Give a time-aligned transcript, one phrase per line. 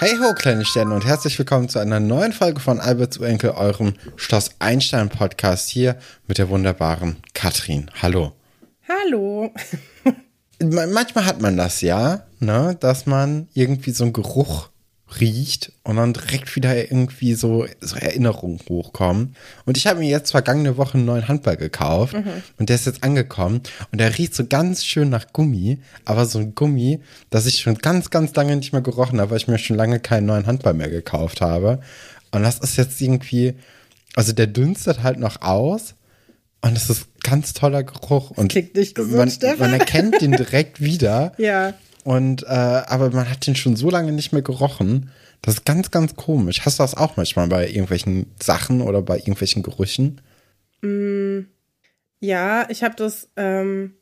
[0.00, 3.94] Hey ho, kleine Sterne und herzlich willkommen zu einer neuen Folge von Alberts Urenkel, eurem
[4.14, 5.96] Schloss Einstein Podcast hier
[6.28, 7.90] mit der wunderbaren Katrin.
[8.00, 8.30] Hallo.
[8.88, 9.52] Hallo.
[10.62, 14.68] Manchmal hat man das ja, ne, dass man irgendwie so einen Geruch
[15.20, 19.34] riecht und dann direkt wieder irgendwie so, so Erinnerungen hochkommen.
[19.64, 22.42] Und ich habe mir jetzt vergangene Woche einen neuen Handball gekauft mhm.
[22.58, 26.38] und der ist jetzt angekommen und der riecht so ganz schön nach Gummi, aber so
[26.38, 27.00] ein Gummi,
[27.30, 29.98] das ich schon ganz, ganz lange nicht mehr gerochen habe, weil ich mir schon lange
[30.00, 31.80] keinen neuen Handball mehr gekauft habe.
[32.30, 33.54] Und das ist jetzt irgendwie,
[34.14, 35.94] also der dünstet halt noch aus
[36.60, 38.30] und es ist ganz toller Geruch.
[38.30, 39.70] Das und klingt nicht gesund, man, Stefan.
[39.70, 41.32] man erkennt den direkt wieder.
[41.38, 41.74] ja.
[42.08, 45.10] Und äh, aber man hat den schon so lange nicht mehr gerochen.
[45.42, 46.64] Das ist ganz, ganz komisch.
[46.64, 50.22] Hast du das auch manchmal bei irgendwelchen Sachen oder bei irgendwelchen Gerüchen?
[50.80, 51.40] Mm,
[52.18, 53.92] ja, ich habe das ähm,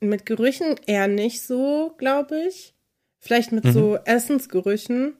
[0.00, 2.72] mit Gerüchen eher nicht so, glaube ich.
[3.18, 3.72] Vielleicht mit mhm.
[3.72, 5.12] so Essensgerüchen.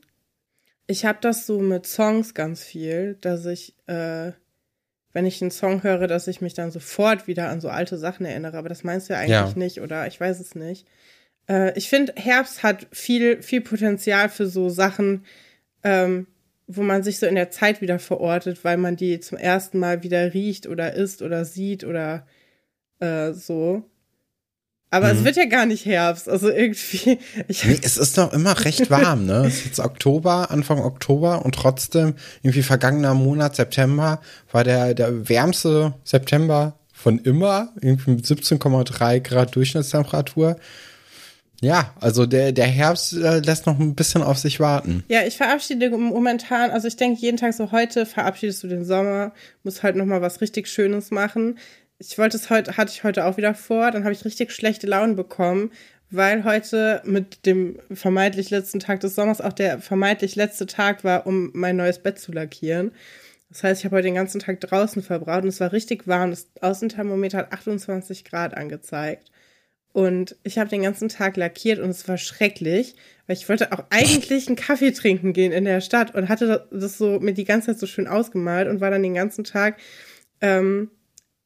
[0.86, 4.32] Ich habe das so mit Songs ganz viel, dass ich, äh,
[5.12, 8.24] wenn ich einen Song höre, dass ich mich dann sofort wieder an so alte Sachen
[8.24, 8.56] erinnere.
[8.56, 9.52] Aber das meinst du ja eigentlich ja.
[9.56, 10.06] nicht, oder?
[10.06, 10.86] Ich weiß es nicht.
[11.48, 15.24] Äh, ich finde, Herbst hat viel, viel Potenzial für so Sachen,
[15.82, 16.26] ähm,
[16.66, 20.02] wo man sich so in der Zeit wieder verortet, weil man die zum ersten Mal
[20.02, 22.26] wieder riecht oder isst oder sieht oder
[23.00, 23.84] äh, so.
[24.90, 25.18] Aber mhm.
[25.18, 27.18] es wird ja gar nicht Herbst, also irgendwie.
[27.48, 29.44] nee, es ist doch immer recht warm, ne?
[29.44, 34.20] Es ist jetzt Oktober, Anfang Oktober und trotzdem irgendwie vergangener Monat September
[34.52, 40.56] war der, der wärmste September von immer, irgendwie mit 17,3 Grad Durchschnittstemperatur.
[41.64, 45.02] Ja, also der, der Herbst äh, lässt noch ein bisschen auf sich warten.
[45.08, 49.32] Ja, ich verabschiede momentan, also ich denke jeden Tag so, heute verabschiedest du den Sommer,
[49.62, 51.58] muss halt noch mal was richtig Schönes machen.
[51.98, 54.86] Ich wollte es heute, hatte ich heute auch wieder vor, dann habe ich richtig schlechte
[54.86, 55.70] Laune bekommen,
[56.10, 61.26] weil heute mit dem vermeintlich letzten Tag des Sommers auch der vermeintlich letzte Tag war,
[61.26, 62.92] um mein neues Bett zu lackieren.
[63.48, 66.30] Das heißt, ich habe heute den ganzen Tag draußen verbraut und es war richtig warm.
[66.30, 69.30] Das Außenthermometer hat 28 Grad angezeigt.
[69.94, 72.96] Und ich habe den ganzen Tag lackiert und es war schrecklich,
[73.28, 76.98] weil ich wollte auch eigentlich einen Kaffee trinken gehen in der Stadt und hatte das
[76.98, 79.78] so mir die ganze Zeit so schön ausgemalt und war dann den ganzen Tag
[80.40, 80.90] ähm,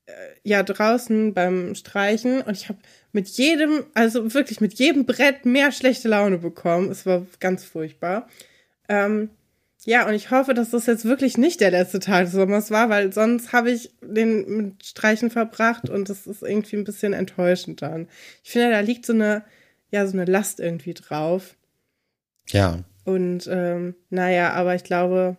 [0.07, 0.13] äh,
[0.45, 2.79] ja draußen beim Streichen und ich habe
[3.13, 6.91] mit jedem, also wirklich mit jedem Brett mehr schlechte Laune bekommen.
[6.91, 8.29] Es war ganz furchtbar.
[8.89, 9.29] Ähm,
[9.89, 12.91] ja, und ich hoffe, dass das jetzt wirklich nicht der letzte Tag des Sommers war,
[12.91, 17.81] weil sonst habe ich den mit Streichen verbracht und das ist irgendwie ein bisschen enttäuschend
[17.81, 18.07] dann.
[18.45, 19.47] Ich finde, da liegt so eine,
[19.91, 21.57] ja, so eine Last irgendwie drauf.
[22.49, 22.85] Ja.
[23.07, 25.39] Und ähm, naja, aber ich glaube,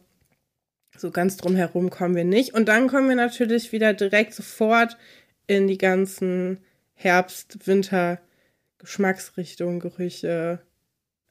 [0.98, 2.56] so ganz drum herum kommen wir nicht.
[2.56, 4.98] Und dann kommen wir natürlich wieder direkt sofort
[5.46, 6.58] in die ganzen
[6.96, 8.20] Herbst-, Winter-,
[8.80, 10.64] Geschmacksrichtungen, Gerüche,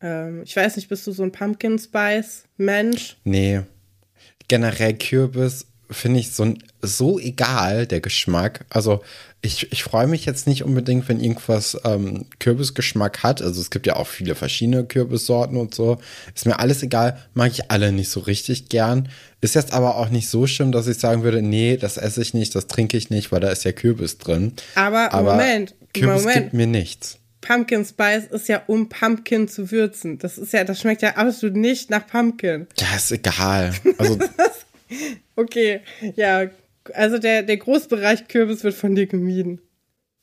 [0.00, 3.16] ähm, ich weiß nicht, bist du so ein Pumpkin Spice Mensch?
[3.25, 3.62] Nee.
[4.48, 8.64] Generell Kürbis finde ich so, so egal, der Geschmack.
[8.70, 9.03] Also
[9.41, 13.41] ich, ich freue mich jetzt nicht unbedingt, wenn irgendwas ähm, Kürbisgeschmack hat.
[13.41, 15.98] Also es gibt ja auch viele verschiedene Kürbissorten und so.
[16.34, 19.09] Ist mir alles egal, mag ich alle nicht so richtig gern.
[19.41, 22.34] Ist jetzt aber auch nicht so schlimm, dass ich sagen würde, nee, das esse ich
[22.34, 24.54] nicht, das trinke ich nicht, weil da ist ja Kürbis drin.
[24.75, 26.34] Aber, aber Moment, Kürbis Moment.
[26.34, 27.19] gibt mir nichts.
[27.41, 30.19] Pumpkin Spice ist ja, um Pumpkin zu würzen.
[30.19, 32.66] Das ist ja, das schmeckt ja absolut nicht nach Pumpkin.
[32.78, 33.72] Ja, ist egal.
[33.97, 34.19] Also
[35.37, 35.81] okay,
[36.16, 36.47] ja.
[36.94, 39.60] Also der, der Großbereich Kürbis wird von dir gemieden.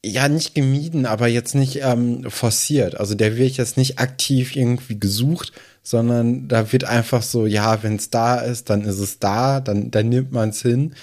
[0.04, 3.00] Ja, nicht gemieden, aber jetzt nicht ähm, forciert.
[3.00, 7.96] Also der wird jetzt nicht aktiv irgendwie gesucht, sondern da wird einfach so, ja, wenn
[7.96, 10.94] es da ist, dann ist es da, dann, dann nimmt man es hin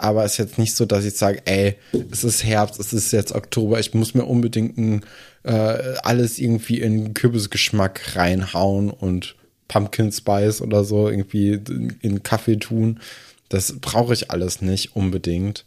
[0.00, 1.76] aber es ist jetzt nicht so, dass ich sage, ey,
[2.10, 5.04] es ist Herbst, es ist jetzt Oktober, ich muss mir unbedingt ein,
[5.42, 9.36] äh, alles irgendwie in Kürbisgeschmack reinhauen und
[9.68, 11.60] Pumpkin Spice oder so irgendwie
[12.00, 13.00] in, Kaffee tun.
[13.48, 15.64] Das brauche ich alles nicht unbedingt.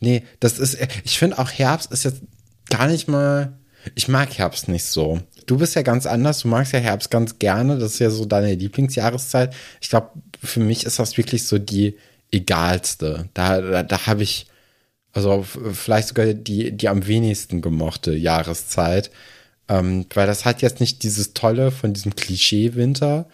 [0.00, 2.22] Nee, das ist, ich finde auch Herbst ist jetzt
[2.70, 3.58] gar nicht mal,
[3.94, 5.20] ich mag Herbst nicht so.
[5.46, 8.24] Du bist ja ganz anders, du magst ja Herbst ganz gerne, das ist ja so
[8.24, 9.54] deine Lieblingsjahreszeit.
[9.80, 10.10] Ich glaube,
[10.42, 11.96] für mich ist das wirklich so die,
[12.34, 13.28] egalste.
[13.32, 14.46] Da, da, da habe ich,
[15.14, 19.10] also vielleicht sogar die, die am wenigsten gemochte Jahreszeit.
[19.68, 23.26] Ähm, weil das hat jetzt nicht dieses Tolle von diesem Klischee-Winter.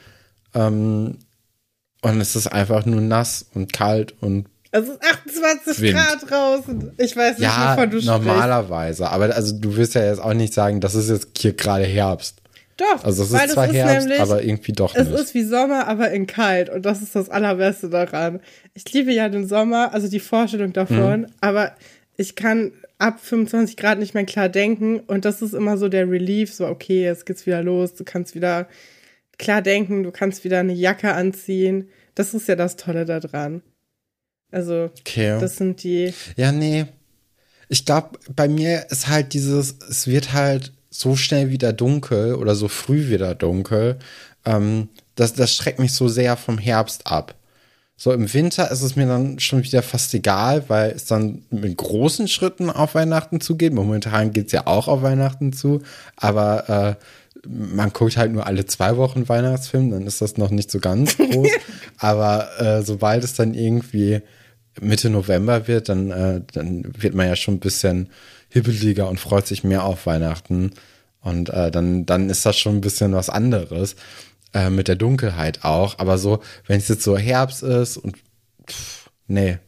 [0.55, 1.19] Ähm,
[2.03, 5.99] und es ist einfach nur nass und kalt und es ist 28 Wind.
[5.99, 6.93] Grad draußen.
[6.97, 9.05] Ich weiß nicht, ja, wovon du normalerweise.
[9.05, 9.12] Sprichst.
[9.12, 12.39] Aber also du wirst ja jetzt auch nicht sagen, das ist jetzt hier gerade Herbst.
[12.81, 13.05] Doch.
[13.05, 15.06] Also es ist zwar ist Herbst, nämlich, aber irgendwie doch nicht.
[15.06, 16.71] Es ist wie Sommer, aber in kalt.
[16.71, 18.41] Und das ist das Allerbeste daran.
[18.73, 21.27] Ich liebe ja den Sommer, also die Vorstellung davon, mhm.
[21.43, 21.75] aber
[22.17, 25.00] ich kann ab 25 Grad nicht mehr klar denken.
[25.00, 28.35] Und das ist immer so der Relief, so okay, jetzt geht's wieder los, du kannst
[28.35, 28.67] wieder
[29.38, 31.91] klar denken, du kannst wieder eine Jacke anziehen.
[32.15, 33.61] Das ist ja das Tolle daran.
[34.50, 35.38] Also, okay.
[35.38, 36.15] das sind die.
[36.37, 36.87] Ja, nee.
[37.69, 42.54] Ich glaube, bei mir ist halt dieses, es wird halt so schnell wieder dunkel oder
[42.54, 43.98] so früh wieder dunkel.
[44.44, 47.34] Ähm, das, das schreckt mich so sehr vom Herbst ab.
[47.96, 51.76] So im Winter ist es mir dann schon wieder fast egal, weil es dann mit
[51.76, 53.75] großen Schritten auf Weihnachten zugeht.
[53.75, 55.82] Momentan geht es ja auch auf Weihnachten zu,
[56.16, 57.04] aber äh,
[57.46, 61.19] man guckt halt nur alle zwei Wochen Weihnachtsfilm, dann ist das noch nicht so ganz
[61.19, 61.48] groß.
[61.98, 64.22] aber äh, sobald es dann irgendwie
[64.81, 68.08] Mitte November wird, dann, äh, dann wird man ja schon ein bisschen
[68.50, 70.73] hibbeliger und freut sich mehr auf Weihnachten.
[71.23, 73.97] Und äh, dann, dann ist das schon ein bisschen was anderes.
[74.52, 75.99] Äh, mit der Dunkelheit auch.
[75.99, 78.17] Aber so, wenn es jetzt so Herbst ist und
[78.69, 79.58] pff, nee,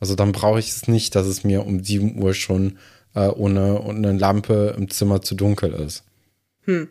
[0.00, 2.78] also dann brauche ich es nicht, dass es mir um 7 Uhr schon
[3.14, 6.04] äh, ohne, ohne eine Lampe im Zimmer zu dunkel ist.
[6.62, 6.88] Hm.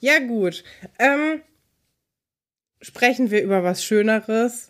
[0.00, 0.64] Ja, gut.
[0.98, 1.42] Ähm,
[2.80, 4.69] sprechen wir über was Schöneres.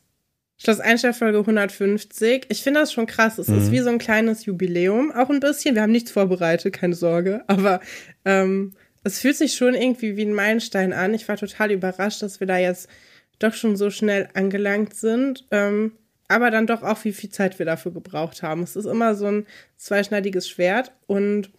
[0.63, 2.47] Schloss Einstein Folge 150.
[2.51, 3.39] Ich finde das schon krass.
[3.39, 3.59] Es mhm.
[3.59, 5.75] ist wie so ein kleines Jubiläum, auch ein bisschen.
[5.75, 7.43] Wir haben nichts vorbereitet, keine Sorge.
[7.47, 7.81] Aber
[8.27, 11.15] ähm, es fühlt sich schon irgendwie wie ein Meilenstein an.
[11.15, 12.91] Ich war total überrascht, dass wir da jetzt
[13.39, 15.47] doch schon so schnell angelangt sind.
[15.51, 15.93] Ähm,
[16.29, 18.63] aber dann doch auch, wie viel Zeit wir dafür gebraucht haben.
[18.63, 19.47] Es ist immer so ein
[19.79, 20.93] zweischneidiges Schwert.
[21.07, 21.51] Und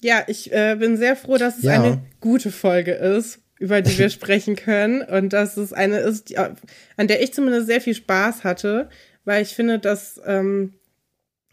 [0.00, 1.82] ja, ich äh, bin sehr froh, dass es ja.
[1.82, 5.02] eine gute Folge ist, über die wir sprechen können.
[5.02, 8.88] Und dass es eine ist, die, an der ich zumindest sehr viel Spaß hatte,
[9.24, 10.74] weil ich finde, dass ähm,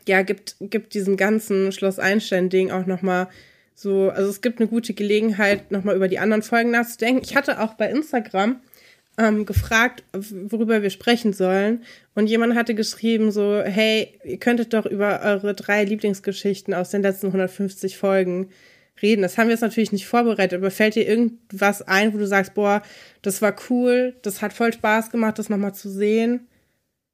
[0.07, 3.27] ja, gibt, gibt diesen ganzen Schloss Einstein-Ding auch nochmal
[3.75, 7.23] so, also es gibt eine gute Gelegenheit, nochmal über die anderen Folgen nachzudenken.
[7.23, 8.61] Ich hatte auch bei Instagram
[9.17, 11.83] ähm, gefragt, worüber wir sprechen sollen.
[12.15, 17.01] Und jemand hatte geschrieben so, hey, ihr könntet doch über eure drei Lieblingsgeschichten aus den
[17.01, 18.49] letzten 150 Folgen
[19.01, 19.21] reden.
[19.21, 22.53] Das haben wir jetzt natürlich nicht vorbereitet, aber fällt dir irgendwas ein, wo du sagst,
[22.53, 22.81] boah,
[23.21, 26.47] das war cool, das hat voll Spaß gemacht, das nochmal zu sehen?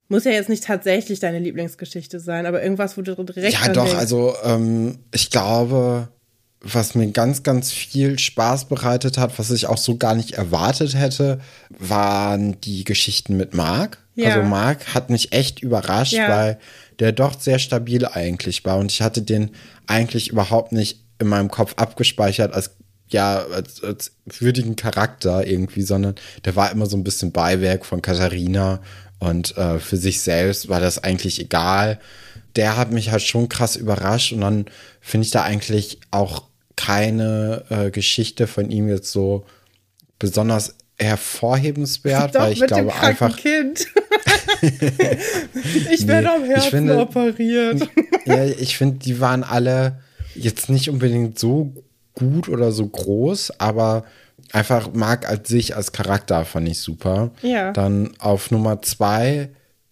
[0.08, 3.54] Muss ja jetzt nicht tatsächlich deine Lieblingsgeschichte sein, aber irgendwas, wo du direkt.
[3.54, 4.00] Ja, doch, denkst.
[4.00, 6.10] also ähm, ich glaube,
[6.62, 10.96] was mir ganz, ganz viel Spaß bereitet hat, was ich auch so gar nicht erwartet
[10.96, 11.40] hätte,
[11.70, 14.00] waren die Geschichten mit Marc.
[14.16, 14.30] Ja.
[14.30, 16.28] Also Marc hat mich echt überrascht, ja.
[16.28, 16.60] weil
[17.00, 19.52] der doch sehr stabil eigentlich war und ich hatte den
[19.88, 22.72] eigentlich überhaupt nicht in meinem Kopf abgespeichert als
[23.12, 26.14] ja, als, als würdigen Charakter irgendwie, sondern
[26.46, 28.82] der war immer so ein bisschen Beiwerk von Katharina
[29.18, 32.00] und äh, für sich selbst war das eigentlich egal.
[32.56, 34.66] Der hat mich halt schon krass überrascht und dann
[35.02, 36.44] finde ich da eigentlich auch
[36.76, 39.46] keine äh, Geschichte von ihm jetzt so
[40.20, 43.36] besonders hervorhebenswert, Doch, weil ich glaube einfach.
[43.38, 43.88] Kind.
[44.62, 47.90] ich werde nee, am Herzen finde, operiert.
[48.26, 50.00] ja, ich finde, die waren alle
[50.36, 51.74] jetzt nicht unbedingt so
[52.16, 54.06] gut oder so groß, aber
[54.52, 57.32] einfach Marc als sich als Charakter fand ich super.
[57.42, 57.72] Ja.
[57.72, 59.50] Dann auf Nummer zwei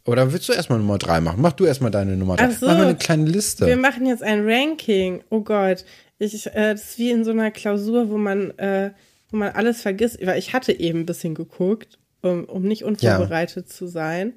[0.07, 1.42] oder willst du erstmal Nummer drei machen?
[1.42, 2.50] Mach du erstmal deine Nummer drei.
[2.51, 3.66] So, Mach mal eine kleine Liste.
[3.66, 5.22] Wir machen jetzt ein Ranking.
[5.30, 5.84] Oh Gott.
[6.18, 8.92] Ich, äh, das ist wie in so einer Klausur, wo man, äh,
[9.30, 10.25] wo man alles vergisst.
[10.25, 13.71] Weil ich hatte eben ein bisschen geguckt, um, um nicht unvorbereitet ja.
[13.71, 14.33] zu sein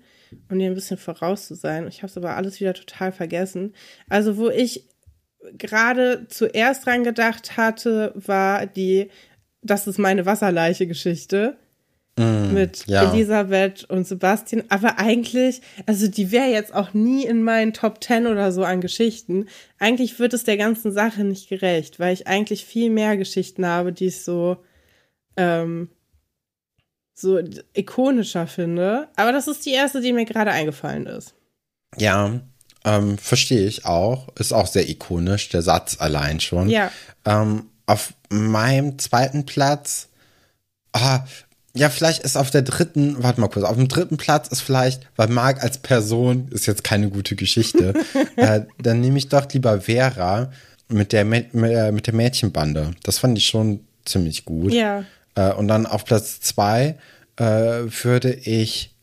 [0.49, 1.87] und dir ein bisschen voraus zu sein.
[1.87, 3.75] Ich habe es aber alles wieder total vergessen.
[4.09, 4.90] Also, wo ich
[5.53, 9.11] gerade zuerst dran gedacht hatte, war die,
[9.63, 11.57] das ist meine Wasserleiche-Geschichte.
[12.19, 13.11] Mm, mit ja.
[13.11, 14.65] Elisabeth und Sebastian.
[14.69, 18.81] Aber eigentlich, also die wäre jetzt auch nie in meinen Top Ten oder so an
[18.81, 19.47] Geschichten.
[19.79, 23.93] Eigentlich wird es der ganzen Sache nicht gerecht, weil ich eigentlich viel mehr Geschichten habe,
[23.93, 24.59] die ich so,
[25.37, 25.89] ähm,
[27.15, 27.39] so
[27.75, 29.09] ikonischer finde.
[29.17, 31.35] Aber das ist die erste, die mir gerade eingefallen ist.
[31.97, 32.41] Ja,
[32.85, 34.29] ähm, verstehe ich auch.
[34.37, 36.69] Ist auch sehr ikonisch, der Satz allein schon.
[36.69, 36.91] Ja.
[37.25, 40.09] Ähm, auf meinem zweiten Platz,
[40.93, 41.25] ah,
[41.75, 45.07] ja, vielleicht ist auf der dritten, warte mal kurz, auf dem dritten Platz ist vielleicht,
[45.17, 47.95] weil Marc als Person ist jetzt keine gute Geschichte,
[48.37, 50.51] äh, dann nehme ich doch lieber Vera
[50.89, 52.93] mit der, mit, äh, mit der Mädchenbande.
[53.03, 54.73] Das fand ich schon ziemlich gut.
[54.73, 55.05] Ja.
[55.37, 56.99] Äh, und dann auf Platz zwei
[57.37, 58.95] äh, würde ich,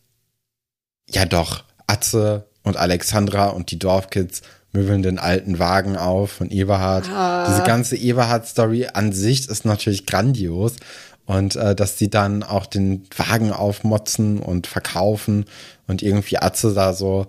[1.10, 4.42] ja doch, Atze und Alexandra und die Dorfkids
[4.74, 7.10] möbeln den alten Wagen auf von Eberhard.
[7.10, 7.48] Ah.
[7.50, 10.76] Diese ganze Eberhard-Story an sich ist natürlich grandios.
[11.26, 15.46] Und äh, dass die dann auch den Wagen aufmotzen und verkaufen
[15.86, 17.28] und irgendwie Atze da so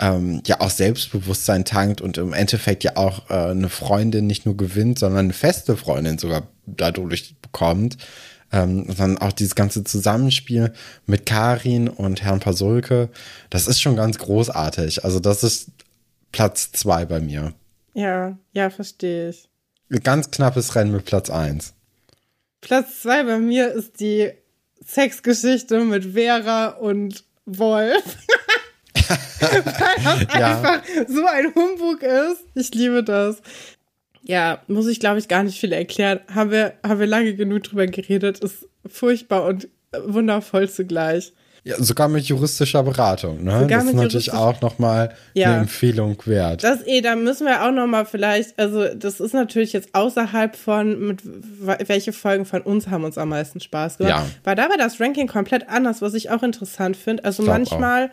[0.00, 4.56] ähm, ja auch Selbstbewusstsein tankt und im Endeffekt ja auch äh, eine Freundin nicht nur
[4.56, 7.96] gewinnt, sondern eine feste Freundin sogar dadurch bekommt.
[8.56, 10.72] Ähm, dann auch dieses ganze Zusammenspiel
[11.04, 13.10] mit Karin und Herrn Pasulke,
[13.50, 15.04] das ist schon ganz großartig.
[15.04, 15.68] Also das ist
[16.32, 17.52] Platz zwei bei mir.
[17.92, 19.50] Ja, ja, verstehe ich.
[20.02, 21.74] Ganz knappes Rennen mit Platz eins.
[22.62, 24.30] Platz zwei bei mir ist die
[24.86, 28.04] Sexgeschichte mit Vera und Wolf.
[29.40, 30.56] Weil das ja.
[30.56, 32.42] einfach so ein Humbug ist.
[32.54, 33.36] Ich liebe das.
[34.26, 36.20] Ja, muss ich glaube ich gar nicht viel erklären.
[36.34, 38.40] Haben wir, haben wir lange genug drüber geredet.
[38.40, 39.68] Ist furchtbar und
[40.04, 41.32] wundervoll zugleich.
[41.66, 43.62] Ja, sogar mit juristischer Beratung, ne?
[43.62, 45.48] Sogar das ist natürlich auch nochmal ja.
[45.48, 46.62] eine Empfehlung wert.
[46.62, 51.08] Das eh, da müssen wir auch nochmal vielleicht, also das ist natürlich jetzt außerhalb von,
[51.08, 51.22] mit
[51.88, 54.14] welche Folgen von uns haben uns am meisten Spaß gemacht.
[54.14, 54.26] Ja.
[54.44, 57.24] Weil da war das Ranking komplett anders, was ich auch interessant finde.
[57.24, 58.12] Also manchmal,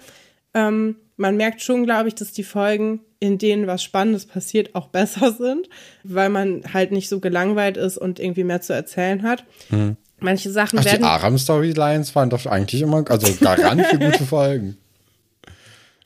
[0.55, 4.88] ähm, man merkt schon, glaube ich, dass die Folgen, in denen was Spannendes passiert, auch
[4.88, 5.70] besser sind,
[6.03, 9.46] weil man halt nicht so gelangweilt ist und irgendwie mehr zu erzählen hat.
[9.70, 9.98] Mhm.
[10.20, 11.00] Manche Sachen Ach, werden.
[11.00, 14.77] Die Aram-Storylines waren doch eigentlich immer, also Garant für gute Folgen.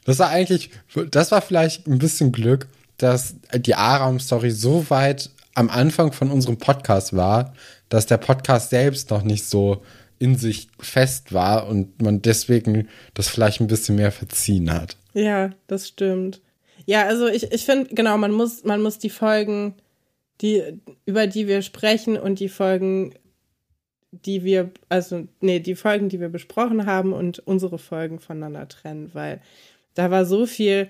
[0.05, 0.71] Das war eigentlich,
[1.11, 6.57] das war vielleicht ein bisschen Glück, dass die Aram-Story so weit am Anfang von unserem
[6.57, 7.53] Podcast war,
[7.89, 9.83] dass der Podcast selbst noch nicht so
[10.19, 14.97] in sich fest war und man deswegen das vielleicht ein bisschen mehr verziehen hat.
[15.13, 16.41] Ja, das stimmt.
[16.85, 19.75] Ja, also ich, ich finde, genau, man muss, man muss die Folgen,
[20.41, 20.63] die,
[21.05, 23.13] über die wir sprechen und die Folgen
[24.11, 29.11] die wir, also, nee, die Folgen, die wir besprochen haben und unsere Folgen voneinander trennen,
[29.13, 29.41] weil
[29.93, 30.89] da war so viel,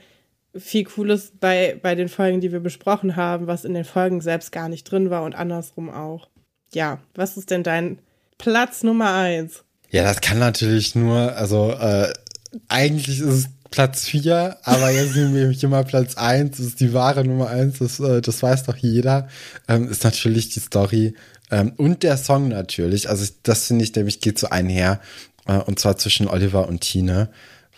[0.55, 4.51] viel Cooles bei, bei den Folgen, die wir besprochen haben, was in den Folgen selbst
[4.51, 6.29] gar nicht drin war und andersrum auch.
[6.74, 8.00] Ja, was ist denn dein
[8.38, 9.63] Platz Nummer eins?
[9.89, 12.13] Ja, das kann natürlich nur, also äh,
[12.67, 16.94] eigentlich ist es Platz vier, aber jetzt nehme ich immer Platz eins, das ist die
[16.94, 19.27] wahre Nummer eins, das, äh, das weiß doch jeder,
[19.67, 21.15] ähm, ist natürlich die Story
[21.51, 23.10] ähm, und der Song natürlich.
[23.10, 25.00] Also das finde ich nämlich geht so einher.
[25.48, 27.29] Äh, und zwar zwischen Oliver und Tine.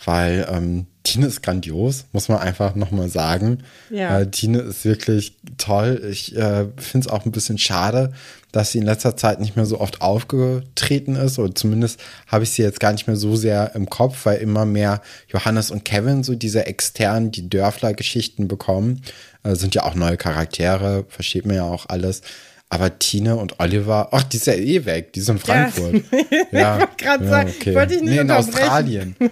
[0.05, 3.63] Weil ähm, Tine ist grandios, muss man einfach nochmal sagen.
[3.89, 4.19] Ja.
[4.19, 6.01] Äh, Tine ist wirklich toll.
[6.09, 8.13] Ich äh, finde es auch ein bisschen schade,
[8.51, 11.39] dass sie in letzter Zeit nicht mehr so oft aufgetreten ist.
[11.39, 14.65] Oder zumindest habe ich sie jetzt gar nicht mehr so sehr im Kopf, weil immer
[14.65, 19.01] mehr Johannes und Kevin so diese externen, die Dörfler-Geschichten bekommen.
[19.43, 22.21] Äh, sind ja auch neue Charaktere, versteht man ja auch alles.
[22.69, 26.03] Aber Tine und Oliver, ach, die ist ja eh weg, die ist in Frankfurt.
[26.51, 27.75] Ja, ja, ich wollte ja, sagen, okay.
[27.75, 29.15] wollte ich nicht nee, in Australien.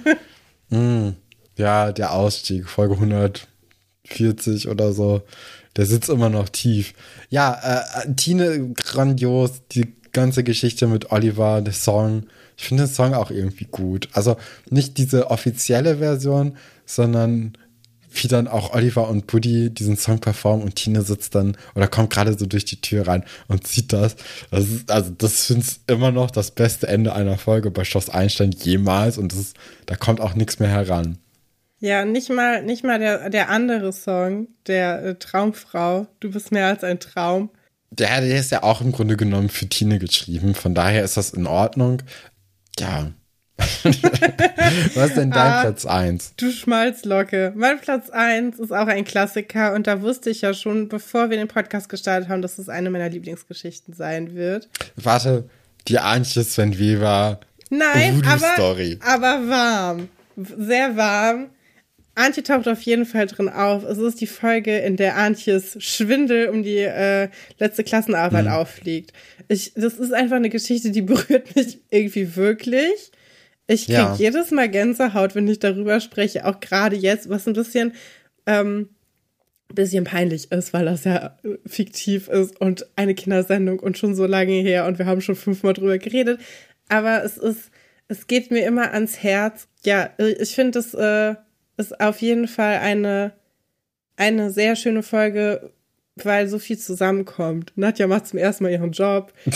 [0.70, 1.10] mm,
[1.58, 5.22] ja, der Ausstieg, Folge 140 oder so,
[5.76, 6.94] der sitzt immer noch tief.
[7.30, 12.24] Ja, äh, Tine, grandios, die ganze Geschichte mit Oliver, der Song.
[12.58, 14.10] Ich finde den Song auch irgendwie gut.
[14.14, 14.38] Also
[14.70, 17.54] nicht diese offizielle Version, sondern
[18.24, 22.10] wie dann auch Oliver und Buddy diesen Song performen und Tine sitzt dann oder kommt
[22.12, 24.16] gerade so durch die Tür rein und sieht das.
[24.52, 28.10] das ist, also das finde ich immer noch das beste Ende einer Folge bei Schloss
[28.10, 29.54] Einstein jemals und das,
[29.86, 31.18] da kommt auch nichts mehr heran.
[31.80, 36.68] Ja, nicht mal, nicht mal der, der andere Song, der äh, Traumfrau, du bist mehr
[36.68, 37.52] als ein Traum.
[37.92, 41.32] Der, der ist ja auch im Grunde genommen für Tine geschrieben, von daher ist das
[41.32, 42.02] in Ordnung.
[42.80, 43.12] Ja,
[44.96, 46.34] Was ist denn dein ah, Platz 1?
[46.38, 47.54] Du Schmalzlocke.
[47.56, 51.38] Mein Platz 1 ist auch ein Klassiker und da wusste ich ja schon, bevor wir
[51.38, 54.70] den Podcast gestartet haben, dass es eine meiner Lieblingsgeschichten sein wird.
[54.96, 55.50] Warte,
[55.88, 57.40] die Antje Sven Weber.
[57.70, 60.10] Nein, aber, aber warm.
[60.36, 61.50] Sehr warm.
[62.18, 63.84] Antje taucht auf jeden Fall drin auf.
[63.84, 68.52] Es ist die Folge, in der Antjes Schwindel um die äh, letzte Klassenarbeit mhm.
[68.52, 69.14] auffliegt.
[69.48, 73.12] Ich, das ist einfach eine Geschichte, die berührt mich irgendwie wirklich.
[73.68, 74.16] Ich krieg ja.
[74.16, 77.94] jedes Mal Gänsehaut, wenn ich darüber spreche, auch gerade jetzt, was ein bisschen,
[78.46, 78.90] ähm,
[79.74, 84.54] bisschen peinlich ist, weil das ja fiktiv ist und eine Kindersendung und schon so lange
[84.54, 86.40] her und wir haben schon fünfmal drüber geredet.
[86.88, 87.70] Aber es ist,
[88.08, 89.68] es geht mir immer ans Herz.
[89.84, 91.36] Ja, ich finde, es äh,
[91.76, 93.34] ist auf jeden Fall eine,
[94.16, 95.74] eine sehr schöne Folge,
[96.16, 97.74] weil so viel zusammenkommt.
[97.76, 99.34] Nadja macht zum ersten Mal ihren Job.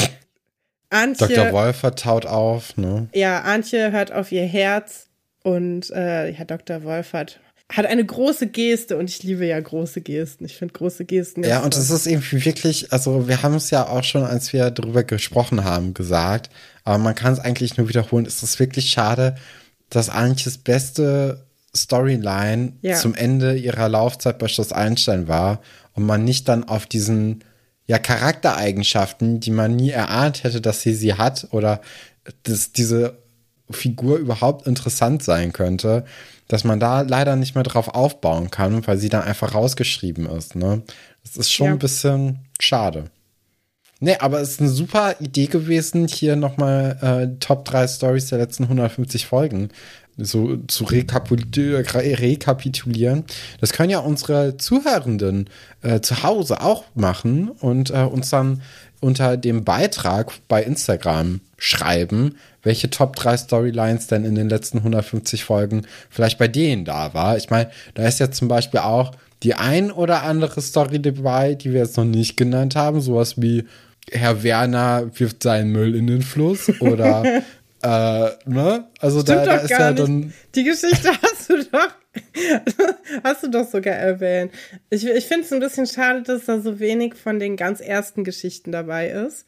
[0.92, 1.28] Antje.
[1.28, 1.52] Dr.
[1.52, 3.08] Wolfert taut auf, ne?
[3.14, 5.08] Ja, Antje hört auf ihr Herz
[5.44, 6.84] und äh, ja, Dr.
[6.84, 7.40] Wolfert
[7.72, 10.46] hat eine große Geste und ich liebe ja große Gesten.
[10.46, 11.44] Ich finde große Gesten.
[11.44, 14.72] Ja, und es ist irgendwie wirklich, also wir haben es ja auch schon, als wir
[14.72, 16.50] darüber gesprochen haben, gesagt,
[16.84, 18.26] aber man kann es eigentlich nur wiederholen.
[18.26, 19.36] Es ist wirklich schade,
[19.90, 21.46] dass Antjes beste
[21.76, 22.96] Storyline ja.
[22.96, 25.62] zum Ende ihrer Laufzeit bei Schloss Einstein war
[25.94, 27.44] und man nicht dann auf diesen
[27.88, 31.82] ja Charaktereigenschaften, die man nie erahnt hätte, dass sie sie hat oder
[32.44, 33.18] dass diese
[33.70, 36.06] Figur überhaupt interessant sein könnte,
[36.48, 40.56] dass man da leider nicht mehr drauf aufbauen kann, weil sie dann einfach rausgeschrieben ist.
[40.56, 40.84] Ne?
[41.24, 41.72] Das ist schon ja.
[41.74, 43.06] ein bisschen schade.
[44.04, 48.40] Nee, aber es ist eine super Idee gewesen, hier nochmal äh, Top 3 Stories der
[48.40, 49.70] letzten 150 Folgen
[50.18, 53.26] so zu rekapitulieren.
[53.60, 55.50] Das können ja unsere Zuhörenden
[55.82, 58.62] äh, zu Hause auch machen und äh, uns dann
[59.00, 65.44] unter dem Beitrag bei Instagram schreiben, welche Top 3 Storylines denn in den letzten 150
[65.44, 67.38] Folgen vielleicht bei denen da war.
[67.38, 69.12] Ich meine, da ist ja zum Beispiel auch
[69.44, 73.66] die ein oder andere Story dabei, die wir jetzt noch nicht genannt haben, sowas wie
[74.12, 77.42] Herr Werner wirft seinen Müll in den Fluss oder
[77.84, 78.88] äh, ne?
[79.00, 80.04] Also da, da ist ja nicht.
[80.04, 80.34] dann.
[80.56, 81.90] Die Geschichte hast du doch.
[83.24, 84.52] hast du doch sogar erwähnt.
[84.90, 88.24] Ich, ich finde es ein bisschen schade, dass da so wenig von den ganz ersten
[88.24, 89.46] Geschichten dabei ist.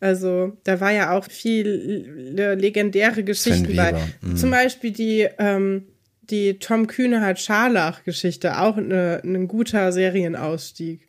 [0.00, 3.94] Also, da war ja auch viel legendäre Geschichten bei.
[4.20, 4.36] Mhm.
[4.36, 5.86] Zum Beispiel die, ähm,
[6.22, 11.08] die Tom Kühne Scharlach-Geschichte, auch eine, ein guter Serienausstieg.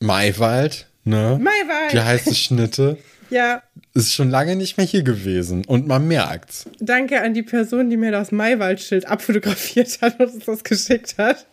[0.00, 1.38] Maywald, ne?
[1.40, 1.92] Maywald!
[1.92, 2.98] Die heiße Schnitte.
[3.30, 3.62] ja.
[3.94, 6.66] Ist schon lange nicht mehr hier gewesen und man merkt's.
[6.78, 11.46] Danke an die Person, die mir das Maywald-Schild abfotografiert hat und uns das geschickt hat.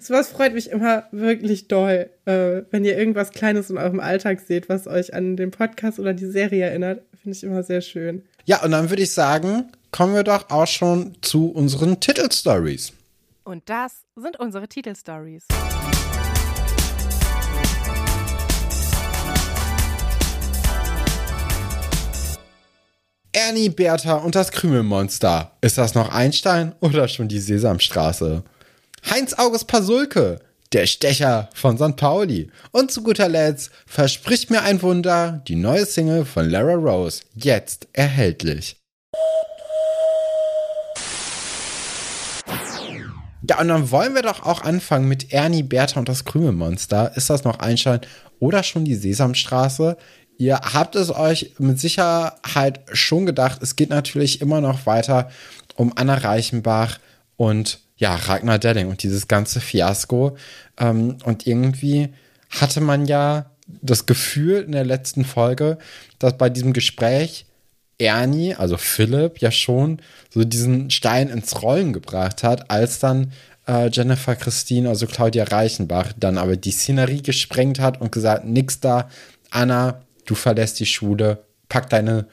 [0.00, 4.68] Sowas freut mich immer wirklich doll, äh, wenn ihr irgendwas Kleines in eurem Alltag seht,
[4.68, 7.02] was euch an den Podcast oder die Serie erinnert.
[7.22, 8.22] Finde ich immer sehr schön.
[8.44, 12.92] Ja, und dann würde ich sagen, kommen wir doch auch schon zu unseren Titelstories.
[13.44, 15.46] Und das sind unsere Titelstories.
[23.48, 25.52] Ernie, Bertha und das Krümelmonster.
[25.62, 28.44] Ist das noch Einstein oder schon die Sesamstraße?
[29.10, 30.38] Heinz August Pasulke,
[30.72, 31.96] der Stecher von St.
[31.96, 32.50] Pauli.
[32.70, 37.88] Und zu guter Letzt verspricht mir ein Wunder, die neue Single von Lara Rose, jetzt
[37.92, 38.76] erhältlich.
[43.48, 47.16] Ja, und dann wollen wir doch auch anfangen mit Ernie, Bertha und das Krümelmonster.
[47.16, 48.00] Ist das noch Einstein
[48.38, 49.96] oder schon die Sesamstraße?
[50.42, 53.62] Ihr habt es euch mit Sicherheit schon gedacht.
[53.62, 55.30] Es geht natürlich immer noch weiter
[55.76, 56.98] um Anna Reichenbach
[57.36, 60.36] und ja, Ragnar Delling und dieses ganze Fiasko.
[60.80, 62.08] Ähm, und irgendwie
[62.50, 63.52] hatte man ja
[63.82, 65.78] das Gefühl in der letzten Folge,
[66.18, 67.46] dass bei diesem Gespräch
[67.98, 73.30] Ernie, also Philipp, ja schon so diesen Stein ins Rollen gebracht hat, als dann
[73.68, 78.80] äh, Jennifer Christine, also Claudia Reichenbach, dann aber die Szenerie gesprengt hat und gesagt, nix
[78.80, 79.08] da,
[79.50, 82.28] Anna, du verlässt die Schule, pack deine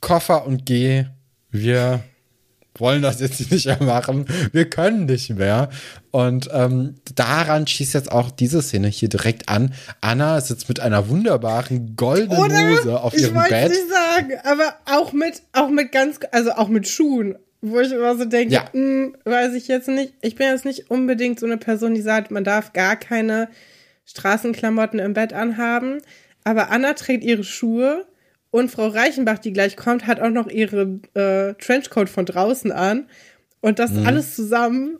[0.00, 1.04] Koffer und geh.
[1.50, 2.02] Wir
[2.78, 4.26] wollen das jetzt nicht mehr machen.
[4.52, 5.68] Wir können nicht mehr.
[6.10, 9.74] Und ähm, daran schießt jetzt auch diese Szene hier direkt an.
[10.00, 13.72] Anna sitzt mit einer wunderbaren goldenen Oder, Hose auf ihrem ich Bett.
[13.72, 17.36] Ich nicht sagen, aber auch mit, auch mit ganz, also auch mit Schuhen.
[17.64, 18.64] Wo ich immer so denke, ja.
[18.72, 20.14] mh, hm, weiß ich jetzt nicht.
[20.20, 23.48] Ich bin jetzt nicht unbedingt so eine Person, die sagt, man darf gar keine
[24.04, 25.98] Straßenklamotten im Bett anhaben.
[26.44, 28.06] Aber Anna trägt ihre Schuhe
[28.50, 33.08] und Frau Reichenbach, die gleich kommt, hat auch noch ihre äh, Trenchcoat von draußen an.
[33.60, 34.06] Und das mhm.
[34.06, 34.98] alles zusammen,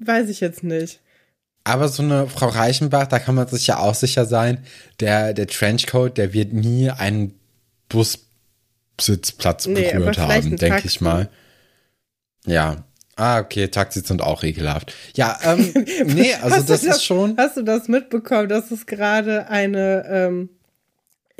[0.00, 1.00] weiß ich jetzt nicht.
[1.64, 4.64] Aber so eine Frau Reichenbach, da kann man sich ja auch sicher sein,
[4.98, 7.38] der, der Trenchcoat, der wird nie einen
[7.88, 11.28] Bussitzplatz nee, berührt haben, denke ich mal.
[12.46, 12.84] Ja.
[13.16, 14.94] Ah, okay, Taxis sind auch ekelhaft.
[15.14, 15.72] Ja, ähm,
[16.06, 17.36] nee, also das, das, ist schon.
[17.36, 20.48] Hast du das mitbekommen, dass es gerade eine ähm,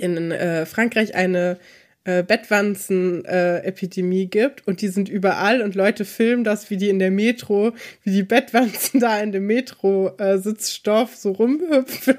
[0.01, 1.59] in äh, Frankreich eine
[2.05, 6.99] äh, Bettwanzen-Epidemie äh, gibt und die sind überall und Leute filmen das, wie die in
[6.99, 12.17] der Metro, wie die Bettwanzen da in dem Metro-Sitzstoff so rumhüpfen.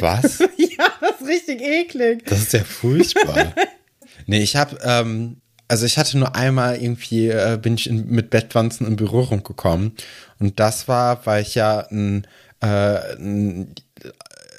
[0.00, 0.40] Was?
[0.56, 2.26] ja, das ist richtig eklig.
[2.26, 3.54] Das ist ja furchtbar.
[4.26, 5.36] nee, ich habe, ähm,
[5.68, 9.94] also ich hatte nur einmal irgendwie, äh, bin ich in, mit Bettwanzen in Berührung gekommen
[10.40, 12.26] und das war, weil ich ja ein,
[12.60, 13.76] äh, ein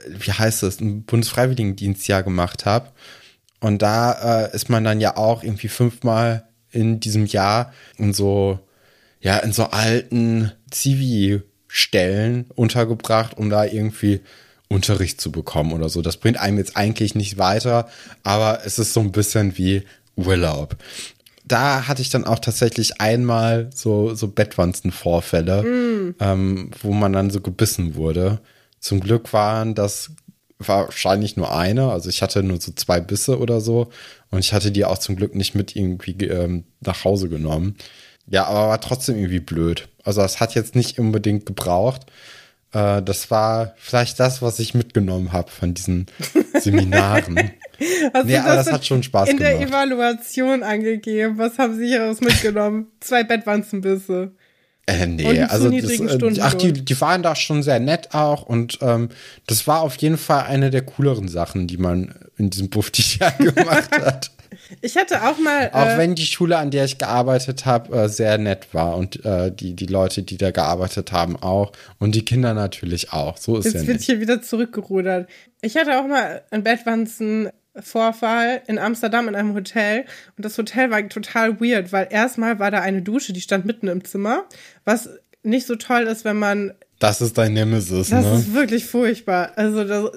[0.08, 2.90] wie heißt es, ein Bundesfreiwilligendienstjahr gemacht habe.
[3.60, 8.60] Und da äh, ist man dann ja auch irgendwie fünfmal in diesem Jahr in so,
[9.20, 14.22] ja, in so alten Zivi-Stellen untergebracht, um da irgendwie
[14.72, 16.02] Unterricht zu bekommen oder so.
[16.02, 17.90] Das bringt einem jetzt eigentlich nicht weiter,
[18.24, 19.84] aber es ist so ein bisschen wie
[20.16, 20.78] Urlaub.
[21.46, 26.16] Da hatte ich dann auch tatsächlich einmal so, so Bettwanzenvorfälle, mm.
[26.20, 28.40] ähm, wo man dann so gebissen wurde.
[28.82, 30.12] Zum Glück waren das
[30.60, 31.92] wahrscheinlich nur eine.
[31.92, 33.90] Also ich hatte nur so zwei Bisse oder so.
[34.30, 37.78] Und ich hatte die auch zum Glück nicht mit irgendwie ähm, nach Hause genommen.
[38.28, 39.88] Ja, aber war trotzdem irgendwie blöd.
[40.04, 42.12] Also es hat jetzt nicht unbedingt gebraucht.
[42.74, 46.08] Äh, das war vielleicht das, was ich mitgenommen habe von diesen
[46.60, 47.52] Seminaren.
[48.14, 49.54] Hast nee, aber das, das hat schon Spaß in gemacht.
[49.54, 51.38] In der Evaluation angegeben.
[51.38, 52.88] Was haben Sie hieraus mitgenommen?
[53.00, 54.32] Zwei Bettwanzenbisse.
[54.88, 58.80] Äh, nee, also das, äh, ach, die, die waren da schon sehr nett auch und
[58.82, 59.10] ähm,
[59.46, 63.92] das war auf jeden Fall eine der cooleren Sachen, die man in diesem Buffdi-Jahr gemacht
[63.92, 64.32] hat.
[64.82, 65.70] Ich hatte auch mal.
[65.74, 69.24] Auch äh, wenn die Schule, an der ich gearbeitet habe, äh, sehr nett war und
[69.26, 73.38] äh, die, die Leute, die da gearbeitet haben, auch und die Kinder natürlich auch.
[73.38, 75.30] So ist Jetzt ja wird hier wieder zurückgerudert.
[75.62, 80.06] Ich hatte auch mal ein Bettwanzen Vorfall in Amsterdam in einem Hotel.
[80.38, 83.88] Und das Hotel war total weird, weil erstmal war da eine Dusche, die stand mitten
[83.88, 84.46] im Zimmer,
[84.84, 85.10] was
[85.44, 86.74] nicht so toll ist, wenn man.
[87.00, 88.32] Das ist dein Nemesis, das ne?
[88.32, 89.54] Das ist wirklich furchtbar.
[89.56, 90.12] Also, das,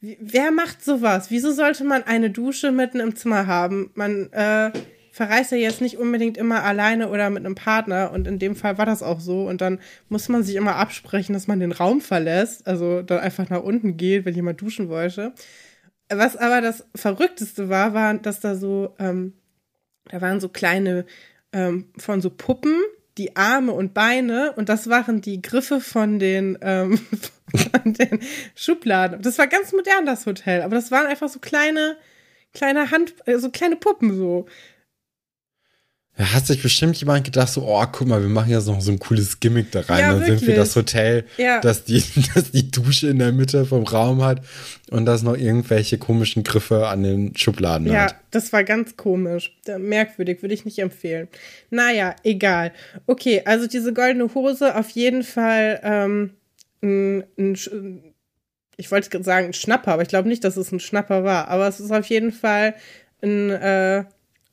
[0.00, 1.30] wer macht sowas?
[1.30, 3.90] Wieso sollte man eine Dusche mitten im Zimmer haben?
[3.94, 4.70] Man äh,
[5.12, 8.12] verreist ja jetzt nicht unbedingt immer alleine oder mit einem Partner.
[8.12, 9.48] Und in dem Fall war das auch so.
[9.48, 12.66] Und dann muss man sich immer absprechen, dass man den Raum verlässt.
[12.66, 15.32] Also dann einfach nach unten geht, wenn jemand duschen wollte.
[16.10, 19.34] Was aber das Verrückteste war, war, dass da so, ähm,
[20.06, 21.04] da waren so kleine
[21.52, 22.80] ähm, von so Puppen,
[23.18, 26.98] die Arme und Beine und das waren die Griffe von den, ähm,
[27.72, 28.20] von den
[28.54, 29.20] Schubladen.
[29.22, 31.96] Das war ganz modern, das Hotel, aber das waren einfach so kleine,
[32.54, 34.46] kleine Hand, äh, so kleine Puppen so.
[36.18, 38.90] Da hat sich bestimmt jemand gedacht, so, oh, guck mal, wir machen jetzt noch so
[38.90, 40.00] ein cooles Gimmick da rein.
[40.00, 40.40] Ja, Dann wirklich.
[40.40, 41.60] sind wir das Hotel, ja.
[41.60, 42.02] das, die,
[42.34, 44.42] das die Dusche in der Mitte vom Raum hat
[44.90, 48.10] und das noch irgendwelche komischen Griffe an den Schubladen ja, hat.
[48.10, 49.56] Ja, das war ganz komisch.
[49.78, 51.28] Merkwürdig, würde ich nicht empfehlen.
[51.70, 52.72] Naja, egal.
[53.06, 56.30] Okay, also diese goldene Hose auf jeden Fall ähm,
[56.82, 57.54] ein, ein
[58.76, 61.46] ich wollte sagen ein Schnapper, aber ich glaube nicht, dass es ein Schnapper war.
[61.46, 62.74] Aber es ist auf jeden Fall
[63.22, 64.04] ein äh,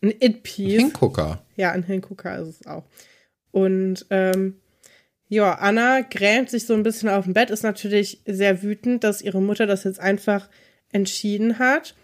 [0.05, 0.81] ein It-Piece.
[0.81, 1.41] Hingucker.
[1.55, 2.83] Ja, ein Hingucker ist es auch.
[3.51, 4.55] Und ähm,
[5.27, 9.21] ja, Anna grämt sich so ein bisschen auf dem Bett, ist natürlich sehr wütend, dass
[9.21, 10.49] ihre Mutter das jetzt einfach
[10.91, 11.95] entschieden hat.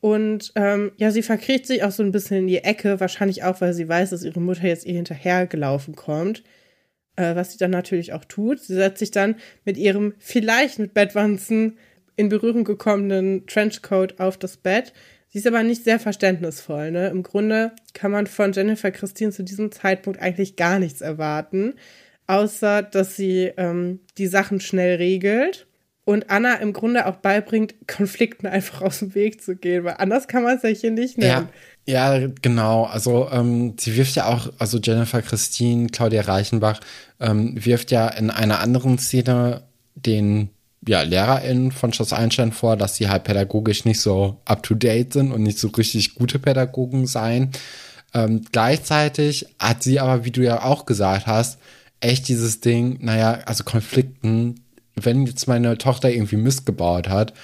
[0.00, 3.60] Und ähm, ja, sie verkriecht sich auch so ein bisschen in die Ecke, wahrscheinlich auch,
[3.60, 6.42] weil sie weiß, dass ihre Mutter jetzt ihr hinterhergelaufen kommt.
[7.16, 8.60] Äh, was sie dann natürlich auch tut.
[8.60, 11.78] Sie setzt sich dann mit ihrem vielleicht mit Bettwanzen
[12.14, 14.92] in Berührung gekommenen Trenchcoat auf das Bett,
[15.36, 16.90] Sie ist aber nicht sehr verständnisvoll.
[16.90, 17.08] Ne?
[17.08, 21.74] Im Grunde kann man von Jennifer Christine zu diesem Zeitpunkt eigentlich gar nichts erwarten,
[22.26, 25.66] außer dass sie ähm, die Sachen schnell regelt
[26.06, 30.26] und Anna im Grunde auch beibringt, Konflikten einfach aus dem Weg zu gehen, weil anders
[30.26, 31.50] kann man es ja hier nicht nennen.
[31.84, 32.84] Ja, ja genau.
[32.84, 36.80] Also ähm, sie wirft ja auch, also Jennifer Christine, Claudia Reichenbach,
[37.20, 39.64] ähm, wirft ja in einer anderen Szene
[39.96, 40.48] den
[40.88, 45.42] ja, LehrerInnen von Schloss Einstein vor, dass sie halt pädagogisch nicht so up-to-date sind und
[45.42, 47.50] nicht so richtig gute Pädagogen seien.
[48.14, 51.58] Ähm, gleichzeitig hat sie aber, wie du ja auch gesagt hast,
[52.00, 54.60] echt dieses Ding, naja, also Konflikten,
[54.94, 57.34] wenn jetzt meine Tochter irgendwie missgebaut hat,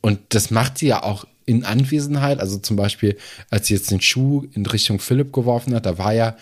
[0.00, 3.16] und das macht sie ja auch in Anwesenheit, also zum Beispiel,
[3.50, 6.36] als sie jetzt den Schuh in Richtung Philipp geworfen hat, da war ja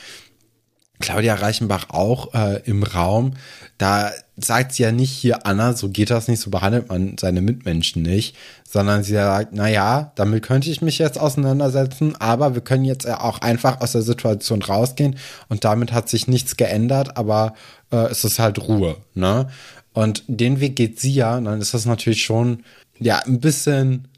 [1.04, 3.34] Claudia Reichenbach auch äh, im Raum.
[3.76, 7.42] Da sagt sie ja nicht hier, Anna, so geht das nicht, so behandelt man seine
[7.42, 8.36] Mitmenschen nicht,
[8.66, 13.06] sondern sie sagt, na ja, damit könnte ich mich jetzt auseinandersetzen, aber wir können jetzt
[13.08, 15.16] auch einfach aus der Situation rausgehen
[15.48, 17.54] und damit hat sich nichts geändert, aber
[17.92, 19.48] äh, es ist halt Ruhe, ne?
[19.92, 22.64] Und den Weg geht sie ja, dann ist das natürlich schon,
[22.98, 24.08] ja, ein bisschen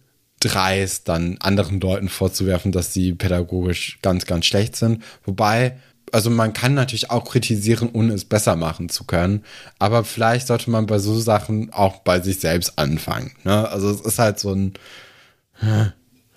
[0.40, 5.03] dreist, dann anderen Leuten vorzuwerfen, dass sie pädagogisch ganz, ganz schlecht sind.
[5.25, 5.77] Wobei,
[6.12, 9.45] also man kann natürlich auch kritisieren, ohne es besser machen zu können.
[9.79, 13.33] Aber vielleicht sollte man bei so Sachen auch bei sich selbst anfangen.
[13.45, 13.69] Ne?
[13.69, 14.75] Also es ist halt so ein.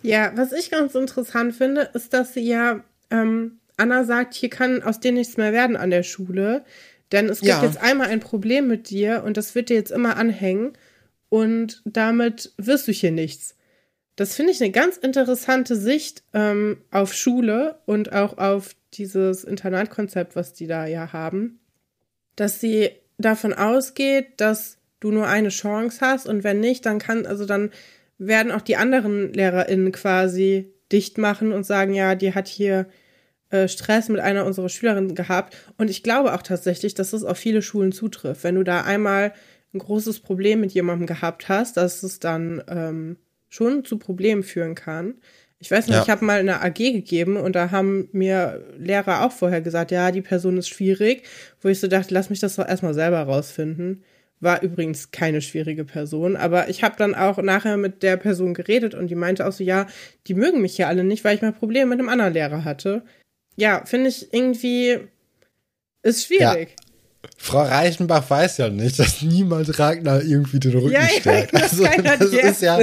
[0.01, 4.81] Ja, was ich ganz interessant finde, ist, dass sie ja, ähm, Anna sagt, hier kann
[4.81, 6.63] aus dir nichts mehr werden an der Schule.
[7.11, 7.63] Denn es gibt ja.
[7.63, 10.73] jetzt einmal ein Problem mit dir und das wird dir jetzt immer anhängen.
[11.29, 13.55] Und damit wirst du hier nichts.
[14.19, 20.35] Das finde ich eine ganz interessante Sicht ähm, auf Schule und auch auf dieses Internatkonzept,
[20.35, 21.61] was die da ja haben,
[22.35, 27.25] dass sie davon ausgeht, dass du nur eine Chance hast und wenn nicht, dann kann,
[27.25, 27.71] also dann
[28.17, 32.89] werden auch die anderen LehrerInnen quasi dicht machen und sagen, ja, die hat hier
[33.51, 35.55] äh, Stress mit einer unserer Schülerinnen gehabt.
[35.77, 38.43] Und ich glaube auch tatsächlich, dass das auf viele Schulen zutrifft.
[38.43, 39.31] Wenn du da einmal
[39.73, 43.15] ein großes Problem mit jemandem gehabt hast, dass es dann ähm,
[43.49, 45.15] schon zu Problemen führen kann.
[45.61, 46.03] Ich weiß nicht, ja.
[46.03, 50.11] ich habe mal eine AG gegeben und da haben mir Lehrer auch vorher gesagt, ja,
[50.11, 51.23] die Person ist schwierig,
[51.61, 54.03] wo ich so dachte, lass mich das doch erstmal selber rausfinden.
[54.39, 58.93] War übrigens keine schwierige Person, aber ich habe dann auch nachher mit der Person geredet
[58.93, 59.87] und die meinte auch so, ja,
[60.27, 63.03] die mögen mich ja alle nicht, weil ich mal Probleme mit einem anderen Lehrer hatte.
[63.57, 64.99] Ja, finde ich irgendwie
[66.03, 66.69] ist schwierig.
[66.69, 66.88] Ja.
[67.37, 71.53] Frau Reichenbach weiß ja nicht, dass niemand Ragnar irgendwie den Rücken ja, stärkt.
[71.53, 72.79] Ja, also das ist ja,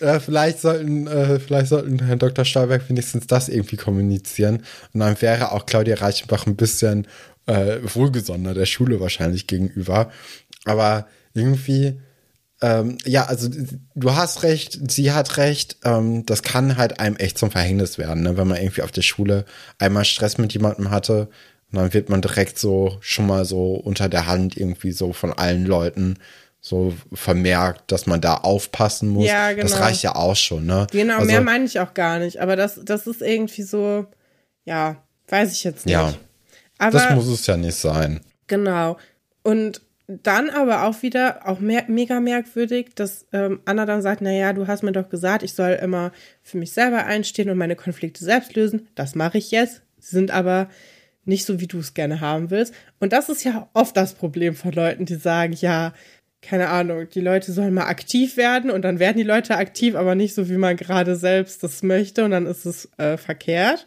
[0.00, 2.44] äh, vielleicht sollten, äh, vielleicht sollten Herrn Dr.
[2.44, 4.64] Stahlberg wenigstens das irgendwie kommunizieren.
[4.92, 7.06] Und dann wäre auch Claudia Reichenbach ein bisschen
[7.46, 10.10] äh, wohlgesonnener der Schule wahrscheinlich gegenüber.
[10.66, 12.00] Aber irgendwie,
[12.60, 13.48] ähm, ja, also
[13.94, 15.78] du hast recht, sie hat recht.
[15.84, 18.36] Ähm, das kann halt einem echt zum Verhängnis werden, ne?
[18.36, 19.46] wenn man irgendwie auf der Schule
[19.78, 21.28] einmal Stress mit jemandem hatte
[21.72, 25.32] und dann wird man direkt so schon mal so unter der Hand irgendwie so von
[25.32, 26.18] allen Leuten
[26.60, 29.26] so vermerkt, dass man da aufpassen muss.
[29.26, 29.62] Ja, genau.
[29.62, 30.86] Das reicht ja auch schon, ne?
[30.90, 32.40] Genau, also, mehr meine ich auch gar nicht.
[32.40, 34.06] Aber das, das ist irgendwie so,
[34.64, 35.94] ja, weiß ich jetzt nicht.
[35.94, 36.12] Ja,
[36.78, 38.20] aber, das muss es ja nicht sein.
[38.46, 38.98] Genau.
[39.42, 44.52] Und dann aber auch wieder, auch mehr, mega merkwürdig, dass ähm, Anna dann sagt, naja,
[44.52, 46.10] du hast mir doch gesagt, ich soll immer
[46.42, 48.88] für mich selber einstehen und meine Konflikte selbst lösen.
[48.96, 49.82] Das mache ich jetzt.
[49.98, 50.68] Sie sind aber
[51.24, 52.74] nicht so, wie du es gerne haben willst.
[52.98, 55.92] Und das ist ja oft das Problem von Leuten, die sagen, ja,
[56.42, 60.14] keine Ahnung, die Leute sollen mal aktiv werden und dann werden die Leute aktiv, aber
[60.14, 63.84] nicht so, wie man gerade selbst das möchte und dann ist es äh, verkehrt.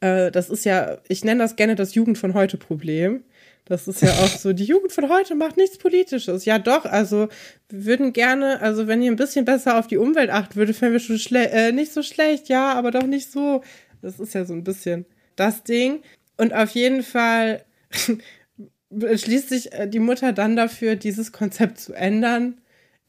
[0.00, 3.24] Äh, das ist ja, ich nenne das gerne das Jugend von heute Problem.
[3.64, 6.46] Das ist ja auch so, die Jugend von heute macht nichts Politisches.
[6.46, 7.28] Ja, doch, also
[7.68, 10.92] wir würden gerne, also wenn ihr ein bisschen besser auf die Umwelt achten würdet, wären
[10.92, 13.62] wir schon äh, nicht so schlecht, ja, aber doch nicht so.
[14.00, 15.04] Das ist ja so ein bisschen
[15.36, 16.00] das Ding.
[16.38, 17.64] Und auf jeden Fall
[18.90, 22.60] entschließt sich äh, die Mutter dann dafür, dieses Konzept zu ändern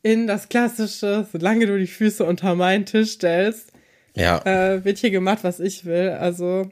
[0.01, 3.71] in das klassische, solange du die Füße unter meinen Tisch stellst,
[4.15, 4.41] ja.
[4.45, 6.09] äh, wird hier gemacht, was ich will.
[6.09, 6.69] Also,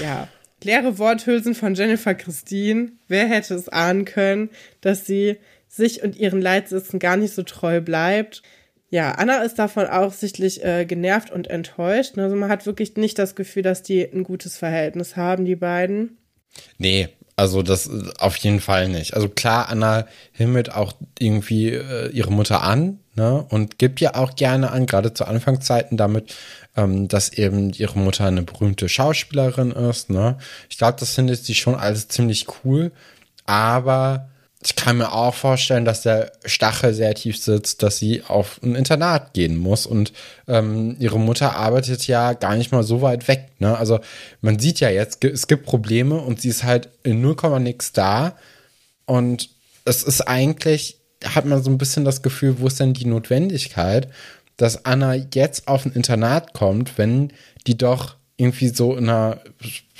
[0.00, 0.28] ja.
[0.62, 2.92] Leere Worthülsen von Jennifer Christine.
[3.08, 7.80] Wer hätte es ahnen können, dass sie sich und ihren Leitsitzen gar nicht so treu
[7.80, 8.42] bleibt?
[8.92, 12.18] Ja, Anna ist davon auch sichtlich äh, genervt und enttäuscht.
[12.18, 16.18] Also man hat wirklich nicht das Gefühl, dass die ein gutes Verhältnis haben, die beiden.
[16.76, 19.14] Nee, also das auf jeden Fall nicht.
[19.14, 23.46] Also klar, Anna himmelt auch irgendwie äh, ihre Mutter an, ne?
[23.48, 26.36] Und gibt ja auch gerne an, gerade zu Anfangszeiten damit,
[26.76, 30.36] ähm, dass eben ihre Mutter eine berühmte Schauspielerin ist, ne?
[30.68, 32.92] Ich glaube, das findet sie schon alles ziemlich cool,
[33.46, 34.28] aber
[34.64, 38.74] ich kann mir auch vorstellen, dass der Stachel sehr tief sitzt, dass sie auf ein
[38.74, 40.12] Internat gehen muss und
[40.46, 43.48] ähm, ihre Mutter arbeitet ja gar nicht mal so weit weg.
[43.58, 43.76] Ne?
[43.76, 44.00] Also
[44.40, 48.36] man sieht ja jetzt, es gibt Probleme und sie ist halt in 0, nix da
[49.04, 49.50] und
[49.84, 54.08] es ist eigentlich, hat man so ein bisschen das Gefühl, wo ist denn die Notwendigkeit,
[54.56, 57.32] dass Anna jetzt auf ein Internat kommt, wenn
[57.66, 59.40] die doch irgendwie so in einer,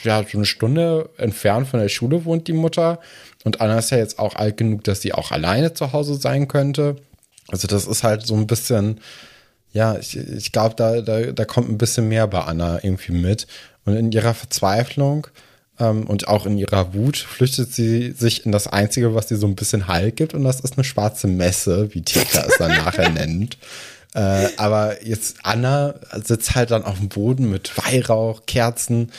[0.02, 2.98] ja, so eine Stunde entfernt von der Schule wohnt, die Mutter.
[3.44, 6.48] Und Anna ist ja jetzt auch alt genug, dass sie auch alleine zu Hause sein
[6.48, 6.96] könnte.
[7.48, 9.00] Also das ist halt so ein bisschen,
[9.72, 13.46] ja, ich, ich glaube, da, da, da kommt ein bisschen mehr bei Anna irgendwie mit.
[13.84, 15.26] Und in ihrer Verzweiflung
[15.80, 19.46] ähm, und auch in ihrer Wut flüchtet sie sich in das Einzige, was sie so
[19.46, 20.34] ein bisschen Halt gibt.
[20.34, 23.58] Und das ist eine schwarze Messe, wie Tika es dann nachher nennt.
[24.14, 29.10] Äh, aber jetzt Anna sitzt halt dann auf dem Boden mit Weihrauch, Kerzen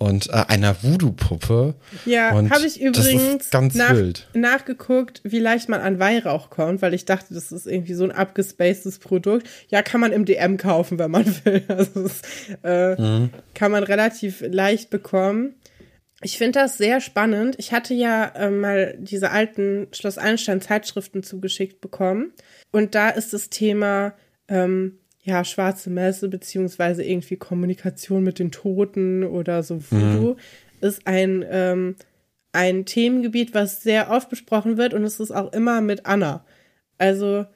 [0.00, 1.74] und äh, einer Voodoo-Puppe.
[2.06, 4.28] Ja, habe ich übrigens ganz nach, wild.
[4.32, 8.10] nachgeguckt, wie leicht man an Weihrauch kommt, weil ich dachte, das ist irgendwie so ein
[8.10, 9.46] abgespacedes Produkt.
[9.68, 11.62] Ja, kann man im DM kaufen, wenn man will.
[11.68, 12.22] Also das,
[12.64, 13.30] äh, mhm.
[13.52, 15.54] kann man relativ leicht bekommen.
[16.22, 17.56] Ich finde das sehr spannend.
[17.58, 22.32] Ich hatte ja äh, mal diese alten Schloss Einstein Zeitschriften zugeschickt bekommen.
[22.72, 24.14] Und da ist das Thema
[24.48, 30.36] ähm, ja, schwarze Messe beziehungsweise irgendwie Kommunikation mit den Toten oder so Voodoo, mhm.
[30.80, 31.96] ist ein, ähm,
[32.52, 36.44] ein Themengebiet, was sehr oft besprochen wird und es ist auch immer mit Anna.
[36.98, 37.46] Also,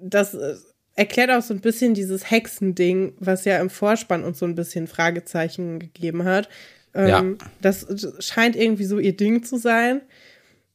[0.00, 0.54] das äh,
[0.94, 4.86] erklärt auch so ein bisschen dieses Hexending, was ja im Vorspann uns so ein bisschen
[4.86, 6.48] Fragezeichen gegeben hat.
[6.94, 7.48] Ähm, ja.
[7.62, 7.86] Das
[8.18, 10.02] scheint irgendwie so ihr Ding zu sein.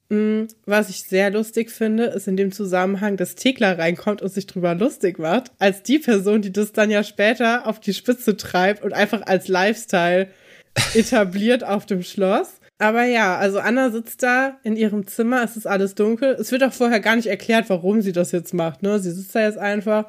[0.10, 4.46] Mm, was ich sehr lustig finde, ist in dem Zusammenhang, dass Thekla reinkommt und sich
[4.46, 8.84] drüber lustig macht, als die Person, die das dann ja später auf die Spitze treibt
[8.84, 10.28] und einfach als Lifestyle
[10.94, 12.60] etabliert auf dem Schloss.
[12.80, 16.36] Aber ja, also Anna sitzt da in ihrem Zimmer, es ist alles dunkel.
[16.40, 18.84] Es wird auch vorher gar nicht erklärt, warum sie das jetzt macht.
[18.84, 19.00] Ne?
[19.00, 20.06] Sie sitzt da jetzt einfach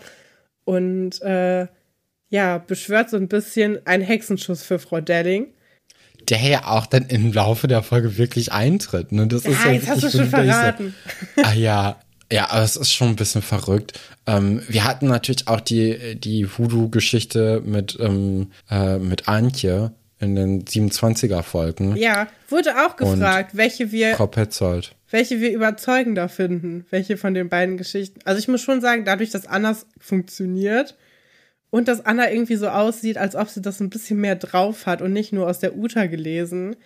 [0.65, 1.69] und äh,
[2.31, 5.54] ja, beschwört so ein bisschen einen Hexenschuss für Frau Delling
[6.31, 9.13] der ja auch dann im Laufe der Folge wirklich eintritt.
[9.13, 9.27] Ne?
[9.27, 10.95] Das ja, ist ja jetzt hast du schon verraten.
[11.37, 11.97] So, ah ja,
[12.33, 14.01] ja, aber es ist schon ein bisschen verrückt.
[14.27, 20.65] Ähm, wir hatten natürlich auch die, die Voodoo-Geschichte mit, ähm, äh, mit Antje in den
[20.65, 21.97] 27er-Folgen.
[21.97, 24.15] Ja, wurde auch gefragt, Und welche wir.
[24.15, 24.95] Frau Petzold.
[25.11, 26.87] Welche wir überzeugender finden.
[26.91, 28.21] Welche von den beiden Geschichten.
[28.25, 30.97] Also ich muss schon sagen, dadurch, dass anders funktioniert,
[31.75, 35.03] und dass Anna irgendwie so aussieht, als ob sie das ein bisschen mehr drauf hat
[35.03, 36.77] und nicht nur aus der Uta gelesen,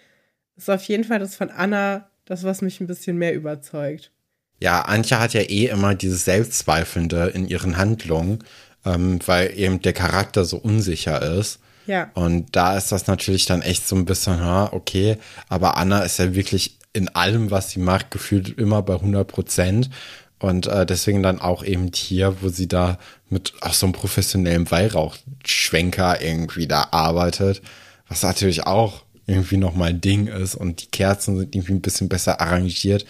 [0.57, 4.13] ist auf jeden Fall das von Anna das, was mich ein bisschen mehr überzeugt.
[4.61, 8.39] Ja, Antje hat ja eh immer dieses Selbstzweifelnde in ihren Handlungen,
[8.87, 11.61] ähm, weil eben der Charakter so unsicher ist.
[11.85, 12.11] Ja.
[12.15, 15.19] Und da ist das natürlich dann echt so ein bisschen, ha, okay,
[15.51, 19.91] aber Anna ist ja wirklich in allem, was sie macht, gefühlt immer bei 100 Prozent.
[20.39, 22.99] Und äh, deswegen dann auch eben hier, wo sie da
[23.29, 27.61] mit auch so einem professionellen Weihrauchschwenker irgendwie da arbeitet,
[28.09, 32.09] was natürlich auch irgendwie nochmal ein Ding ist und die Kerzen sind irgendwie ein bisschen
[32.09, 33.05] besser arrangiert.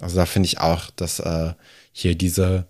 [0.00, 1.52] Also da finde ich auch, dass äh,
[1.92, 2.66] hier diese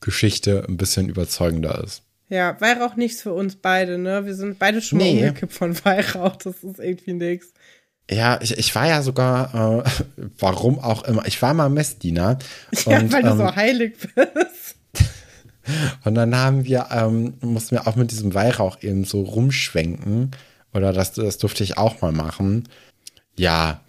[0.00, 2.02] Geschichte ein bisschen überzeugender ist.
[2.28, 4.24] Ja, Weihrauch nichts für uns beide, ne?
[4.24, 5.12] Wir sind beide schon nee.
[5.12, 6.36] umgekippt von Weihrauch.
[6.36, 7.52] Das ist irgendwie nichts.
[8.10, 9.90] Ja, ich, ich war ja sogar, äh,
[10.38, 12.38] warum auch immer, ich war mal Messdiener.
[12.86, 14.76] Ja, und, weil du ähm, so heilig bist.
[16.04, 20.32] Und dann haben wir, ähm, mussten wir auch mit diesem Weihrauch eben so rumschwenken.
[20.74, 22.68] Oder das, das durfte ich auch mal machen.
[23.38, 23.80] Ja,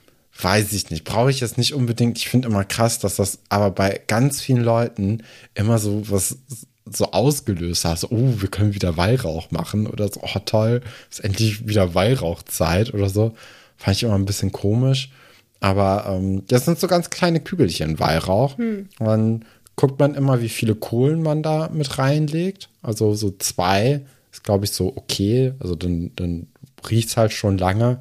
[0.41, 1.04] weiß ich nicht.
[1.04, 2.17] Brauche ich jetzt nicht unbedingt.
[2.17, 5.23] Ich finde immer krass, dass das aber bei ganz vielen Leuten
[5.54, 6.38] immer so was
[6.86, 7.99] so ausgelöst hat.
[7.99, 9.88] So, oh, wir können wieder Weihrauch machen.
[9.88, 13.36] Oder so, oh toll, ist endlich wieder Weihrauchzeit oder so.
[13.78, 15.12] Fand ich immer ein bisschen komisch.
[15.60, 18.58] Aber ähm, das sind so ganz kleine Kügelchen Weihrauch.
[18.58, 18.90] Hm.
[19.00, 22.70] Und dann guckt man immer, wie viele Kohlen man da mit reinlegt.
[22.82, 25.54] Also so zwei ist, glaube ich, so okay.
[25.60, 26.48] Also dann, dann
[26.90, 28.00] riecht es halt schon lange.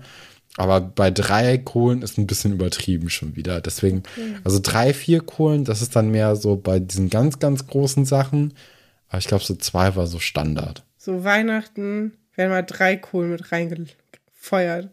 [0.56, 3.60] Aber bei drei Kohlen ist ein bisschen übertrieben schon wieder.
[3.60, 4.36] Deswegen, mhm.
[4.44, 8.54] also drei, vier Kohlen, das ist dann mehr so bei diesen ganz, ganz großen Sachen.
[9.08, 10.84] Aber ich glaube, so zwei war so Standard.
[10.96, 14.90] So Weihnachten werden mal drei Kohlen mit reingefeuert.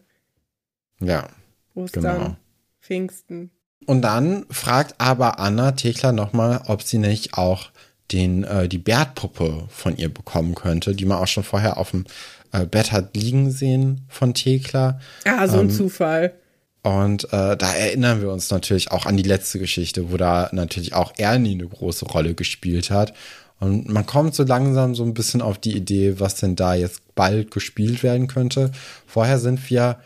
[1.04, 1.28] Ja.
[1.74, 2.36] Ostern, genau.
[2.80, 3.50] Pfingsten.
[3.86, 7.70] Und dann fragt aber Anna Thekla nochmal, ob sie nicht auch
[8.12, 12.04] den, äh, die Bärtpuppe von ihr bekommen könnte, die man auch schon vorher auf dem
[12.52, 15.00] äh, Bett hat liegen sehen von Thekla.
[15.24, 16.34] Ah, so ein ähm, Zufall.
[16.82, 20.94] Und äh, da erinnern wir uns natürlich auch an die letzte Geschichte, wo da natürlich
[20.94, 23.14] auch Ernie eine große Rolle gespielt hat.
[23.60, 27.14] Und man kommt so langsam so ein bisschen auf die Idee, was denn da jetzt
[27.14, 28.72] bald gespielt werden könnte.
[29.06, 29.98] Vorher sind wir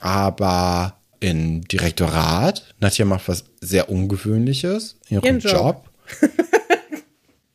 [0.00, 2.64] aber in Direktorat.
[2.80, 5.52] Nadja macht was sehr Ungewöhnliches, ihren, ihren Job.
[5.52, 5.90] Job.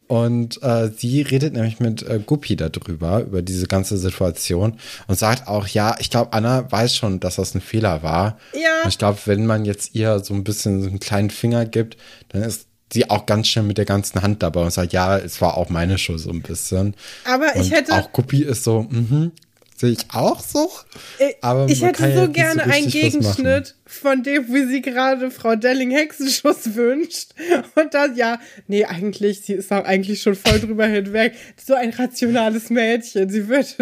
[0.07, 5.47] und äh, sie redet nämlich mit äh, Guppi darüber, über diese ganze Situation und sagt
[5.47, 8.37] auch, ja, ich glaube, Anna weiß schon, dass das ein Fehler war.
[8.53, 8.83] Ja.
[8.83, 11.97] Und ich glaube, wenn man jetzt ihr so ein bisschen so einen kleinen Finger gibt,
[12.29, 15.41] dann ist sie auch ganz schnell mit der ganzen Hand dabei und sagt, ja, es
[15.41, 16.95] war auch meine Schuld so ein bisschen.
[17.25, 17.93] Aber ich hätte.
[17.93, 19.31] Auch Guppi ist so, mhm,
[19.77, 20.71] Sehe ich auch so.
[21.19, 25.57] Äh, aber ich hätte so gerne so einen Gegenschnitt von dem, wie sie gerade Frau
[25.57, 27.31] Delling Hexenschuss wünscht.
[27.75, 31.33] Und dann, ja, nee, eigentlich, sie ist auch eigentlich schon voll drüber hinweg.
[31.61, 33.29] So ein rationales Mädchen.
[33.29, 33.75] Sie wird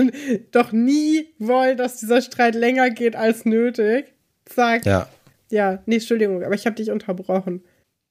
[0.52, 4.06] doch nie wollen, dass dieser Streit länger geht als nötig.
[4.46, 4.86] Zack.
[4.86, 5.08] Ja.
[5.52, 7.64] Ja, nee, Entschuldigung, aber ich habe dich unterbrochen.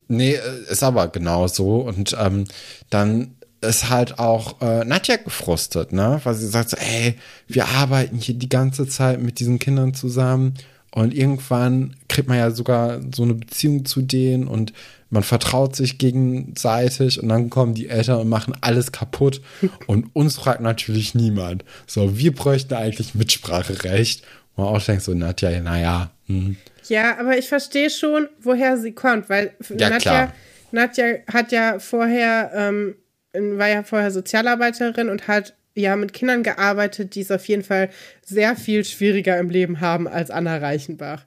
[0.06, 1.78] Nee, äh, ist aber genau so.
[1.78, 2.44] Und ähm,
[2.90, 6.20] dann ist halt auch äh, Nadja gefrustet, ne?
[6.24, 10.54] Weil sie sagt so, ey, wir arbeiten hier die ganze Zeit mit diesen Kindern zusammen
[10.90, 14.72] und irgendwann kriegt man ja sogar so eine Beziehung zu denen und
[15.08, 19.40] man vertraut sich gegenseitig und dann kommen die Eltern und machen alles kaputt
[19.86, 21.64] und uns fragt natürlich niemand.
[21.86, 24.24] So, wir bräuchten eigentlich Mitspracherecht.
[24.54, 26.10] Und man auch denkt so, Nadja, naja.
[26.26, 26.56] Hm.
[26.88, 30.32] Ja, aber ich verstehe schon, woher sie kommt, weil ja, Nadja.
[30.72, 32.94] Nadja hat ja vorher ähm,
[33.34, 37.88] war ja vorher Sozialarbeiterin und hat ja mit Kindern gearbeitet, die es auf jeden Fall
[38.24, 41.26] sehr viel schwieriger im Leben haben als Anna Reichenbach.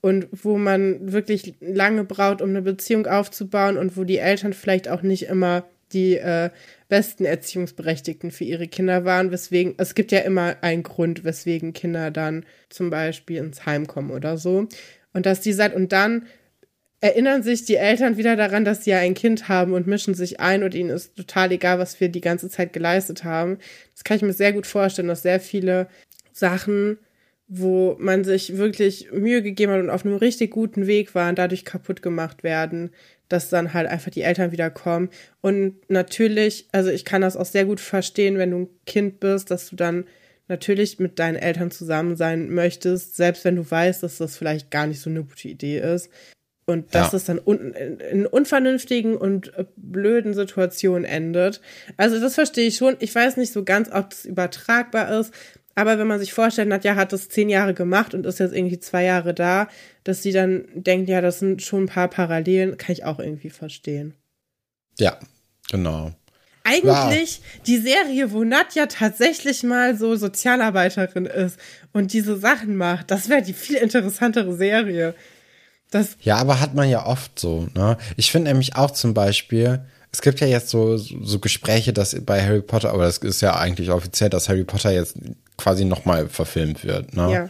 [0.00, 4.88] Und wo man wirklich lange braucht, um eine Beziehung aufzubauen und wo die Eltern vielleicht
[4.88, 6.50] auch nicht immer die äh,
[6.88, 12.10] besten Erziehungsberechtigten für ihre Kinder waren, weswegen, es gibt ja immer einen Grund, weswegen Kinder
[12.10, 14.68] dann zum Beispiel ins Heim kommen oder so.
[15.12, 16.26] Und dass die seit, und dann
[17.00, 20.40] erinnern sich die Eltern wieder daran, dass sie ja ein Kind haben und mischen sich
[20.40, 23.58] ein und ihnen ist total egal, was wir die ganze Zeit geleistet haben.
[23.94, 25.88] Das kann ich mir sehr gut vorstellen, dass sehr viele
[26.32, 26.98] Sachen,
[27.48, 31.64] wo man sich wirklich Mühe gegeben hat und auf einem richtig guten Weg waren, dadurch
[31.64, 32.90] kaputt gemacht werden,
[33.28, 35.08] dass dann halt einfach die Eltern wieder kommen.
[35.40, 39.50] Und natürlich, also ich kann das auch sehr gut verstehen, wenn du ein Kind bist,
[39.50, 40.04] dass du dann
[40.48, 44.86] natürlich mit deinen Eltern zusammen sein möchtest, selbst wenn du weißt, dass das vielleicht gar
[44.86, 46.10] nicht so eine gute Idee ist.
[46.70, 47.16] Und dass ja.
[47.16, 47.74] es dann un
[48.10, 51.60] in unvernünftigen und äh, blöden Situationen endet.
[51.96, 52.96] Also das verstehe ich schon.
[53.00, 55.32] Ich weiß nicht so ganz, ob das übertragbar ist.
[55.74, 58.80] Aber wenn man sich vorstellt, Nadja hat das zehn Jahre gemacht und ist jetzt irgendwie
[58.80, 59.68] zwei Jahre da,
[60.04, 63.50] dass sie dann denkt, ja, das sind schon ein paar Parallelen, kann ich auch irgendwie
[63.50, 64.14] verstehen.
[64.98, 65.18] Ja,
[65.70, 66.12] genau.
[66.64, 67.62] Eigentlich wow.
[67.66, 71.58] die Serie, wo Nadja tatsächlich mal so Sozialarbeiterin ist
[71.92, 75.14] und diese Sachen macht, das wäre die viel interessantere Serie.
[75.90, 77.68] Das ja, aber hat man ja oft so.
[77.74, 77.96] Ne?
[78.16, 82.44] Ich finde nämlich auch zum Beispiel, es gibt ja jetzt so, so Gespräche, dass bei
[82.44, 85.16] Harry Potter, aber das ist ja eigentlich offiziell, dass Harry Potter jetzt
[85.56, 87.14] quasi nochmal verfilmt wird.
[87.14, 87.32] Ne?
[87.32, 87.48] Ja.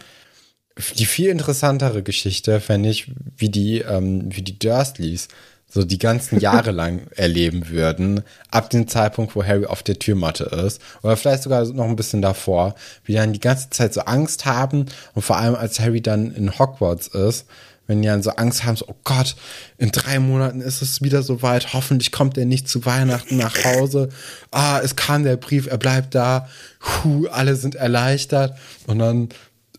[0.95, 5.27] Die viel interessantere Geschichte fände ich, wie die, ähm, wie die Dursleys
[5.71, 10.43] so die ganzen Jahre lang erleben würden, ab dem Zeitpunkt, wo Harry auf der Türmatte
[10.43, 12.75] ist, oder vielleicht sogar noch ein bisschen davor,
[13.05, 16.59] wie dann die ganze Zeit so Angst haben und vor allem als Harry dann in
[16.59, 17.45] Hogwarts ist,
[17.87, 19.35] wenn die dann so Angst haben, so, oh Gott,
[19.77, 23.63] in drei Monaten ist es wieder so weit, hoffentlich kommt er nicht zu Weihnachten nach
[23.65, 24.09] Hause.
[24.51, 26.47] Ah, es kam der Brief, er bleibt da.
[26.79, 28.57] Puh, alle sind erleichtert.
[28.87, 29.29] Und dann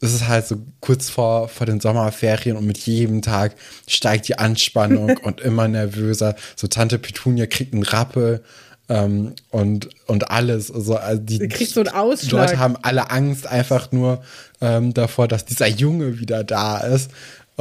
[0.03, 3.55] ist es halt so kurz vor, vor den Sommerferien und mit jedem Tag
[3.87, 6.35] steigt die Anspannung und immer nervöser.
[6.57, 8.43] So Tante Petunia kriegt einen Rappel
[8.89, 10.73] ähm, und, und alles.
[10.73, 11.85] Also, also die, kriegt so.
[11.85, 14.23] Die Leute haben alle Angst einfach nur
[14.61, 17.11] ähm, davor, dass dieser Junge wieder da ist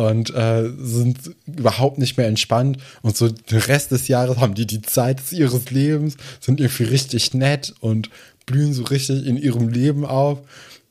[0.01, 2.77] und äh, sind überhaupt nicht mehr entspannt.
[3.03, 7.33] Und so den Rest des Jahres haben die die Zeit ihres Lebens, sind irgendwie richtig
[7.33, 8.09] nett und
[8.45, 10.39] blühen so richtig in ihrem Leben auf.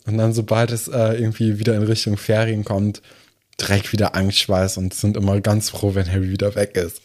[0.07, 3.03] Und dann, sobald es äh, irgendwie wieder in Richtung Ferien kommt,
[3.61, 7.03] direkt wieder Angstschweiß und sind immer ganz froh, wenn Harry wieder weg ist.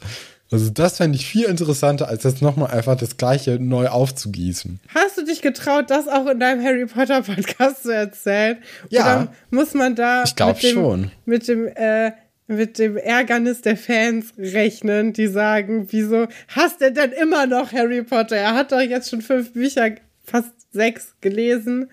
[0.51, 4.79] Also das fände ich viel interessanter, als jetzt nochmal einfach das Gleiche neu aufzugießen.
[4.93, 8.57] Hast du dich getraut, das auch in deinem Harry Potter Podcast zu erzählen?
[8.89, 9.01] Ja.
[9.01, 12.11] Oder muss man da ich glaube schon mit dem äh,
[12.47, 18.03] mit dem Ärgernis der Fans rechnen, die sagen, wieso hasst er denn immer noch Harry
[18.03, 18.35] Potter?
[18.35, 21.89] Er hat doch jetzt schon fünf Bücher, fast sechs gelesen.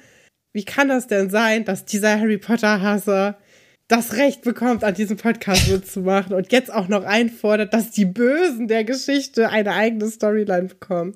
[0.53, 3.39] Wie kann das denn sein, dass dieser Harry Potter Hasser
[3.93, 8.67] das Recht bekommt, an diesem Podcast mitzumachen und jetzt auch noch einfordert, dass die Bösen
[8.67, 11.15] der Geschichte eine eigene Storyline bekommen.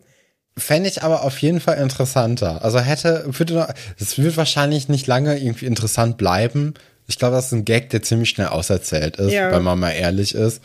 [0.59, 2.63] Fände ich aber auf jeden Fall interessanter.
[2.63, 6.75] Also hätte, würde, es wird wahrscheinlich nicht lange irgendwie interessant bleiben.
[7.07, 9.51] Ich glaube, das ist ein Gag, der ziemlich schnell auserzählt ist, ja.
[9.53, 10.63] wenn man mal ehrlich ist.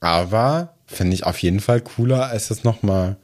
[0.00, 3.16] Aber finde ich auf jeden Fall cooler, als jetzt nochmal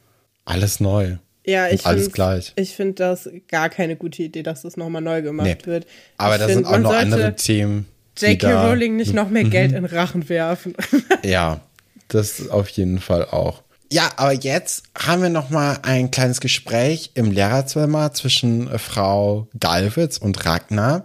[0.45, 1.17] alles neu.
[1.47, 2.53] Ja, ich alles gleich.
[2.57, 5.67] Ich finde das gar keine gute Idee, dass das nochmal neu gemacht nee.
[5.67, 5.87] wird.
[6.19, 7.87] Aber da sind auch noch andere Themen
[8.19, 8.69] J.K.
[8.69, 9.51] Rowling nicht noch mehr mhm.
[9.51, 10.75] Geld in Rachen werfen.
[11.23, 11.61] ja,
[12.09, 13.63] das auf jeden Fall auch.
[13.93, 19.49] Ja, aber jetzt haben wir noch mal ein kleines Gespräch im Lehrerzimmer zwischen äh, Frau
[19.59, 21.05] Galwitz und Ragnar.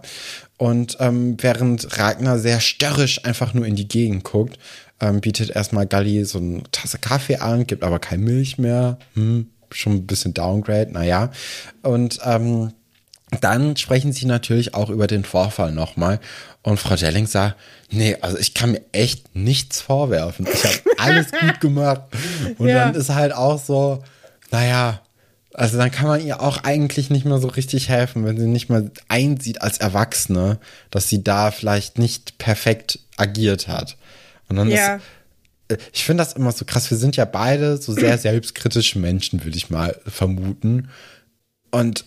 [0.56, 4.58] Und ähm, während Ragnar sehr störrisch einfach nur in die Gegend guckt,
[5.00, 8.98] ähm, bietet erstmal Galli so eine Tasse Kaffee an, gibt aber keine Milch mehr.
[9.14, 11.30] Hm, schon ein bisschen Downgrade, naja.
[11.82, 12.72] Und ähm,
[13.40, 16.20] dann sprechen sie natürlich auch über den Vorfall nochmal.
[16.62, 17.56] Und Frau Jelling sagt,
[17.90, 20.46] nee, also ich kann mir echt nichts vorwerfen.
[20.52, 22.02] Ich habe alles gut gemacht.
[22.58, 22.84] Und ja.
[22.84, 24.02] dann ist halt auch so,
[24.50, 25.00] naja,
[25.54, 28.68] also dann kann man ihr auch eigentlich nicht mehr so richtig helfen, wenn sie nicht
[28.68, 30.58] mal einsieht als Erwachsene,
[30.90, 33.96] dass sie da vielleicht nicht perfekt agiert hat.
[34.48, 34.96] Und dann ja.
[34.96, 35.02] ist,
[35.68, 36.90] äh, ich finde das immer so krass.
[36.90, 40.90] Wir sind ja beide so sehr selbstkritische Menschen, würde ich mal vermuten.
[41.70, 42.04] Und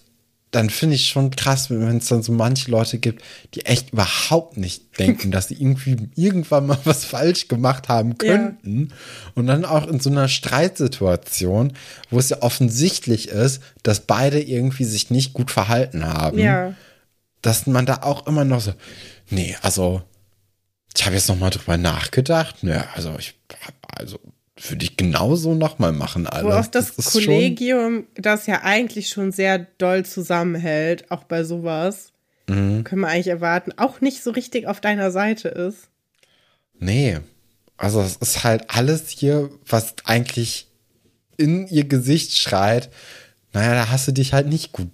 [0.52, 3.24] dann finde ich schon krass, wenn es dann so manche Leute gibt,
[3.54, 8.88] die echt überhaupt nicht denken, dass sie irgendwie irgendwann mal was falsch gemacht haben könnten.
[8.90, 8.96] Ja.
[9.36, 11.74] Und dann auch in so einer Streitsituation,
[12.10, 16.40] wo es ja offensichtlich ist, dass beide irgendwie sich nicht gut verhalten haben.
[16.40, 16.74] Ja.
[17.42, 18.74] Dass man da auch immer noch so,
[19.30, 20.02] nee, also
[20.98, 22.64] ich habe jetzt noch mal drüber nachgedacht.
[22.64, 23.36] Ne, also ich,
[23.82, 24.20] also
[24.68, 26.46] würde ich genauso nochmal machen, alles.
[26.46, 32.12] Wo auch das, das Kollegium, das ja eigentlich schon sehr doll zusammenhält, auch bei sowas,
[32.48, 32.84] mhm.
[32.84, 35.90] können wir eigentlich erwarten, auch nicht so richtig auf deiner Seite ist.
[36.80, 37.20] Nee.
[37.78, 40.68] Also es ist halt alles hier, was eigentlich
[41.38, 42.90] in ihr Gesicht schreit,
[43.54, 44.90] naja, da hast du dich halt nicht gut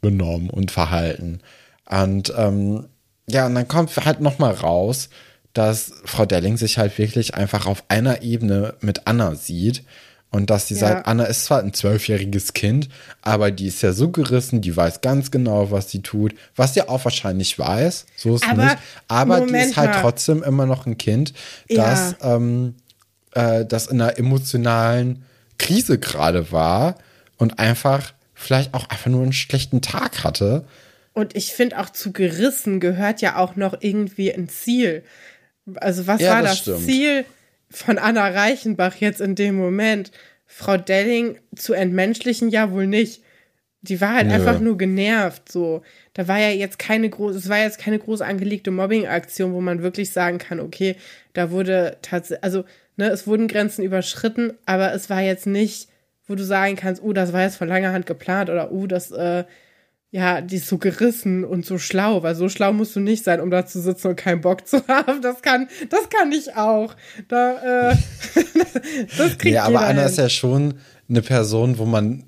[0.00, 1.40] benommen und verhalten.
[1.88, 2.88] Und ähm,
[3.28, 5.08] ja, und dann kommt halt nochmal raus,
[5.54, 9.84] dass Frau Delling sich halt wirklich einfach auf einer Ebene mit Anna sieht.
[10.30, 10.80] Und dass sie ja.
[10.80, 12.88] sagt, Anna ist zwar ein zwölfjähriges Kind,
[13.22, 16.82] aber die ist ja so gerissen, die weiß ganz genau, was sie tut, was sie
[16.82, 18.78] auch wahrscheinlich weiß, so ist aber, nicht.
[19.06, 20.00] Aber Moment die ist halt mal.
[20.00, 21.34] trotzdem immer noch ein Kind,
[21.68, 22.34] das, ja.
[22.34, 22.74] ähm,
[23.30, 25.24] äh, das in einer emotionalen
[25.58, 26.96] Krise gerade war
[27.36, 30.64] und einfach vielleicht auch einfach nur einen schlechten Tag hatte.
[31.12, 35.04] Und ich finde auch zu gerissen gehört ja auch noch irgendwie ein Ziel.
[35.76, 37.24] Also was ja, war das, das Ziel
[37.70, 40.10] von Anna Reichenbach jetzt in dem Moment?
[40.46, 43.22] Frau Delling zu entmenschlichen ja wohl nicht.
[43.82, 44.34] Die war halt Nö.
[44.34, 45.82] einfach nur genervt, so.
[46.14, 49.82] Da war ja jetzt keine große, es war jetzt keine groß angelegte Mobbing-Aktion, wo man
[49.82, 50.96] wirklich sagen kann, okay,
[51.32, 52.64] da wurde tatsächlich, also,
[52.96, 55.88] ne, es wurden Grenzen überschritten, aber es war jetzt nicht,
[56.26, 59.10] wo du sagen kannst, oh, das war jetzt von langer Hand geplant oder oh, das,
[59.10, 59.44] äh,
[60.14, 63.40] ja, die ist so gerissen und so schlau, weil so schlau musst du nicht sein,
[63.40, 65.20] um da zu sitzen und keinen Bock zu haben.
[65.22, 66.94] Das kann, das kann ich auch.
[67.26, 67.96] Da, äh,
[69.18, 70.10] das kriegt Ja, aber Anna hin.
[70.10, 70.74] ist ja schon
[71.08, 72.26] eine Person, wo man,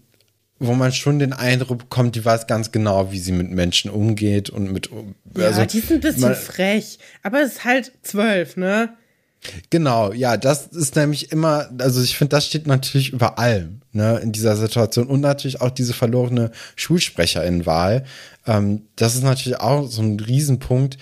[0.59, 4.51] wo man schon den Eindruck bekommt, die weiß ganz genau, wie sie mit Menschen umgeht
[4.51, 4.91] und mit.
[5.37, 8.97] Also, ja, die ist ein bisschen man, frech, aber es ist halt zwölf, ne?
[9.70, 14.18] Genau, ja, das ist nämlich immer, also ich finde, das steht natürlich über allem, ne,
[14.18, 18.05] in dieser Situation und natürlich auch diese verlorene Schulsprecherin-Wahl.
[18.47, 20.99] Ähm, das ist natürlich auch so ein Riesenpunkt,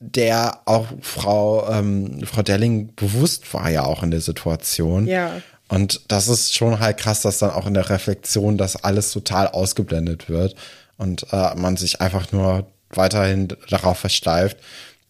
[0.00, 5.06] der auch Frau, ähm, Frau Delling bewusst war ja auch in der Situation.
[5.06, 5.42] Ja.
[5.68, 9.48] Und das ist schon halt krass, dass dann auch in der Reflexion das alles total
[9.48, 10.54] ausgeblendet wird
[10.96, 14.56] und äh, man sich einfach nur weiterhin darauf versteift,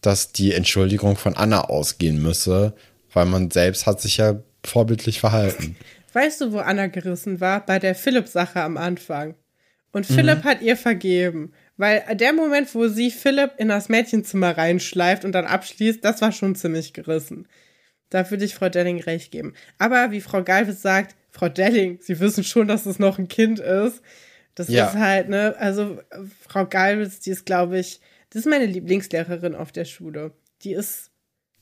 [0.01, 2.73] dass die Entschuldigung von Anna ausgehen müsse,
[3.13, 5.75] weil man selbst hat sich ja vorbildlich verhalten.
[6.13, 7.65] Weißt du, wo Anna gerissen war?
[7.65, 9.35] Bei der Philipp-Sache am Anfang.
[9.91, 11.51] Und Philipp hat ihr vergeben.
[11.77, 16.31] Weil der Moment, wo sie Philipp in das Mädchenzimmer reinschleift und dann abschließt, das war
[16.31, 17.47] schon ziemlich gerissen.
[18.09, 19.53] Da würde ich Frau Delling recht geben.
[19.77, 23.59] Aber wie Frau Galvis sagt, Frau Delling, Sie wissen schon, dass es noch ein Kind
[23.59, 24.01] ist.
[24.55, 24.87] Das Ja.
[24.87, 25.99] ist halt, ne, also
[26.47, 27.99] Frau Galvis, die ist, glaube ich,
[28.31, 30.31] das ist meine Lieblingslehrerin auf der Schule.
[30.63, 31.09] Die ist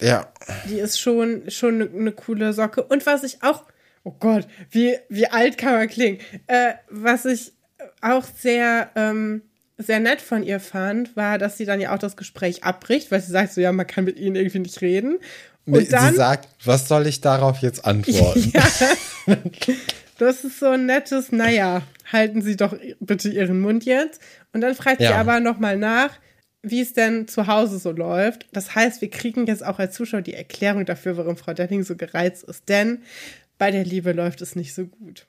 [0.01, 0.32] Ja,
[0.70, 2.84] die ist schon schon eine ne coole Socke.
[2.84, 3.63] Und was ich auch,
[4.03, 6.20] oh Gott, wie, wie alt kann man klingen?
[6.47, 7.53] Äh, was ich
[8.01, 9.41] auch sehr, ähm,
[9.78, 13.22] sehr nett von ihr fand, war, dass sie dann ja auch das Gespräch abbricht, weil
[13.22, 15.20] sie sagt so, ja, man kann mit ihnen irgendwie nicht reden.
[15.65, 18.51] Und dann, sie sagt, was soll ich darauf jetzt antworten?
[19.28, 19.36] ja,
[20.18, 24.22] das ist so ein nettes, naja, halten Sie doch bitte Ihren Mund jetzt.
[24.53, 25.18] Und dann fragt sie Ja.
[25.18, 26.11] aber nochmal nach,
[26.72, 28.45] wie es denn zu Hause so läuft.
[28.53, 31.95] Das heißt, wir kriegen jetzt auch als Zuschauer die Erklärung dafür, warum Frau Denning so
[31.95, 32.68] gereizt ist.
[32.70, 33.01] Denn
[33.57, 35.26] bei der Liebe läuft es nicht so gut.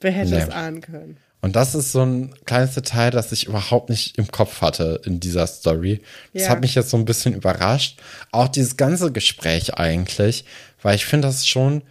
[0.00, 0.42] Wer hätte Nee.
[0.42, 1.16] es ahnen können?
[1.40, 5.18] Und das ist so ein kleines Detail, das ich überhaupt nicht im Kopf hatte in
[5.18, 6.00] dieser Story.
[6.32, 6.48] Das Ja.
[6.50, 8.00] hat mich jetzt so ein bisschen überrascht.
[8.30, 10.44] Auch dieses ganze Gespräch eigentlich,
[10.82, 11.82] weil ich finde das schon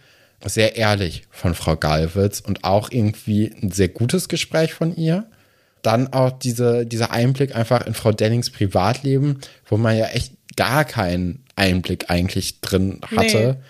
[0.44, 5.26] sehr ehrlich von Frau Galwitz und auch irgendwie ein sehr gutes Gespräch von ihr.
[5.82, 10.84] Dann auch diese, dieser Einblick einfach in Frau Dennings Privatleben, wo man ja echt gar
[10.84, 13.56] keinen Einblick eigentlich drin hatte.
[13.58, 13.64] Nee.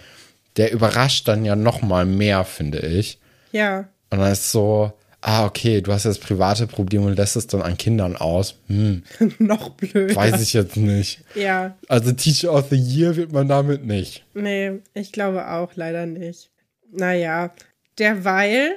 [0.58, 3.18] Der überrascht dann ja noch mal mehr, finde ich.
[3.52, 4.92] Ja, Und dann ist so,
[5.22, 8.56] ah, okay, du hast jetzt private Probleme und lässt es dann an Kindern aus.
[8.66, 9.02] Hm,
[9.38, 10.14] noch blöd.
[10.14, 11.22] weiß ich jetzt nicht.
[11.34, 14.24] Ja, Also Teacher of the Year wird man damit nicht.
[14.34, 16.50] nee, ich glaube auch leider nicht.
[16.92, 17.52] Naja,
[17.98, 18.72] derweil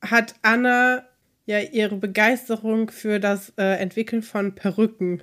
[0.00, 1.04] hat Anna
[1.44, 5.22] ja ihre Begeisterung für das äh, Entwickeln von Perücken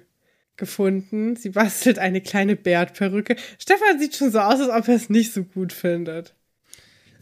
[0.58, 1.36] gefunden.
[1.36, 3.36] Sie bastelt eine kleine Bärtperücke.
[3.58, 6.36] Stefan sieht schon so aus, als ob er es nicht so gut findet.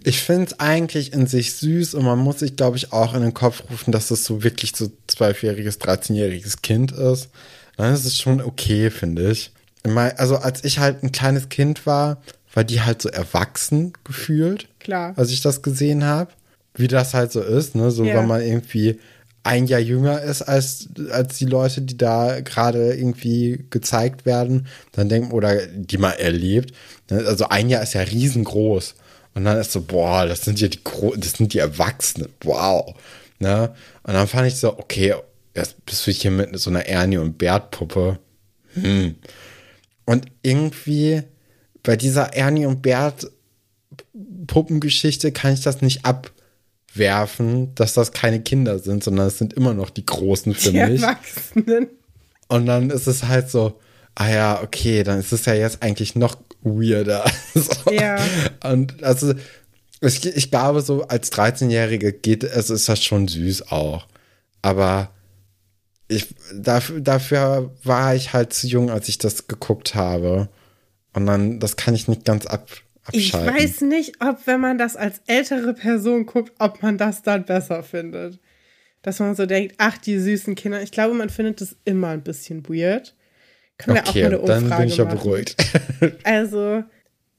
[0.03, 3.21] Ich finde es eigentlich in sich süß und man muss sich, glaube ich, auch in
[3.21, 7.29] den Kopf rufen, dass es so wirklich so zwölfjähriges, 13-jähriges Kind ist.
[7.77, 9.51] Dann ist es schon okay, finde ich.
[9.83, 12.21] Also als ich halt ein kleines Kind war,
[12.53, 14.67] war die halt so erwachsen gefühlt.
[14.79, 15.13] Klar.
[15.17, 16.31] als ich das gesehen habe,
[16.77, 17.91] wie das halt so ist, ne?
[17.91, 18.15] So, Ja.
[18.15, 18.99] wenn man irgendwie
[19.43, 25.07] ein Jahr jünger ist als, als die Leute, die da gerade irgendwie gezeigt werden, dann
[25.09, 26.73] denkt oder die man erlebt.
[27.09, 27.23] ne?
[27.25, 28.95] Also ein Jahr ist ja riesengroß.
[29.35, 32.29] Und dann ist so, boah, das sind ja die, Gro das sind die Erwachsenen.
[32.43, 32.95] Wow.
[33.39, 33.73] Ne?
[34.03, 35.13] Und dann fand ich so, okay,
[35.55, 38.19] jetzt bist du hier mit so einer Ernie und Bert-Puppe.
[38.73, 39.15] Hm.
[40.05, 41.23] Und irgendwie
[41.83, 43.31] bei dieser Ernie und Bert
[44.47, 46.05] Puppengeschichte kann ich das nicht
[46.97, 50.79] abwerfen, dass das keine Kinder sind, sondern es sind immer noch die Großen für Die
[50.79, 51.01] mich.
[51.01, 51.87] Erwachsenen.
[52.47, 53.79] Und dann ist es halt so,
[54.15, 57.29] ah ja, okay, dann ist es ja jetzt eigentlich noch weirder.
[57.53, 57.91] so.
[57.91, 58.17] Ja.
[58.63, 59.33] Und also,
[60.01, 64.07] ich, ich glaube, so als 13-Jährige geht es, ist das schon süß auch.
[64.61, 65.11] Aber
[66.07, 70.49] ich, dafür, dafür war ich halt zu jung, als ich das geguckt habe.
[71.13, 72.69] Und dann, das kann ich nicht ganz ab,
[73.11, 73.55] Ich abschalten.
[73.63, 77.83] weiß nicht, ob, wenn man das als ältere Person guckt, ob man das dann besser
[77.83, 78.39] findet.
[79.01, 80.81] Dass man so denkt, ach, die süßen Kinder.
[80.81, 83.15] Ich glaube, man findet das immer ein bisschen weird.
[83.77, 85.55] Können wir auch mal Okay, eine Umfrage dann bin ich ja beruhigt.
[86.23, 86.83] Also,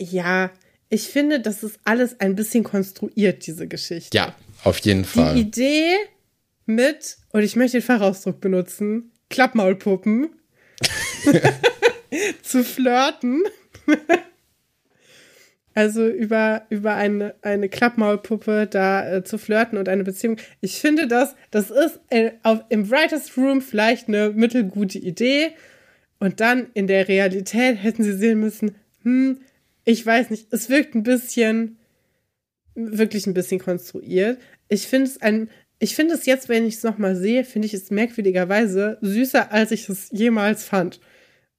[0.01, 0.51] ja,
[0.89, 4.16] ich finde, das ist alles ein bisschen konstruiert, diese Geschichte.
[4.16, 5.37] ja, auf jeden Die Fall.
[5.37, 5.95] Idee
[6.64, 10.29] mit, und ich möchte den Fachausdruck benutzen, Klappmaulpuppen
[12.43, 13.43] zu flirten.
[15.79, 20.37] Also über, über eine, eine Klappmaulpuppe da äh, zu flirten und eine Beziehung.
[20.61, 25.51] Ich finde das, das ist äh, auf, im Writers Room vielleicht eine mittelgute Idee.
[26.18, 28.74] Und dann in der Realität hätten sie sehen müssen,
[29.05, 29.39] hm,
[29.85, 31.79] ich weiß nicht, es wirkt ein bisschen,
[32.74, 34.41] wirklich ein bisschen konstruiert.
[34.68, 35.49] Ich finde es ein,
[35.79, 39.70] ich finde es jetzt, wenn ich es nochmal sehe, finde ich es merkwürdigerweise süßer, als
[39.70, 40.99] ich es jemals fand.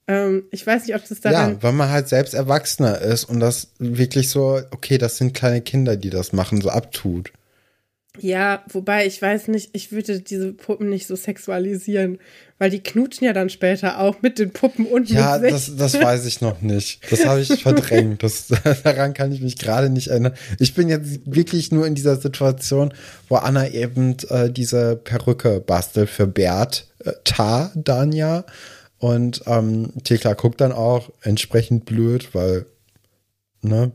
[0.09, 1.51] Ähm, ich weiß nicht, ob das daran.
[1.51, 5.61] Ja, weil man halt selbst Erwachsener ist und das wirklich so, okay, das sind kleine
[5.61, 7.31] Kinder, die das machen, so abtut.
[8.17, 12.17] Ja, wobei ich weiß nicht, ich würde diese Puppen nicht so sexualisieren,
[12.57, 15.75] weil die knutschen ja dann später auch mit den Puppen und Ja, mit sich.
[15.77, 17.01] das, das weiß ich noch nicht.
[17.11, 18.23] Das habe ich verdrängt.
[18.23, 18.47] Das,
[18.83, 20.33] daran kann ich mich gerade nicht erinnern.
[20.57, 22.95] Ich bin jetzt wirklich nur in dieser Situation,
[23.29, 28.43] wo Anna eben äh, diese Perücke bastelt für Bert äh, Tar Danja.
[28.99, 32.65] Und ähm, Thekla guckt dann auch entsprechend blöd, weil,
[33.61, 33.91] ne,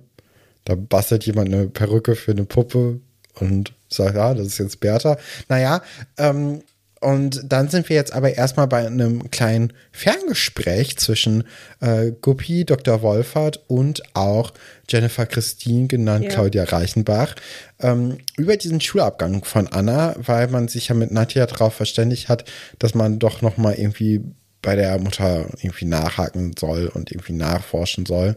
[0.65, 3.01] da bastelt jemand eine Perücke für eine Puppe
[3.35, 5.19] und sagt, ja, das ist jetzt Bertha.
[5.49, 5.83] Naja,
[6.17, 6.63] ähm,
[7.05, 11.45] und dann sind wir jetzt aber erstmal bei einem kleinen Ferngespräch zwischen
[11.81, 13.03] äh, Guppi, Dr.
[13.03, 14.55] Wolfert und auch
[14.89, 16.31] Jennifer Christine, genannt Ja.
[16.31, 17.35] Claudia Reichenbach,
[17.81, 22.47] ähm, über diesen Schulabgang von Anna, weil man sich ja mit Nadja darauf verständigt hat,
[22.79, 24.23] dass man doch noch mal irgendwie
[24.65, 28.37] bei der Mutter irgendwie nachhaken soll und irgendwie nachforschen soll.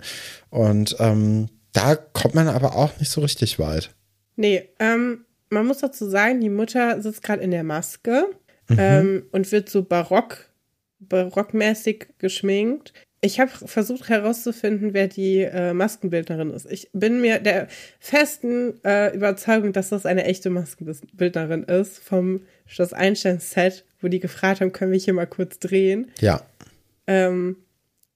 [0.50, 3.92] Und ähm, da kommt man aber auch nicht so richtig weit.
[4.36, 8.28] Nee, ähm, man muss dazu sagen, die Mutter sitzt gerade in der Maske
[8.70, 10.50] ähm, und wird so barock,
[11.00, 12.94] barockmäßig geschminkt.
[13.22, 16.72] Ich habe versucht herauszufinden, wer die äh, Maskenbildnerin ist.
[16.72, 17.68] Ich bin mir der
[18.00, 24.62] festen äh, Überzeugung, dass das eine echte Maskenbildnerin ist vom Schloss Einstein-Set, wo die gefragt
[24.62, 26.12] haben, können wir hier mal kurz drehen.
[26.20, 26.42] Ja,
[27.08, 27.58] Ähm,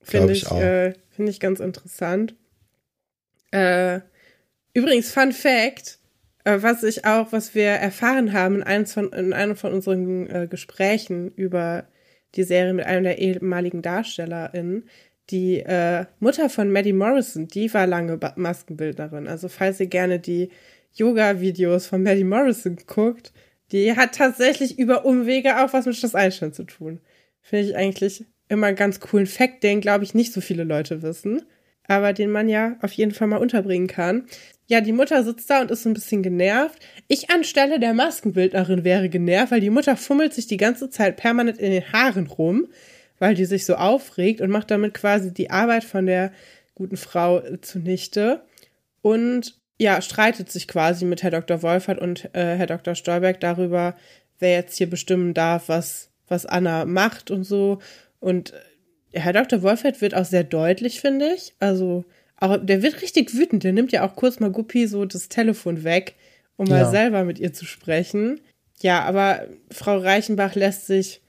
[0.02, 2.36] Finde ich ich, äh, find ich ganz interessant.
[3.52, 4.00] Äh,
[4.74, 6.00] übrigens, Fun Fact,
[6.44, 10.30] äh, was ich auch, was wir erfahren haben in, eins von, in einem von unseren
[10.30, 11.86] äh, Gesprächen über
[12.36, 14.86] die Serie mit einem der ehemaligen DarstellerInnen,
[15.30, 19.28] die äh, Mutter von Maddie Morrison, die war lange ba Maskenbildnerin.
[19.28, 20.50] Also falls ihr gerne die
[20.94, 23.32] Yoga-Videos von Maddie Morrison guckt,
[23.72, 27.00] die hat tatsächlich über Umwege auch was mit Schloss Einstein zu tun.
[27.42, 31.02] Finde ich eigentlich immer einen ganz coolen Fact, den, glaube ich, nicht so viele Leute
[31.02, 31.44] wissen,
[31.88, 34.26] aber den man ja auf jeden Fall mal unterbringen kann.
[34.68, 36.80] Ja, die Mutter sitzt da und ist so ein bisschen genervt.
[37.08, 41.58] Ich anstelle der Maskenbildnerin wäre genervt, weil die Mutter fummelt sich die ganze Zeit permanent
[41.58, 42.68] in den Haaren rum,
[43.20, 46.32] weil die sich so aufregt und macht damit quasi die Arbeit von der
[46.76, 48.44] guten Frau zunichte.
[49.02, 51.64] Und ja, streitet sich quasi mit Herr Dr.
[51.64, 52.94] Wolfert und äh, Herr Dr.
[52.94, 53.96] Stolberg darüber,
[54.38, 57.80] wer jetzt hier bestimmen darf, was, was Anna macht und so.
[58.20, 58.54] Und
[59.12, 59.64] äh, Herr Dr.
[59.64, 61.56] Wolfert wird auch sehr deutlich, finde ich.
[61.60, 62.06] Also,
[62.38, 63.64] auch, der wird richtig wütend.
[63.64, 66.14] Der nimmt ja auch kurz mal Guppi so das Telefon weg,
[66.58, 66.90] um mal Ja.
[66.92, 68.40] selber mit ihr zu sprechen.
[68.82, 71.22] Ja, aber Frau Reichenbach lässt sich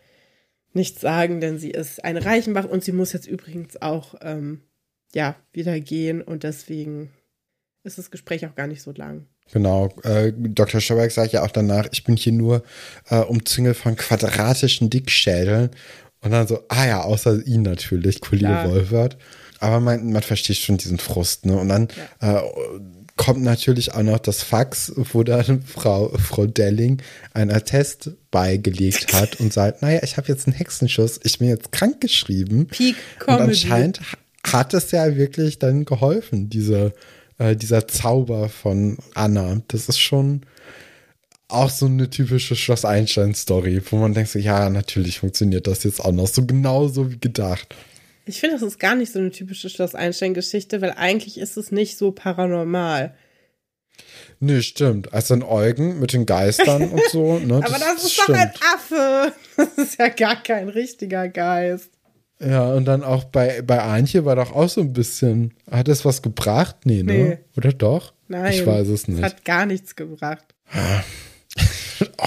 [0.74, 4.60] nichts sagen, denn sie ist eine Reichenbach und sie muss jetzt übrigens auch, ähm,
[5.14, 7.10] ja, wieder gehen und deswegen
[7.84, 9.26] ist das Gespräch auch gar nicht so lang.
[9.52, 10.80] Genau, äh, Dr.
[10.80, 12.62] Schauberg sagt ja auch danach, ich bin hier nur
[13.10, 15.70] äh, umzingelt von quadratischen Dickschädeln.
[16.20, 18.70] Und dann so, ah ja, außer ihn natürlich, Kollege Klar.
[18.70, 19.16] Wolfert.
[19.58, 21.56] Aber man, man versteht schon diesen Frust, ne?
[21.56, 21.88] Und dann
[22.20, 22.40] äh,
[23.16, 27.02] kommt natürlich auch noch das Fax, wo dann Frau, Frau Delling
[27.34, 31.72] einen Attest beigelegt hat und sagt, naja, ich habe jetzt einen Hexenschuss, ich bin jetzt
[31.72, 32.66] krankgeschrieben.
[32.66, 33.42] Peak Und Comedy.
[33.44, 34.00] anscheinend
[34.44, 36.92] hat es ja wirklich dann geholfen, diese,
[37.38, 39.62] äh, dieser Zauber von Anna.
[39.68, 40.42] Das ist schon
[41.48, 46.00] auch so eine typische Schloss Einstein-Story, wo man denkt so, ja, natürlich funktioniert das jetzt
[46.00, 47.74] auch noch so genauso wie gedacht.
[48.24, 51.72] Ich finde, das ist gar nicht so eine typische Schloss Einstein-Geschichte, weil eigentlich ist es
[51.72, 53.14] nicht so paranormal.
[54.40, 55.12] Nee, stimmt.
[55.12, 57.38] Also ein Eugen mit den Geistern und so.
[57.38, 59.32] Ne, Aber das, ist doch ein Affe.
[59.56, 61.90] Das ist ja gar kein richtiger Geist.
[62.44, 66.04] Ja, und dann auch bei, bei Antje war doch auch so ein bisschen, hat es
[66.04, 66.76] was gebracht?
[66.84, 67.12] Nee, ne?
[67.12, 67.38] Nee.
[67.56, 68.14] Oder doch?
[68.28, 68.52] Nein.
[68.52, 69.22] Ich weiß es nicht.
[69.22, 70.54] hat gar nichts gebracht.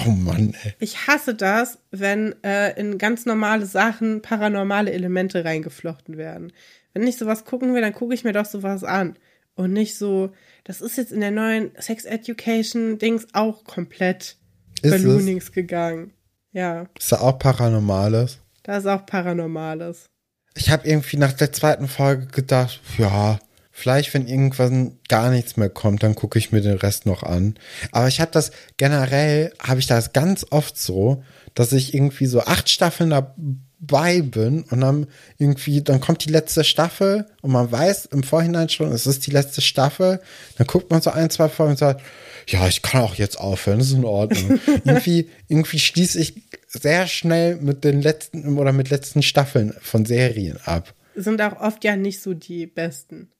[0.06, 0.72] oh Mann, ey.
[0.78, 6.52] Ich hasse das, wenn äh, in ganz normale Sachen paranormale Elemente reingeflochten werden.
[6.94, 9.18] Wenn ich sowas gucken will, dann gucke ich mir doch sowas an.
[9.54, 10.30] Und nicht so,
[10.64, 14.36] das ist jetzt in der neuen Sex Education Dings auch komplett
[14.80, 15.02] Ist es?
[15.02, 16.12] Balloonings gegangen.
[16.52, 18.38] Ja, Ist da auch Paranormales?
[18.66, 20.06] Da ist auch Paranormales.
[20.54, 23.38] Ich habe irgendwie nach der zweiten Folge gedacht, ja,
[23.70, 27.54] vielleicht wenn irgendwann gar nichts mehr kommt, dann gucke ich mir den Rest noch an.
[27.92, 31.22] Aber ich habe das generell, habe ich das ganz oft so,
[31.54, 35.06] dass ich irgendwie so acht Staffeln dabei bin und dann
[35.38, 39.30] irgendwie, dann kommt die letzte Staffel und man weiß im Vorhinein schon, es ist die
[39.30, 40.20] letzte Staffel.
[40.58, 42.02] Dann guckt man so ein, zwei Folgen und sagt,
[42.46, 44.60] ja, ich kann auch jetzt aufhören, das ist in Ordnung.
[44.84, 50.58] irgendwie, irgendwie schließe ich sehr schnell mit den letzten oder mit letzten Staffeln von Serien
[50.64, 50.94] ab.
[51.14, 53.30] Sind auch oft ja nicht so die besten.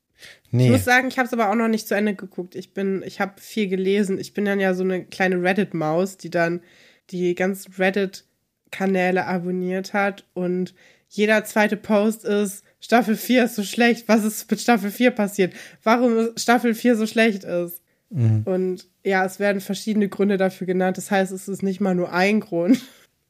[0.47, 0.71] Ich Nee.
[0.71, 2.55] muss sagen, ich habe es aber auch noch nicht zu Ende geguckt.
[2.55, 4.19] Ich bin, ich habe viel gelesen.
[4.19, 6.63] Ich bin dann ja so eine kleine Reddit-Maus, die dann
[7.11, 10.75] die ganzen Reddit-Kanäle abonniert hat und
[11.09, 14.09] jeder zweite Post ist, Staffel 4 ist so schlecht.
[14.09, 15.55] Was ist mit Staffel 4 passiert?
[15.83, 17.81] Warum Staffel 4 so schlecht ist?
[18.11, 18.43] Mhm.
[18.45, 20.97] Und ja, es werden verschiedene Gründe dafür genannt.
[20.97, 22.81] Das heißt, es ist nicht mal nur ein Grund.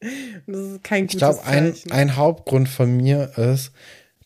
[0.46, 3.72] das ist kein gutes Ich glaube, ein, ein Hauptgrund von mir ist,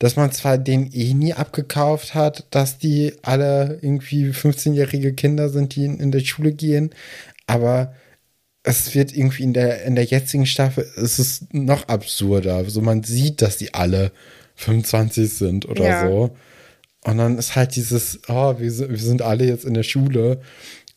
[0.00, 5.76] dass man zwar den eh nie abgekauft hat, dass die alle irgendwie 15-jährige Kinder sind,
[5.76, 6.90] die in, in der Schule gehen,
[7.46, 7.94] aber
[8.62, 12.58] es wird irgendwie in der, in der jetzigen Staffel, es ist noch absurder.
[12.58, 14.12] So also man sieht, dass die alle
[14.56, 16.08] 25 sind oder ja.
[16.08, 16.36] so.
[17.04, 20.40] Und dann ist halt dieses, oh, wir, wir sind alle jetzt in der Schule.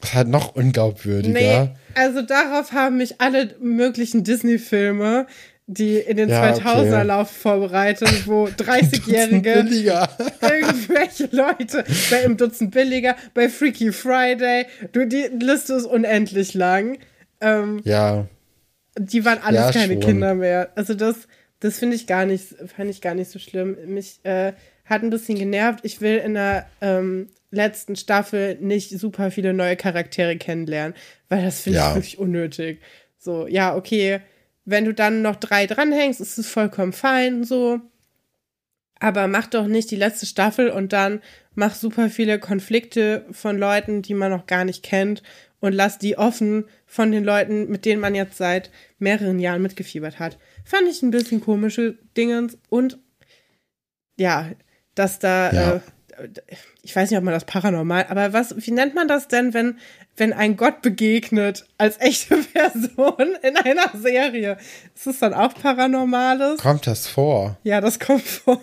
[0.01, 1.33] Ist halt noch unglaubwürdiger.
[1.33, 5.27] Nee, also darauf haben mich alle möglichen Disney-Filme,
[5.65, 7.39] die in den ja, 2000er-Lauf okay.
[7.39, 9.51] vorbereitet, wo 30-Jährige
[10.41, 16.97] irgendwelche Leute bei im Dutzend billiger, bei Freaky Friday, du, die Liste ist unendlich lang.
[17.39, 18.27] Ähm, ja.
[18.99, 20.01] Die waren alles ja, keine schon.
[20.01, 20.69] Kinder mehr.
[20.75, 21.15] Also das,
[21.61, 23.77] das finde ich gar nicht, fand ich gar nicht so schlimm.
[23.87, 24.51] Mich äh,
[24.85, 25.79] hat ein bisschen genervt.
[25.83, 30.95] Ich will in der ähm, letzten Staffel nicht super viele neue Charaktere kennenlernen,
[31.29, 31.89] weil das finde ja.
[31.89, 32.81] ich wirklich unnötig.
[33.17, 34.21] So, ja, okay,
[34.65, 37.79] wenn du dann noch drei dranhängst, ist es vollkommen fein, so.
[38.99, 41.21] Aber mach doch nicht die letzte Staffel und dann
[41.55, 45.23] mach super viele Konflikte von Leuten, die man noch gar nicht kennt
[45.59, 50.19] und lass die offen von den Leuten, mit denen man jetzt seit mehreren Jahren mitgefiebert
[50.19, 50.37] hat.
[50.63, 52.97] Fand ich ein bisschen komische Dingens und
[54.17, 54.51] ja,
[54.95, 55.71] dass da, ja.
[55.75, 55.79] äh,
[56.81, 59.77] ich weiß nicht, ob man das paranormal, aber was, wie nennt man das denn, wenn,
[60.15, 64.57] wenn ein Gott begegnet als echte Person in einer Serie?
[64.95, 66.59] Ist das dann auch Paranormales?
[66.59, 67.57] Kommt das vor?
[67.63, 68.61] Ja, das kommt vor.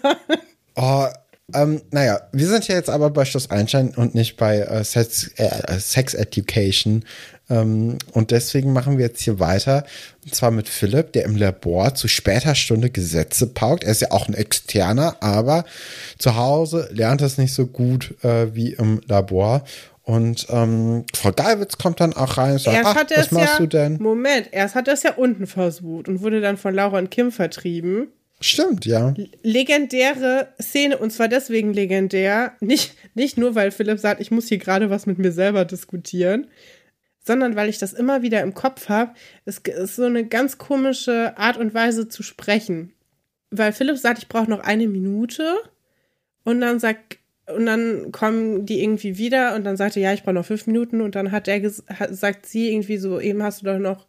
[0.76, 1.06] Oh,
[1.54, 5.30] ähm, naja, wir sind ja jetzt aber bei Schloss Einstein und nicht bei äh, Sex,
[5.36, 7.04] äh, Sex Education.
[7.51, 9.84] Ähm, und deswegen machen wir jetzt hier weiter.
[10.24, 13.84] Und zwar mit Philipp, der im Labor zu später Stunde Gesetze paukt.
[13.84, 15.64] Er ist ja auch ein Externer, aber
[16.18, 19.64] zu Hause lernt es nicht so gut äh, wie im Labor.
[20.03, 23.66] Und ähm, Frau Geiwitz kommt dann auch rein und sagt, ach, was machst ja, du
[23.66, 23.98] denn?
[24.01, 27.30] Moment, erst hat er es ja unten versucht und wurde dann von Laura und Kim
[27.30, 28.09] vertrieben.
[28.40, 29.14] Stimmt, ja.
[29.42, 34.59] Legendäre Szene, und zwar deswegen legendär, nicht, nicht nur, weil Philipp sagt, ich muss hier
[34.59, 36.46] gerade was mit mir selber diskutieren,
[37.22, 39.12] sondern weil ich das immer wieder im Kopf habe.
[39.44, 42.92] Es ist so eine ganz komische Art und Weise zu sprechen.
[43.50, 45.56] Weil Philipp sagt, ich brauche noch eine Minute
[46.44, 47.18] und dann sagt,
[47.54, 50.66] und dann kommen die irgendwie wieder und dann sagt er, ja, ich brauche noch fünf
[50.66, 54.06] Minuten und dann hat er hat, sagt sie irgendwie so, eben hast du doch noch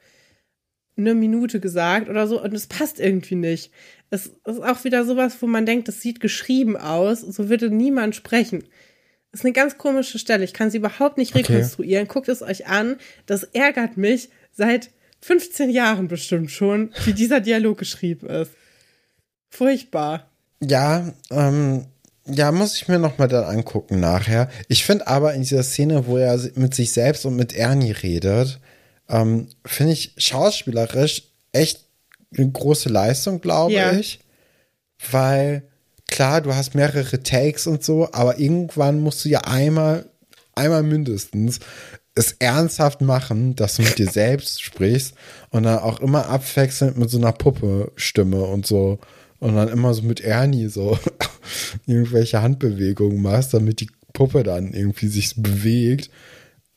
[0.96, 3.72] eine Minute gesagt oder so und es passt irgendwie nicht.
[4.10, 8.16] Es ist auch wieder sowas, wo man denkt, das sieht geschrieben aus, so würde niemand
[8.16, 8.64] sprechen.
[9.34, 10.44] Ist eine ganz komische Stelle.
[10.44, 12.04] Ich kann sie überhaupt nicht rekonstruieren.
[12.04, 12.14] Okay.
[12.14, 12.98] Guckt es euch an.
[13.26, 14.90] Das ärgert mich seit
[15.22, 18.52] 15 Jahren bestimmt schon, wie dieser Dialog geschrieben ist.
[19.50, 20.30] Furchtbar.
[20.62, 21.86] Ja, ähm,
[22.26, 24.50] ja, muss ich mir noch mal dann angucken nachher.
[24.68, 28.60] Ich finde aber in dieser Szene, wo er mit sich selbst und mit Ernie redet,
[29.10, 31.86] ähm, finde ich schauspielerisch echt
[32.36, 33.94] eine große Leistung, glaube ja.
[33.94, 34.20] ich.
[35.12, 35.64] Weil,
[36.22, 40.06] klar, du hast mehrere Takes und so, aber irgendwann musst du ja einmal,
[40.54, 41.60] einmal mindestens
[42.14, 45.16] es ernsthaft machen, dass du mit dir selbst sprichst
[45.50, 49.00] und dann auch immer abwechselnd mit so einer Puppe-Stimme und so.
[49.40, 51.00] Und dann immer so mit Ernie so
[51.88, 56.12] irgendwelche Handbewegungen machst, damit die Puppe dann irgendwie sich bewegt.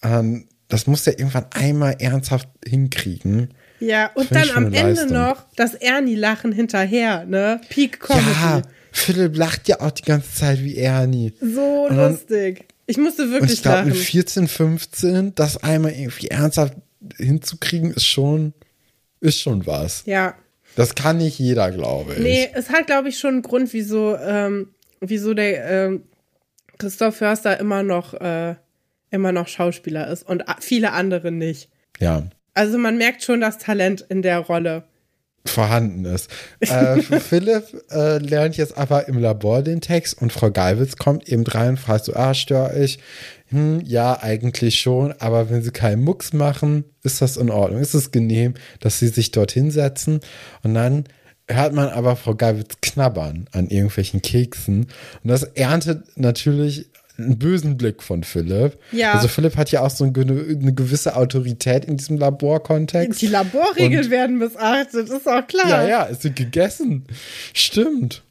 [0.00, 3.52] Und das musst du ja irgendwann einmal ernsthaft hinkriegen.
[3.78, 7.60] Ja, und dann am Ende noch das Ernie-Lachen hinterher, ne?
[7.68, 8.30] Peak Comedy.
[8.30, 8.62] Ja,
[8.96, 11.32] Philipp lacht ja auch die ganze Zeit wie Ernie.
[11.40, 12.66] So dann, lustig.
[12.86, 13.88] Ich musste wirklich und ich glaub, lachen.
[13.88, 16.74] Mit 14, 15, das einmal irgendwie ernsthaft
[17.16, 18.54] hinzukriegen, ist schon,
[19.20, 20.04] ist schon was.
[20.06, 20.34] Ja.
[20.76, 22.18] Das kann nicht jeder, glaube ich.
[22.20, 24.68] Nee, es hat, glaube ich, schon einen Grund, wieso, ähm,
[25.00, 26.02] wieso der ähm,
[26.78, 28.54] Christoph Förster immer noch, äh,
[29.10, 31.68] immer noch Schauspieler ist und viele andere nicht.
[31.98, 32.24] Ja.
[32.54, 34.84] Also man merkt schon das Talent in der Rolle.
[35.46, 36.30] Vorhanden ist.
[36.60, 41.46] Äh, Philipp äh, lernt jetzt aber im Labor den Text und Frau Geiwitz kommt eben
[41.46, 42.98] rein und fragt so, ah, störe ich?
[43.48, 47.80] Hm, ja, eigentlich schon, aber wenn sie keinen Mucks machen, ist das in Ordnung.
[47.80, 50.20] Ist es genehm, dass sie sich dort hinsetzen
[50.62, 51.04] und dann
[51.46, 54.86] hört man aber Frau Geiwitz knabbern an irgendwelchen Keksen
[55.22, 56.86] und das erntet natürlich
[57.16, 58.78] einen bösen Blick von Philipp.
[58.92, 59.12] Ja.
[59.12, 63.20] Also Philipp hat ja auch so eine, eine gewisse Autorität in diesem Laborkontext.
[63.22, 65.68] Die Laborregeln werden missachtet, ist auch klar.
[65.68, 67.04] Ja, ja, es wird gegessen.
[67.52, 68.22] Stimmt.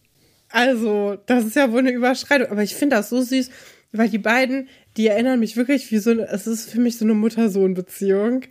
[0.49, 2.51] Also, das ist ja wohl eine Überschreitung.
[2.51, 3.49] Aber ich finde das so süß,
[3.91, 4.67] weil die beiden,
[4.97, 8.41] die erinnern mich wirklich wie so eine, es ist für mich so eine Mutter-Sohn-Beziehung.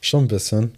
[0.00, 0.72] Schon ein bisschen.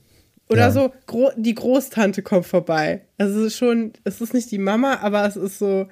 [0.49, 0.71] Oder ja.
[0.73, 3.03] so, Gro die Großtante kommt vorbei.
[3.19, 5.87] Also es ist schon, es ist nicht die Mama, aber es ist so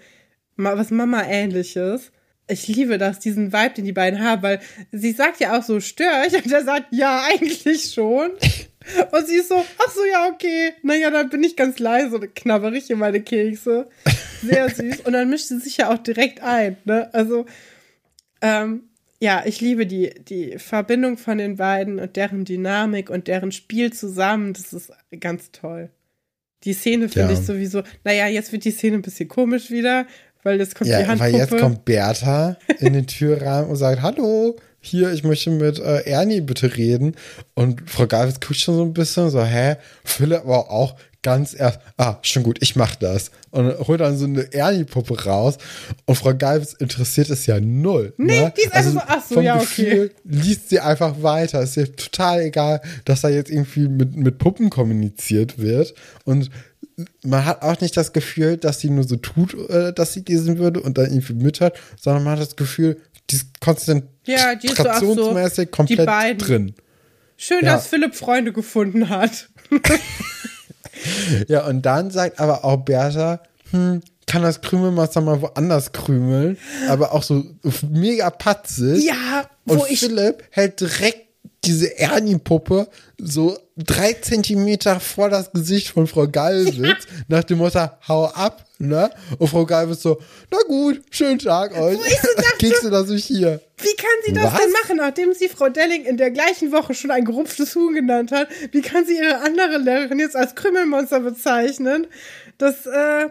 [0.56, 2.10] was Mama-ähnliches.
[2.48, 4.60] Ich liebe das, diesen Vibe, den die beiden haben, weil
[4.92, 6.34] sie sagt ja auch so, stör ich?
[6.44, 8.30] Und er sagt, ja, eigentlich schon.
[9.12, 10.72] Und sie ist so, ach so, ja, okay.
[10.82, 13.86] Naja, dann bin ich ganz leise und knabber ich hier meine Kekse.
[14.42, 15.00] Sehr süß.
[15.00, 17.12] Und dann mischt sie sich ja auch direkt ein, ne?
[17.12, 17.44] Also,
[18.40, 18.84] ähm,
[19.20, 23.92] ja, ich liebe die, die Verbindung von den beiden und deren Dynamik und deren Spiel
[23.92, 24.52] zusammen.
[24.54, 24.90] Das ist
[25.20, 25.90] ganz toll.
[26.64, 27.38] Die Szene finde Ja.
[27.38, 30.06] ich sowieso, naja, jetzt wird die Szene ein bisschen komisch wieder,
[30.48, 31.36] weil jetzt kommt die Ja, weil Handpuppe.
[31.36, 36.40] jetzt kommt Bertha in den Türrahmen und sagt, hallo, hier, ich möchte mit äh, Ernie
[36.40, 37.14] bitte reden.
[37.54, 39.76] Und Frau Galwitz guckt schon so ein bisschen so, hä?
[40.04, 43.30] Philipp aber auch ganz erst, ah, schon gut, ich mach das.
[43.50, 45.58] Und holt dann so eine Ernie-Puppe raus.
[46.06, 48.14] Und Frau Galwitz interessiert es ja null.
[48.16, 48.52] Nee, ne?
[48.56, 49.64] die ist einfach so, ach so, ja, okay.
[49.64, 51.60] Gefühl liest sie einfach weiter.
[51.60, 55.92] Ist ihr total egal, dass da jetzt irgendwie mit, mit Puppen kommuniziert wird.
[56.24, 56.50] Und
[57.24, 60.58] man hat auch nicht das Gefühl, dass sie nur so tut, äh, dass sie lesen
[60.58, 63.46] würde und dann irgendwie mithört, sondern man hat das Gefühl, die ist
[64.24, 66.74] Ja, die ist so, so, komplett drin.
[67.36, 67.74] Schön, Ja.
[67.74, 69.48] dass Philipp Freunde gefunden hat.
[71.46, 73.40] Ja, und dann sagt aber auch Bertha,
[73.70, 77.44] hm, kann das Krümelmonster mal woanders krümeln, aber auch so
[77.88, 79.04] mega patzig.
[79.04, 81.27] Ja, Und wo ich Philipp hält direkt
[81.68, 82.88] diese Ernie-Puppe
[83.18, 89.10] so drei Zentimeter vor das Gesicht von Frau Gallwitz, nach dem Motto, hau ab, ne?
[89.38, 90.18] Und Frau Gallwitz so,
[90.50, 91.98] na gut, schönen Tag euch.
[92.58, 93.60] Kekse das ich hier.
[93.76, 94.60] Wie kann sie das Was?
[94.60, 98.32] denn machen, nachdem sie Frau Delling in der gleichen Woche schon ein gerupftes Huhn genannt
[98.32, 98.48] hat?
[98.72, 102.06] Wie kann sie ihre andere Lehrerin jetzt als Krümmelmonster bezeichnen?
[102.56, 103.28] Das, äh,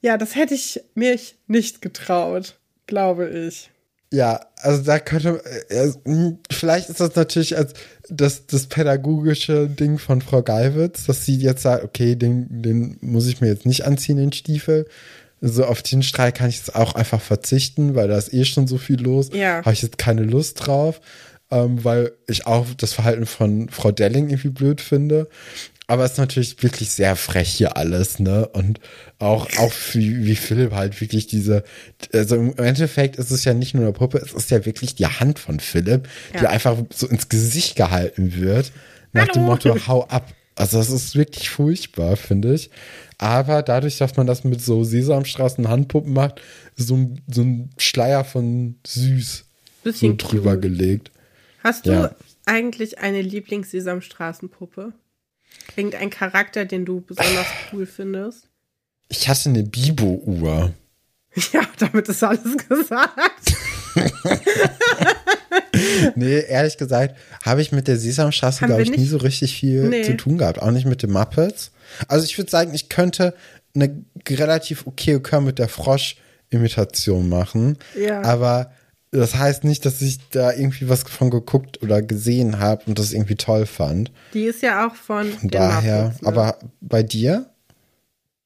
[0.00, 2.56] ja, das hätte ich mich nicht getraut,
[2.86, 3.70] glaube ich.
[4.12, 7.74] Ja, also da könnte, äh, äh, vielleicht ist das natürlich als
[8.08, 13.28] das, das pädagogische Ding von Frau Geiwitz, dass sie jetzt sagt, okay, den, den muss
[13.28, 14.86] ich mir jetzt nicht anziehen, den Stiefel.
[15.40, 18.66] So auf den Streik kann ich jetzt auch einfach verzichten, weil da ist eh schon
[18.66, 19.30] so viel los.
[19.32, 19.58] Ja.
[19.58, 21.00] Habe ich jetzt keine Lust drauf,
[21.52, 25.28] ähm, weil ich auch das Verhalten von Frau Delling irgendwie blöd finde.
[25.90, 28.46] Aber es ist natürlich wirklich sehr frech hier alles, ne?
[28.46, 28.78] Und
[29.18, 31.64] auch, auch wie, wie Philipp halt wirklich diese,
[32.12, 35.06] also im Endeffekt ist es ja nicht nur eine Puppe, es ist ja wirklich die
[35.08, 36.50] Hand von Philipp, die Ja.
[36.50, 38.70] einfach so ins Gesicht gehalten wird,
[39.12, 39.52] nach dem Hallo.
[39.52, 40.32] Motto, hau ab.
[40.54, 42.70] Also das ist wirklich furchtbar, finde ich.
[43.18, 46.40] Aber dadurch, dass man das mit so Sesamstraßen Handpuppen macht,
[46.76, 49.44] so, ein- so ein Schleier von süß so
[49.82, 50.62] Bisschen drüber cute.
[50.62, 51.10] gelegt.
[51.64, 52.14] Hast du Ja.
[52.46, 54.92] eigentlich eine Lieblings-Sesamstraßenpuppe?
[55.76, 58.48] Irgendein Charakter, den du besonders cool findest?
[59.08, 60.72] Ich hatte eine Bibo-Uhr.
[61.52, 63.54] Ja, damit ist alles gesagt.
[66.14, 69.00] Nee, ehrlich gesagt, habe ich mit der Sesamstraße, glaube ich, nicht?
[69.00, 70.02] nie so richtig viel Nee.
[70.02, 70.60] zu tun gehabt.
[70.60, 71.72] Auch nicht mit den Muppets.
[72.08, 73.34] Also ich würde sagen, ich könnte
[73.74, 77.78] eine relativ okay Kör mit der Frosch-Imitation machen.
[77.98, 78.22] Ja.
[78.22, 78.72] Aber
[79.12, 83.12] das heißt nicht, dass ich da irgendwie was von geguckt oder gesehen habe und das
[83.12, 84.12] irgendwie toll fand.
[84.34, 86.28] Die ist ja auch von, Von daher, Muppets, ne?
[86.28, 87.50] aber bei dir?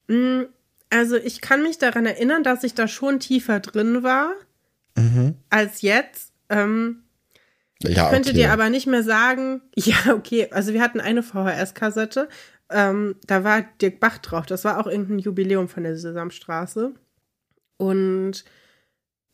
[0.07, 0.43] Mm,
[0.89, 4.31] Also ich kann mich daran erinnern, dass ich da schon tiefer drin war
[4.97, 5.35] Mhm.
[5.49, 6.31] als jetzt.
[6.49, 7.03] Ähm,
[7.83, 8.37] Ja, ich könnte okay.
[8.39, 12.29] dir aber nicht mehr sagen, ja, okay, also wir hatten eine VHS-Kassette,
[12.69, 16.93] ähm, da war Dirk Bach drauf, das war auch irgendein Jubiläum von der Sesamstraße.
[17.77, 18.45] Und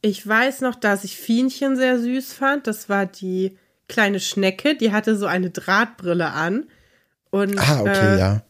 [0.01, 4.91] ich weiß noch, dass ich Fienchen sehr süß fand, das war die kleine Schnecke, die
[4.91, 6.67] hatte so eine Drahtbrille an.
[7.29, 8.43] Und, ah, okay, äh, ja.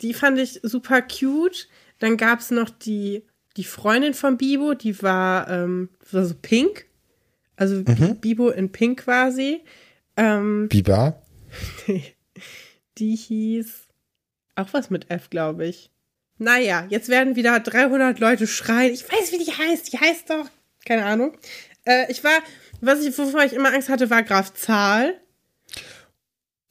[0.00, 1.68] die fand ich super cute.
[1.98, 3.22] Dann gab es noch die,
[3.56, 6.86] die Freundin von Bibo, die war, ähm, war so pink.
[7.56, 8.16] Also Mhm.
[8.20, 9.62] Bibo in pink quasi.
[10.16, 11.22] Ähm, Biber?
[12.98, 13.88] die hieß
[14.56, 15.90] auch was mit F, glaube ich.
[16.38, 18.92] Naja, jetzt werden wieder 300 Leute schreien.
[18.92, 19.92] Ich weiß, wie die heißt.
[19.92, 20.48] Die heißt doch,
[20.84, 21.36] keine Ahnung.
[21.84, 22.38] Äh, ich war,
[22.80, 25.14] was ich, wovor ich immer Angst hatte, war Graf Zahl.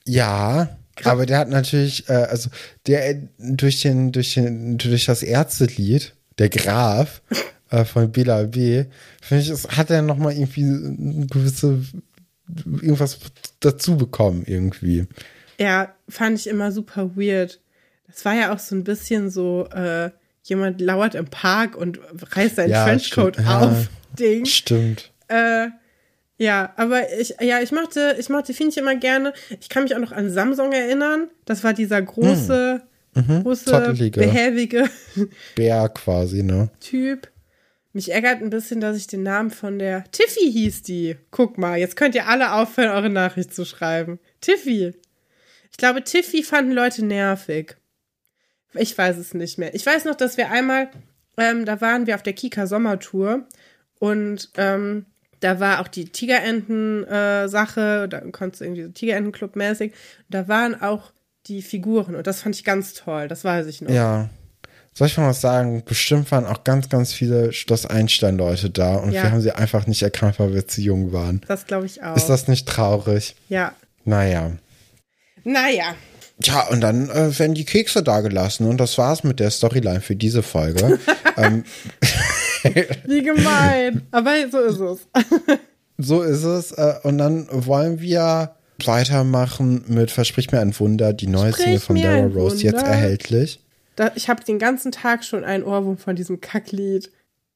[0.05, 2.49] Ja, aber der hat natürlich, äh, also
[2.87, 7.21] der äh, durch den, durch den, durch das Ärztelied, der Graf
[7.69, 8.85] äh, von Bela B,
[9.21, 11.83] finde ich, es hat er noch mal irgendwie eine gewisse
[12.65, 13.19] irgendwas
[13.59, 15.05] dazu bekommen irgendwie.
[15.59, 17.59] Ja, fand ich immer super weird.
[18.07, 20.11] Das war ja auch so ein bisschen so, äh,
[20.49, 21.99] jemand lauert im Park und
[22.31, 23.47] reißt seinen Ja, Trenchcoat stimmt.
[23.47, 23.59] Ja.
[23.59, 23.89] auf.
[24.17, 24.45] Ding.
[24.45, 25.11] Stimmt.
[25.27, 25.67] Äh,
[26.37, 29.33] ja, aber ich, ja, ich mochte, ich mochte Finch immer gerne.
[29.59, 31.29] Ich kann mich auch noch an Samsung erinnern.
[31.45, 32.81] Das war dieser große,
[33.13, 34.19] große, zottelige.
[34.19, 34.89] behäbige
[35.55, 36.69] Bär quasi, ne?
[36.79, 37.29] Typ.
[37.93, 41.17] Mich ärgert ein bisschen, dass ich den Namen von der Tiffy hieß die.
[41.31, 44.19] Guck mal, jetzt könnt ihr alle aufhören, eure Nachricht zu schreiben.
[44.39, 44.93] Tiffy.
[45.71, 47.75] Ich glaube, Tiffy fanden Leute nervig.
[48.73, 49.73] Ich weiß es nicht mehr.
[49.75, 50.89] Ich weiß noch, dass wir einmal,
[51.37, 53.45] ähm, da waren wir auf der Kika Sommertour
[53.99, 55.05] Und ähm,
[55.39, 59.93] da war auch die Tigerenten-Sache, äh, da konntest du irgendwie so Tigerentenclub mäßig.
[60.29, 61.11] Da waren auch
[61.47, 63.89] die Figuren und das fand ich ganz toll, das weiß ich noch.
[63.89, 64.29] Ja.
[64.93, 65.83] Soll ich mal was sagen?
[65.85, 69.23] Bestimmt waren auch ganz, ganz viele Schloss Einstein-Leute da und Ja.
[69.23, 71.41] wir haben sie einfach nicht erkannt, weil wir zu jung waren.
[71.47, 72.15] Das glaube ich auch.
[72.17, 73.35] Ist das nicht traurig?
[73.47, 73.73] ja.
[74.05, 74.51] Naja.
[75.43, 75.95] Naja,
[76.43, 80.01] Ja, und dann äh, werden die Kekse da gelassen und das war's mit der Storyline
[80.01, 80.99] für diese Folge.
[81.37, 81.63] ähm,
[83.05, 84.03] wie gemein.
[84.11, 85.07] Aber so ist es.
[85.97, 86.71] so ist es.
[86.73, 91.79] Äh, und dann wollen wir weitermachen mit Versprich mir ein Wunder, die neue Sprich Single
[91.79, 92.89] von Dara Rose, jetzt Wunder.
[92.89, 93.59] erhältlich.
[93.95, 97.11] Da, ich habe den ganzen Tag schon einen Ohrwurm von diesem Kacklied.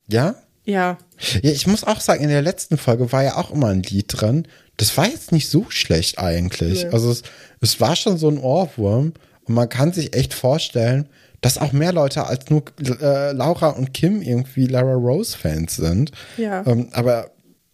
[0.07, 0.35] Ja?
[0.63, 0.97] Ja.
[1.41, 4.05] Ja, ich muss auch sagen, in der letzten Folge war ja auch immer ein Lied
[4.09, 4.47] drin.
[4.77, 6.83] Das war jetzt nicht so schlecht eigentlich.
[6.83, 6.89] Nee.
[6.91, 7.23] Also es,
[7.59, 11.09] es war schon so ein Ohrwurm und man kann sich echt vorstellen,
[11.41, 16.11] dass auch mehr Leute als nur äh, Laura und Kim irgendwie Lara Rose Fans sind.
[16.37, 16.65] Ja.
[16.67, 17.31] Ähm, aber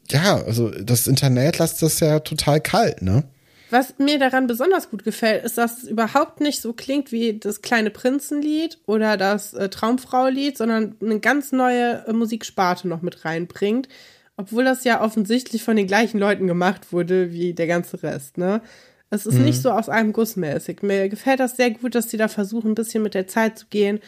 [0.10, 3.24] ja, also das Internet lässt das ja total kalt, ne?
[3.70, 7.62] Was mir daran besonders gut gefällt, ist, dass es überhaupt nicht so klingt wie das
[7.62, 13.90] kleine Prinzenlied oder das äh, Traumfrau-Lied, sondern eine ganz neue äh, Musiksparte noch mit reinbringt.
[14.38, 18.62] Obwohl das ja offensichtlich von den gleichen Leuten gemacht wurde wie der ganze Rest, ne?
[19.10, 20.82] Es ist nicht so aus einem Guss mäßig.
[20.84, 23.68] Mir gefällt das sehr gut, dass sie da versuchen, ein bisschen mit der Zeit zu
[23.68, 24.02] gehen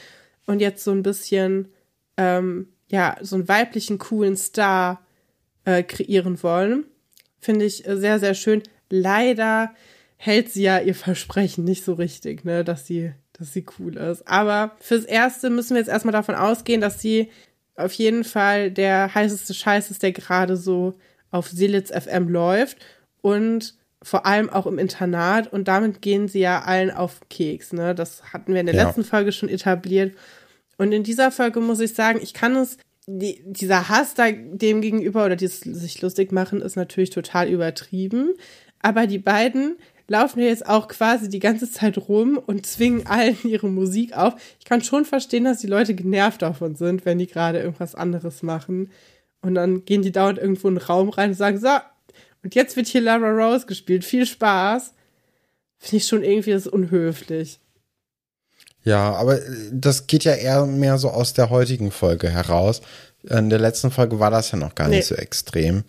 [0.46, 1.70] und jetzt so ein bisschen,
[2.18, 5.06] ähm, ja, so einen weiblichen, coolen Star
[5.64, 6.84] äh, kreieren wollen.
[7.40, 8.62] Finde ich äh, sehr, sehr schön.
[8.90, 9.74] Leider
[10.18, 14.28] hält sie ja ihr Versprechen nicht so richtig, ne, dass sie, dass sie cool ist.
[14.28, 17.30] Aber fürs Erste müssen wir jetzt erstmal davon ausgehen, dass sie
[17.76, 20.96] auf jeden Fall der heißeste Scheiß ist, der gerade so
[21.32, 22.78] auf Silitz FM läuft
[23.22, 27.94] und vor allem auch im Internat und damit gehen sie ja allen auf Keks, ne?
[27.94, 28.86] Das hatten wir in der Ja.
[28.86, 30.16] letzten Folge schon etabliert.
[30.78, 32.78] Und in dieser Folge muss ich sagen, ich kann es,
[33.08, 38.34] die, dieser Hass da dem gegenüber oder dieses sich lustig machen ist natürlich total übertrieben.
[38.82, 39.78] Aber die beiden
[40.08, 44.34] laufen ja jetzt auch quasi die ganze Zeit rum und zwingen allen ihre Musik auf.
[44.60, 48.42] Ich kann schon verstehen, dass die Leute genervt davon sind, wenn die gerade irgendwas anderes
[48.42, 48.92] machen.
[49.42, 51.70] Und dann gehen die dauernd irgendwo in einen Raum rein und sagen, so,
[52.44, 54.04] und jetzt wird hier Lara Rose gespielt.
[54.04, 54.94] Viel Spaß.
[55.78, 57.60] Finde ich schon irgendwie das unhöflich.
[58.84, 62.82] Ja, aber äh, das geht ja eher mehr so aus der heutigen Folge heraus.
[63.24, 64.98] In der letzten Folge war das ja noch gar Nee.
[64.98, 65.84] nicht so extrem.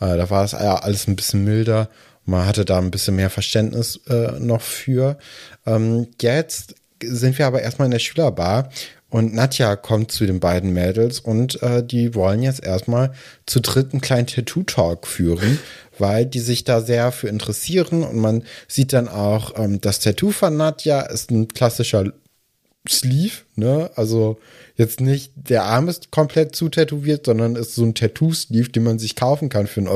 [0.00, 1.88] Äh, da war es ja alles ein bisschen milder.
[2.24, 5.18] Man hatte da ein bisschen mehr Verständnis äh, noch für.
[5.66, 8.70] Ähm, jetzt sind wir aber erstmal in der Schülerbar
[9.10, 13.12] und Nadja kommt zu den beiden Mädels und äh, die wollen jetzt erstmal
[13.44, 15.58] zu dritt einen kleinen Tattoo-Talk führen,
[15.98, 20.30] weil die sich da sehr für interessieren und man sieht dann auch, ähm, das Tattoo
[20.30, 22.12] von Nadja ist ein klassischer
[22.88, 23.90] Sleeve, ne?
[23.96, 24.38] Also
[24.76, 29.16] jetzt nicht der Arm ist komplett zutätowiert, sondern ist so ein Tattoo-Sleeve, den man sich
[29.16, 29.88] kaufen kann für 1,50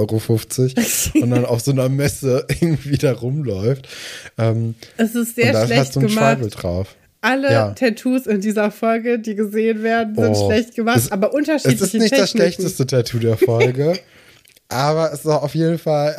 [1.16, 3.88] Euro und dann auf so einer Messe irgendwie da rumläuft.
[4.36, 6.36] Ähm, Es ist und sehr da ist schlecht halt so ein gemacht.
[6.38, 6.96] Schwabel drauf.
[7.22, 7.70] Alle Ja.
[7.70, 10.46] Tattoos in dieser Folge, die gesehen werden, sind Oh.
[10.50, 12.36] schlecht gemacht, Es- aber unterschiedliche Es ist nicht das Techniken.
[12.38, 13.98] schlechteste Tattoo der Folge,
[14.68, 16.16] aber es ist auf jeden Fall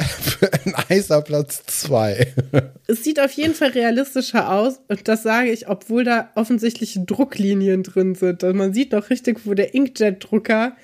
[0.74, 2.34] ein heißer Platz zwei.
[2.88, 7.82] Es sieht auf jeden Fall realistischer aus und das sage ich, obwohl da offensichtliche Drucklinien
[7.82, 8.44] drin sind.
[8.44, 10.76] Und man sieht noch richtig, wo der Inkjet-Drucker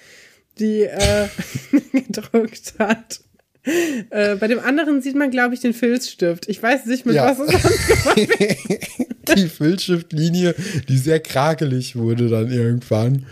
[0.58, 1.28] die äh,
[1.92, 3.22] gedruckt hat.
[3.64, 6.48] Äh, bei dem anderen sieht man, glaube ich, den Filzstift.
[6.50, 7.26] Ich weiß nicht, mit Ja.
[7.26, 7.62] was es
[8.04, 10.56] sonst die Filzstiftlinie,
[10.90, 13.26] die sehr krakelig wurde dann irgendwann.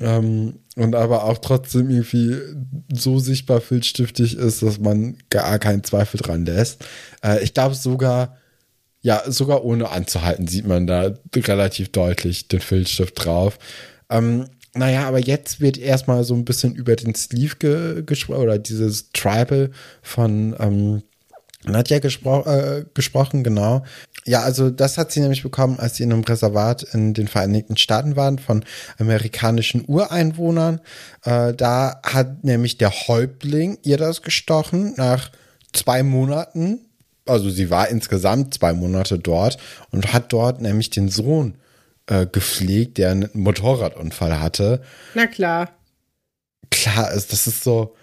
[0.00, 2.36] Ähm, und aber auch trotzdem irgendwie
[2.94, 6.84] so sichtbar filzstiftig ist, dass man gar keinen Zweifel dran lässt.
[7.22, 8.36] Äh, ich glaube sogar,
[9.02, 13.58] ja, sogar ohne anzuhalten sieht man da relativ deutlich den Filzstift drauf.
[14.08, 18.58] Ähm, naja, aber jetzt wird erstmal so ein bisschen über den Sleeve ge gesprochen oder
[18.58, 19.70] dieses Tribal
[20.02, 21.02] von ähm,
[21.64, 23.84] Nadja gespro äh, gesprochen, genau.
[24.24, 27.76] Ja, also das hat sie nämlich bekommen, als sie in einem Reservat in den Vereinigten
[27.76, 28.64] Staaten waren von
[28.98, 30.80] amerikanischen Ureinwohnern.
[31.24, 35.30] Äh, da hat nämlich der Häuptling ihr das gestochen nach
[35.72, 36.80] zwei Monaten.
[37.26, 39.58] Also sie war insgesamt zwei Monate dort
[39.90, 41.54] und hat dort nämlich den Sohn
[42.06, 44.82] äh, gepflegt, der einen Motorradunfall hatte
[45.14, 45.70] Na klar.
[46.70, 47.94] klar ist, das ist so.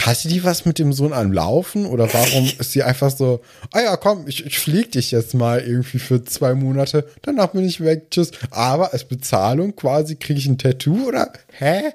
[0.00, 3.40] Hatte die was mit dem Sohn am Laufen oder warum ist sie einfach so,
[3.72, 7.64] ah ja, komm, ich, ich flieg dich jetzt mal irgendwie für zwei Monate, danach bin
[7.64, 8.30] ich weg, tschüss.
[8.50, 11.90] Aber als Bezahlung quasi kriege ich ein Tattoo oder hä?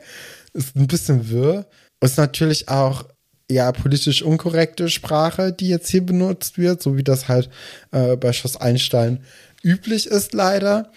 [0.52, 1.66] Ist ein bisschen wirr.
[2.02, 3.06] Ist natürlich auch
[3.50, 7.50] ja politisch unkorrekte Sprache, die jetzt hier benutzt wird, so wie das halt
[7.92, 9.24] äh, bei Schloss Einstein
[9.64, 10.92] üblich ist leider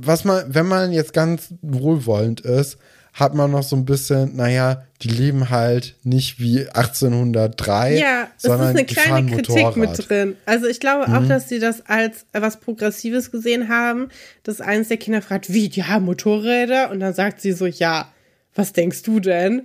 [0.00, 2.78] was man, wenn man jetzt ganz wohlwollend ist,
[3.14, 8.44] hat man noch so ein bisschen, naja, die leben halt nicht wie 1803, Ja, es
[8.44, 9.76] ist eine kleine Kritik Motorrad.
[9.76, 9.80] Mhm.
[9.82, 10.36] mit drin.
[10.46, 14.08] Also ich glaube auch, dass sie das als was Progressives gesehen haben,
[14.44, 16.90] dass eines der Kinder fragt, wie, die haben Motorräder?
[16.90, 18.12] Und dann sagt sie so, ja,
[18.54, 19.62] was denkst du denn?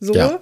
[0.00, 0.40] So, Ja.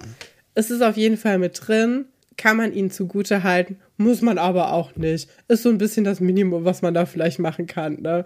[0.55, 2.05] es ist auf jeden Fall mit drin,
[2.37, 5.29] kann man ihnen zugute halten, muss man aber auch nicht.
[5.47, 8.25] Ist so ein bisschen das Minimum, was man da vielleicht machen kann, ne?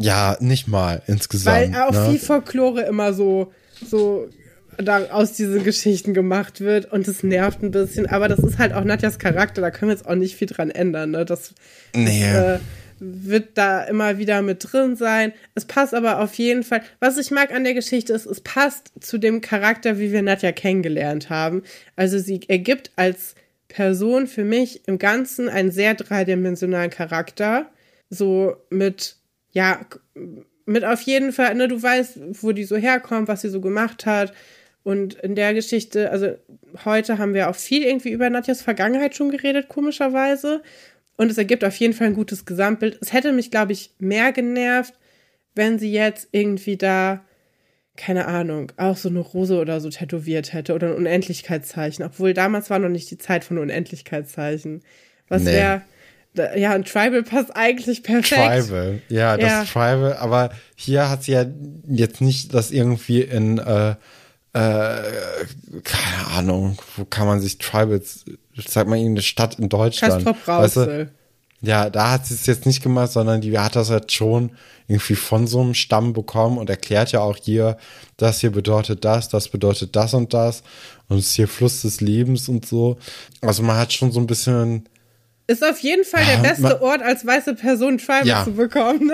[0.00, 1.74] Ja, nicht mal insgesamt.
[1.74, 2.10] Weil auch ne?
[2.10, 3.52] viel Folklore immer so,
[3.86, 4.28] so
[4.78, 8.06] da aus diesen Geschichten gemacht wird und das nervt ein bisschen.
[8.06, 10.70] Aber das ist halt auch Nadjas Charakter, da können wir jetzt auch nicht viel dran
[10.70, 11.10] ändern.
[11.10, 11.24] Ne?
[11.24, 11.54] Das,
[11.94, 12.24] Nee.
[12.24, 12.58] äh,
[13.00, 15.32] wird da immer wieder mit drin sein.
[15.54, 16.82] Es passt aber auf jeden Fall.
[17.00, 20.52] Was ich mag an der Geschichte ist, es passt zu dem Charakter, wie wir Nadja
[20.52, 21.62] kennengelernt haben.
[21.96, 23.34] Also sie ergibt als
[23.68, 27.66] Person für mich im Ganzen einen sehr dreidimensionalen Charakter.
[28.10, 29.16] So mit,
[29.52, 29.80] ja,
[30.66, 34.06] mit auf jeden Fall, ne, du weißt, wo die so herkommt, was sie so gemacht
[34.06, 34.32] hat.
[34.82, 36.34] Und in der Geschichte, also
[36.84, 40.62] heute haben wir auch viel irgendwie über Nadjas Vergangenheit schon geredet, komischerweise.
[41.16, 42.98] Und es ergibt auf jeden Fall ein gutes Gesamtbild.
[43.00, 44.94] Es hätte mich, glaube ich, mehr genervt,
[45.54, 47.22] wenn sie jetzt irgendwie da,
[47.96, 52.04] keine Ahnung, auch so eine Rose oder so tätowiert hätte oder ein Unendlichkeitszeichen.
[52.04, 54.82] Obwohl damals war noch nicht die Zeit von Unendlichkeitszeichen.
[55.28, 55.52] Was Nee.
[55.52, 55.82] wäre,
[56.34, 58.66] ja, ein Tribal passt eigentlich perfekt.
[58.68, 59.64] Tribal, ja, das Ja.
[59.64, 61.44] Tribal, aber hier hat sie ja
[61.88, 63.94] jetzt nicht das irgendwie in, äh, äh,
[64.52, 68.24] keine Ahnung, wo kann man sich Tribals,
[68.66, 70.24] sag mal irgendeine Stadt in Deutschland.
[70.46, 71.10] Weißt du?
[71.62, 74.52] Ja, da hat sie es jetzt nicht gemacht, sondern die hat das halt schon
[74.88, 77.76] irgendwie von so einem Stamm bekommen und erklärt ja auch hier,
[78.16, 80.62] das hier bedeutet das, das bedeutet das und das
[81.08, 82.96] und es ist hier Fluss des Lebens und so.
[83.42, 84.88] Also man hat schon so ein bisschen,
[85.50, 88.44] Ist auf jeden Fall der beste man- Ort, als weiße Person Tribal Ja.
[88.44, 89.10] zu bekommen.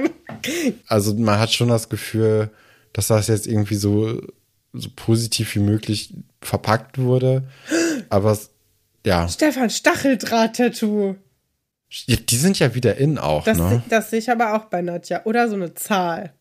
[0.88, 2.50] also man hat schon das Gefühl,
[2.92, 4.20] dass das jetzt irgendwie so,
[4.72, 7.44] so positiv wie möglich verpackt wurde.
[8.08, 8.50] Aber es,
[9.06, 11.14] ja, Stefan Stacheldraht-Tattoo.
[12.08, 13.82] die sind ja wieder in auch, Das, ne?
[13.88, 15.24] das sehe ich aber auch bei Nadja.
[15.24, 16.32] Oder so eine Zahl.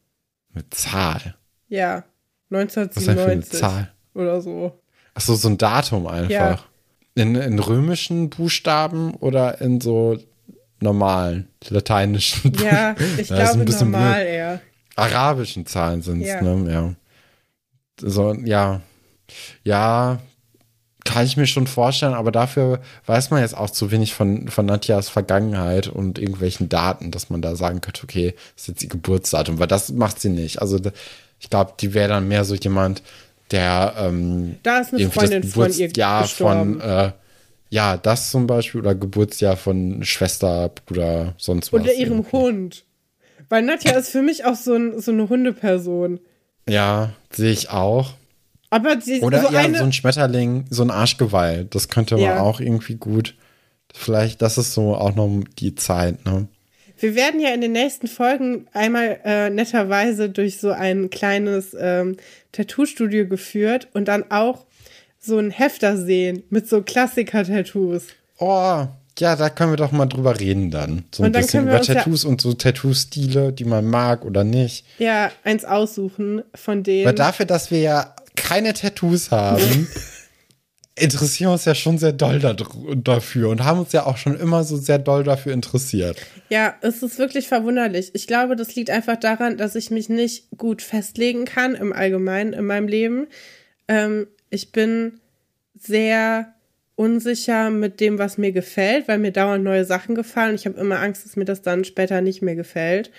[0.53, 1.35] Mit Zahl.
[1.67, 2.03] Ja.
[2.49, 3.91] Was ist denn für eine 1997 Zahl?
[4.15, 4.79] oder so.
[5.13, 6.29] Ach so, so ein Datum einfach.
[6.31, 6.59] Ja.
[7.19, 10.17] In, in römischen Buchstaben oder in so
[10.79, 12.53] normalen lateinischen?
[12.63, 14.27] Ja, ich glaube bisschen normal blöd.
[14.27, 14.61] eher.
[14.95, 16.41] Arabischen Zahlen sind es, Ja.
[16.41, 16.71] ne?
[16.71, 16.93] Ja.
[18.01, 18.81] So, ja.
[19.63, 20.19] Ja,
[21.05, 24.65] kann ich mir schon vorstellen, aber dafür weiß man jetzt auch zu wenig von, von
[24.65, 28.89] Nadjas Vergangenheit und irgendwelchen Daten, dass man da sagen könnte, okay, das ist jetzt ihr
[28.89, 30.61] Geburtsdatum, weil das macht sie nicht.
[30.61, 30.79] Also
[31.39, 33.01] ich glaube, die wäre dann mehr so jemand,
[33.51, 36.79] der ähm, Da ist eine irgendwie Freundin das von ihr Geburtsjahr gestorben.
[36.79, 37.11] von äh,
[37.71, 41.81] ja, das zum Beispiel oder Geburtsjahr von Schwester, Bruder, sonst was.
[41.81, 42.83] Oder ihrem Hund.
[43.47, 46.19] Weil Nadja ist für mich auch so, ein, so eine Hundeperson.
[46.67, 48.13] Ja, sehe ich auch.
[48.71, 49.77] Aber sie Oder so ja, eine.
[49.77, 51.65] so ein Schmetterling, so ein Arschgeweih.
[51.69, 52.41] Das könnte man Ja.
[52.41, 53.35] auch irgendwie gut.
[53.93, 56.47] Vielleicht, das ist so auch noch die Zeit, ne?
[56.99, 62.17] Wir werden ja in den nächsten Folgen einmal äh, netterweise durch so ein kleines ähm,
[62.51, 64.65] Tattoo-Studio geführt und dann auch
[65.19, 68.03] so ein Hefter sehen mit so Klassiker-Tattoos.
[68.39, 68.85] Oh,
[69.17, 71.03] ja, da können wir doch mal drüber reden dann.
[71.13, 74.23] So ein Und dann bisschen über uns ja- Tattoos und so Tattoo-Stile, die man mag
[74.25, 74.85] oder nicht.
[74.97, 77.05] Ja, eins aussuchen von denen.
[77.05, 79.87] Weil dafür, dass wir ja keine Tattoos haben,
[80.99, 82.55] interessieren uns ja schon sehr doll da,
[82.95, 86.17] dafür und haben uns ja auch schon immer so sehr doll dafür interessiert.
[86.49, 88.11] Ja, es ist wirklich verwunderlich.
[88.13, 92.53] Ich glaube, das liegt einfach daran, dass ich mich nicht gut festlegen kann im Allgemeinen
[92.53, 93.27] in meinem Leben.
[93.87, 95.19] Ähm, ich bin
[95.75, 96.53] sehr
[96.95, 100.55] unsicher mit dem, was mir gefällt, weil mir dauernd neue Sachen gefallen.
[100.55, 103.11] Ich habe immer Angst, dass mir das dann später nicht mehr gefällt.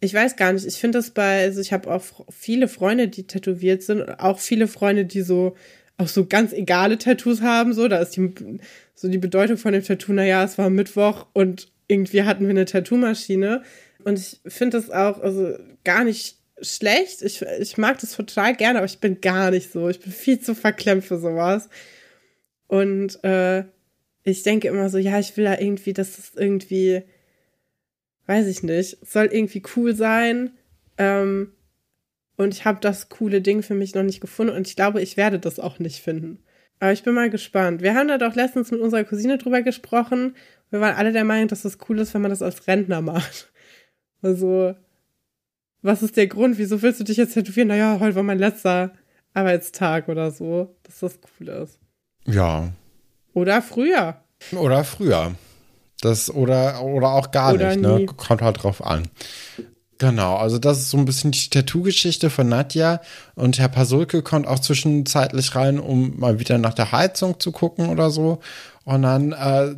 [0.00, 0.66] Ich weiß gar nicht.
[0.66, 4.66] Ich finde das bei, also ich habe auch viele Freunde, die tätowiert sind, auch viele
[4.66, 5.54] Freunde, die so
[5.98, 7.72] auch so ganz egale Tattoos haben.
[7.72, 8.32] So, da ist die
[8.94, 10.12] so die Bedeutung von dem Tattoo.
[10.12, 13.62] Naja, es war Mittwoch und irgendwie hatten wir eine Tattoo-Maschine.
[14.04, 17.22] Und ich finde das auch also gar nicht schlecht.
[17.22, 19.88] Ich, ich mag das total gerne, aber ich bin gar nicht so.
[19.88, 21.68] Ich bin viel zu verklemmt für sowas.
[22.68, 23.64] Und äh,
[24.24, 27.02] ich denke immer so, ja, ich will da irgendwie, dass das irgendwie,
[28.26, 30.52] weiß ich nicht, soll irgendwie cool sein.
[30.96, 31.52] Ähm,
[32.36, 35.16] und ich habe das coole Ding für mich noch nicht gefunden und ich glaube, ich
[35.16, 36.42] werde das auch nicht finden.
[36.80, 37.80] Aber ich bin mal gespannt.
[37.80, 40.34] Wir haben da doch letztens mit unserer Cousine drüber gesprochen.
[40.70, 43.48] Wir waren alle der Meinung, dass das cool ist, wenn man das als Rentner macht.
[44.24, 44.76] Also,
[45.80, 46.56] was ist der Grund?
[46.56, 47.66] Wieso willst du dich jetzt tätowieren?
[47.66, 48.92] Naja, heute war mein letzter
[49.34, 51.80] Arbeitstag oder so, dass das cool ist.
[52.26, 52.70] Ja.
[53.34, 54.22] Oder früher.
[54.52, 55.34] Oder früher.
[56.00, 57.96] Das, oder, oder auch gar Oder nicht, ne?
[57.96, 58.06] nie.
[58.06, 59.08] Kommt halt drauf an.
[60.02, 63.00] Genau, also das ist so ein bisschen die Tattoo-Geschichte von Nadja
[63.36, 67.88] und Herr Pasulke kommt auch zwischenzeitlich rein, um mal wieder nach der Heizung zu gucken
[67.88, 68.40] oder so.
[68.82, 69.76] Und dann äh,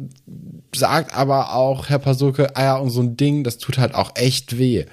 [0.74, 4.12] sagt aber auch Herr Pasulke, ah ja, und so ein Ding, das tut halt auch
[4.14, 4.86] echt weh.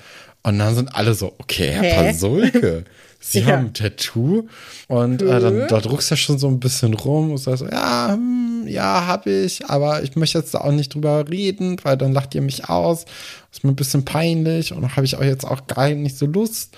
[0.44, 2.08] Und dann sind alle so, okay, Herr Hä?
[2.08, 2.84] Pasulke,
[3.24, 3.46] Sie Ja.
[3.48, 4.48] haben ein Tattoo.
[4.88, 8.14] Und äh, dann da druckst du ja schon so ein bisschen rum und sagst ja,
[8.14, 12.14] hm, ja, hab ich, aber ich möchte jetzt da auch nicht drüber reden, weil dann
[12.14, 13.06] lacht ihr mich aus.
[13.52, 16.76] Ist mir ein bisschen peinlich und habe ich auch jetzt auch gar nicht so Lust.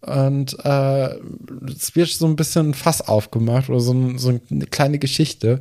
[0.00, 1.14] Und äh,
[1.66, 5.60] es wird so ein bisschen ein Fass aufgemacht oder so, ein, so eine kleine Geschichte,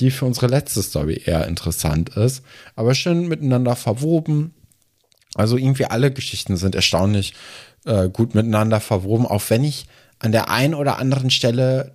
[0.00, 2.42] die für unsere letzte Story eher interessant ist.
[2.76, 4.54] Aber schön miteinander verwoben.
[5.34, 7.34] Also irgendwie alle Geschichten sind erstaunlich
[7.84, 9.86] äh, gut miteinander verwoben, auch wenn ich
[10.18, 11.92] an der einen oder anderen Stelle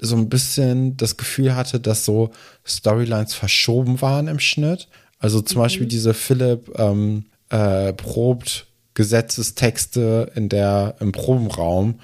[0.00, 2.30] so ein bisschen das Gefühl hatte, dass so
[2.66, 4.88] Storylines verschoben waren im Schnitt.
[5.18, 12.00] Also zum Beispiel diese Philipp ähm, äh, probt Gesetzestexte in der im Probenraum.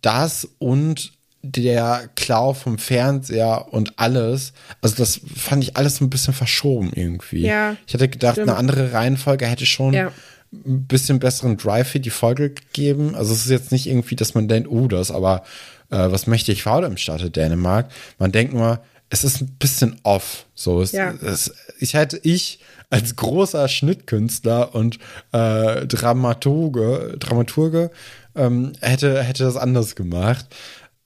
[0.00, 1.12] Das und
[1.42, 6.90] der Klau vom Fernseher und alles, also das fand ich alles so ein bisschen verschoben
[6.94, 7.42] irgendwie.
[7.42, 8.48] Ja, ich hätte gedacht, stimmt.
[8.48, 10.12] eine andere Reihenfolge hätte schon Ja.
[10.52, 13.14] Ein bisschen besseren Drive für die Folge gegeben.
[13.14, 15.42] Also es ist jetzt nicht irgendwie, dass man denkt, oh, das aber
[15.90, 17.90] äh, was mächtig faul im Staate Dänemark.
[18.18, 18.80] Man denkt nur,
[19.10, 20.46] es ist ein bisschen off.
[20.54, 21.12] So, es, Ja.
[21.12, 22.60] es, ich hätte ich
[22.90, 24.98] als großer Schnittkünstler und
[25.32, 27.90] äh, Dramaturge, Dramaturge
[28.34, 30.46] ähm, hätte, hätte das anders gemacht.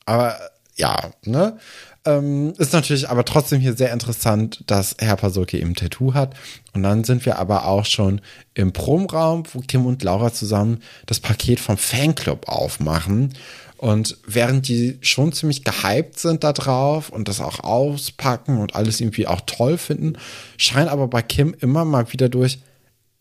[0.04, 0.36] Aber
[0.76, 1.58] ja, ne?
[2.04, 6.34] Ähm, ist natürlich aber trotzdem hier sehr interessant, dass Herr Pasulke eben ein Tattoo hat.
[6.72, 8.20] Und dann sind wir aber auch schon
[8.54, 13.34] im Promraum, wo Kim und Laura zusammen das Paket vom Fanclub aufmachen.
[13.76, 19.00] Und während die schon ziemlich gehypt sind da drauf und das auch auspacken und alles
[19.00, 20.14] irgendwie auch toll finden,
[20.56, 22.60] scheint aber bei Kim immer mal wieder durch,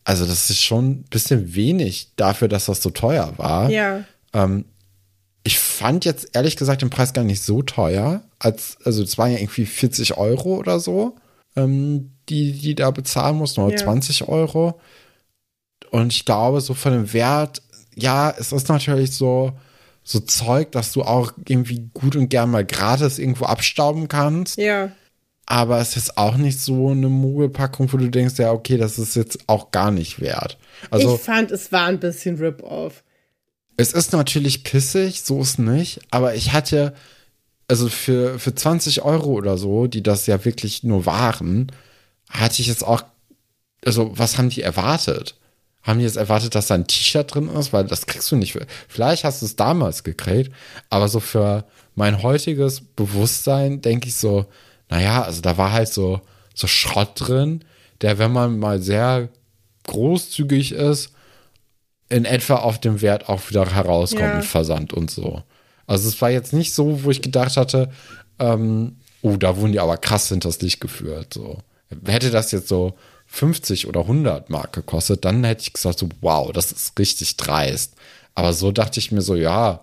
[0.04, 3.70] also das ist schon ein bisschen wenig dafür, dass das so teuer war.
[3.70, 4.04] Ja.
[4.32, 4.64] Ähm,
[5.44, 8.22] ich fand jetzt ehrlich gesagt den Preis gar nicht so teuer.
[8.38, 11.16] Als, also es waren ja irgendwie 40 Euro oder so,
[11.56, 13.82] ähm, die, die da bezahlen mussten, oder Ja.
[13.82, 14.80] 20 Euro.
[15.90, 17.62] Und ich glaube, so von dem Wert,
[17.94, 19.52] ja, es ist natürlich so,
[20.04, 24.56] so Zeug, dass du auch irgendwie gut und gern mal gratis irgendwo abstauben kannst.
[24.58, 24.92] Ja.
[25.46, 29.16] Aber es ist auch nicht so eine Mogelpackung, wo du denkst, ja, okay, das ist
[29.16, 30.56] jetzt auch gar nicht wert.
[30.90, 33.02] Also ich fand, es war ein bisschen Rip-Off.
[33.76, 36.94] Es ist natürlich pissig, so ist nicht, aber ich hatte,
[37.68, 41.72] also für, für 20 Euro oder so, die das ja wirklich nur waren,
[42.28, 43.02] hatte ich jetzt auch,
[43.84, 45.36] also was haben die erwartet?
[45.82, 47.72] Haben die jetzt erwartet, dass da ein T-Shirt drin ist?
[47.72, 48.56] Weil das kriegst du nicht.
[48.88, 50.52] Vielleicht hast du es damals gekriegt,
[50.90, 54.46] aber so für mein heutiges Bewusstsein denke ich so,
[54.88, 56.20] naja, also da war halt so,
[56.54, 57.64] so Schrott drin,
[58.00, 59.28] der, wenn man mal sehr
[59.84, 61.12] großzügig ist,
[62.12, 64.36] in etwa auf dem Wert auch wieder herauskommt Ja.
[64.36, 65.42] mit Versand und so.
[65.86, 67.90] Also es war jetzt nicht so, wo ich gedacht hatte,
[68.38, 71.34] ähm, oh, da wurden die aber krass hinters Licht geführt.
[71.34, 71.58] So.
[72.06, 72.94] Hätte das jetzt so
[73.26, 77.94] 50 oder 100 Mark gekostet, dann hätte ich gesagt, so, wow, das ist richtig dreist.
[78.34, 79.80] Aber so dachte ich mir so, ja,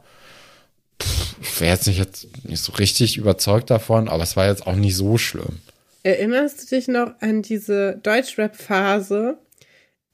[1.01, 4.65] pff, ich wäre jetzt nicht, jetzt nicht so richtig überzeugt davon, aber es war jetzt
[4.68, 5.60] auch nicht so schlimm.
[6.03, 9.38] Erinnerst du dich noch an diese Deutschrap-Phase,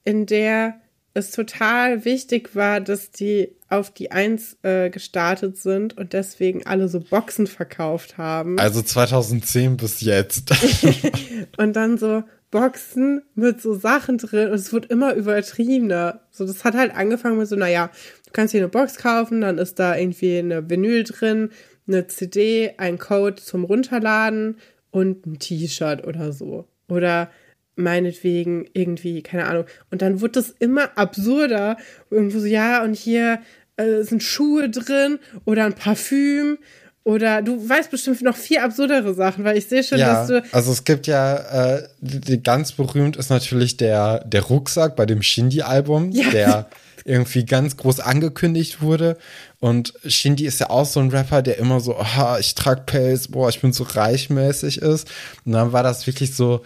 [0.04, 0.74] in der
[1.16, 6.88] es total wichtig war, dass die auf die Eins äh, gestartet sind und deswegen alle
[6.88, 8.58] so Boxen verkauft haben?
[8.58, 10.50] Also 2010 bis jetzt.
[11.56, 16.20] Und dann so Boxen mit so Sachen drin und es wird immer übertriebener.
[16.30, 17.90] So, das hat halt angefangen mit so, naja,
[18.24, 21.50] du kannst hier eine Box kaufen, dann ist da irgendwie eine Vinyl drin,
[21.88, 24.58] eine CD, ein Code zum Runterladen
[24.90, 26.68] und ein T-Shirt oder so.
[26.88, 27.30] Oder
[27.76, 29.64] meinetwegen irgendwie, keine Ahnung.
[29.90, 31.76] Und dann wird das immer absurder.
[32.10, 33.40] Irgendwo so, ja, und hier
[33.76, 36.58] äh, sind Schuhe drin oder ein Parfüm.
[37.04, 40.42] Oder du weißt bestimmt noch viel absurdere Sachen, weil ich sehe schon, Ja, dass du
[40.50, 45.06] also es gibt ja, äh, die, die ganz berühmt ist natürlich der, der Rucksack bei
[45.06, 46.30] dem Shindy-Album, Ja.
[46.30, 46.66] der
[47.04, 49.16] irgendwie ganz groß angekündigt wurde.
[49.60, 53.28] Und Shindy ist ja auch so ein Rapper, der immer so, aha, ich trag Pelz,
[53.28, 55.08] boah, ich bin so reichmäßig ist.
[55.44, 56.62] Und dann war das wirklich so,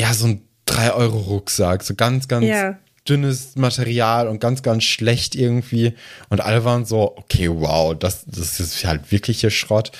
[0.00, 2.78] ja, so ein 3-Euro-Rucksack, so ganz, ganz Ja.
[3.08, 5.94] dünnes Material und ganz, ganz schlecht irgendwie.
[6.28, 9.90] Und alle waren so, okay, wow, das, das ist halt wirkliche Schrott.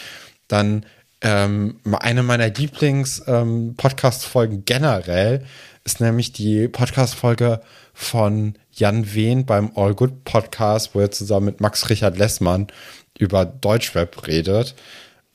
[0.48, 0.86] Dann
[1.22, 5.44] ähm, eine meiner Lieblings-Podcast-Folgen generell
[5.84, 7.60] ist nämlich die Podcast-Folge
[7.92, 12.68] von Jan Wehn beim All Good Podcast, wo er zusammen mit Max Richard Lessmann
[13.18, 14.74] über Deutschrap redet.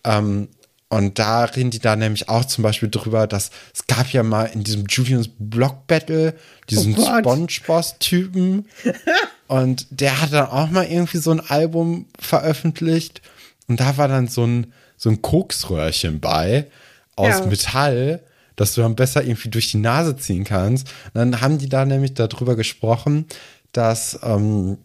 [0.04, 0.50] Ähm,
[0.90, 4.46] und da reden die da nämlich auch zum Beispiel drüber, dass es gab ja mal
[4.46, 6.36] in diesem Julians Block Battle
[6.70, 7.20] diesen Oh.
[7.20, 8.66] Spongeboss-Typen.
[9.48, 13.22] Und der hat dann auch mal irgendwie so ein Album veröffentlicht.
[13.68, 16.68] Und da war dann so ein, so ein Koksröhrchen bei
[17.16, 17.46] aus Ja.
[17.46, 18.22] Metall,
[18.56, 20.88] dass du dann besser irgendwie durch die Nase ziehen kannst.
[21.14, 23.26] Und dann haben die da nämlich darüber gesprochen,
[23.72, 24.78] dass, ähm,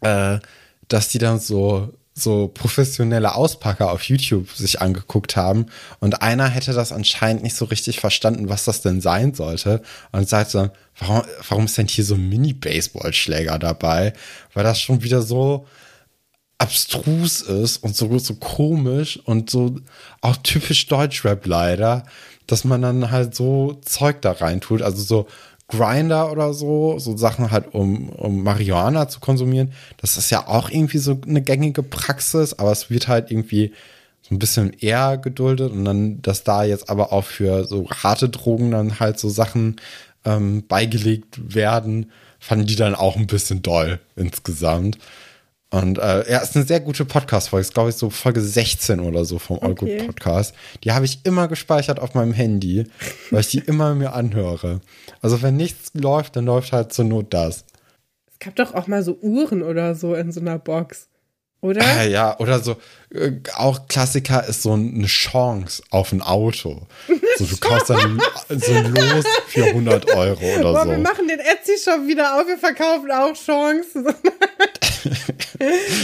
[0.00, 0.38] äh,
[0.88, 5.66] dass die dann so, so professionelle Auspacker auf YouTube sich angeguckt haben.
[5.98, 9.82] Und einer hätte das anscheinend nicht so richtig verstanden, was das denn sein sollte.
[10.12, 14.12] Und sagt dann, warum, warum ist denn hier so ein Mini-Baseballschläger dabei?
[14.52, 15.66] Weil das schon wieder so
[16.58, 19.76] abstrus ist und so, so komisch und so
[20.20, 22.04] auch typisch Deutschrap leider,
[22.46, 25.26] dass man dann halt so Zeug da reintut, also so
[25.68, 29.72] Grinder oder so, so Sachen halt, um, um Marihuana zu konsumieren.
[29.96, 33.72] Das ist ja auch irgendwie so eine gängige Praxis, aber es wird halt irgendwie
[34.22, 38.28] so ein bisschen eher geduldet und dann, dass da jetzt aber auch für so harte
[38.28, 39.76] Drogen dann halt so Sachen
[40.24, 44.98] ähm, beigelegt werden, fanden die dann auch ein bisschen doll insgesamt.
[45.74, 47.62] Und äh, ja, ist eine sehr gute Podcast-Folge.
[47.62, 50.06] Ist, glaube ich, so Folge 16 oder so vom All Good Okay.
[50.06, 50.54] Podcast.
[50.84, 52.86] Die habe ich immer gespeichert auf meinem Handy,
[53.32, 54.80] weil ich die immer mir anhöre.
[55.20, 57.64] Also wenn nichts läuft, dann läuft halt zur Not das.
[58.30, 61.08] Es gab doch auch mal so Uhren oder so in so einer Box.
[61.60, 61.80] Oder?
[61.80, 62.76] Äh, ja, oder so,
[63.10, 66.86] äh, auch Klassiker ist so eine Chance auf ein Auto.
[67.38, 71.00] So, du kaufst dann so ein Los für 100 Euro oder Boah, wir so.
[71.00, 74.06] machen den Etsy-Shop wieder auf, wir verkaufen auch Chancen.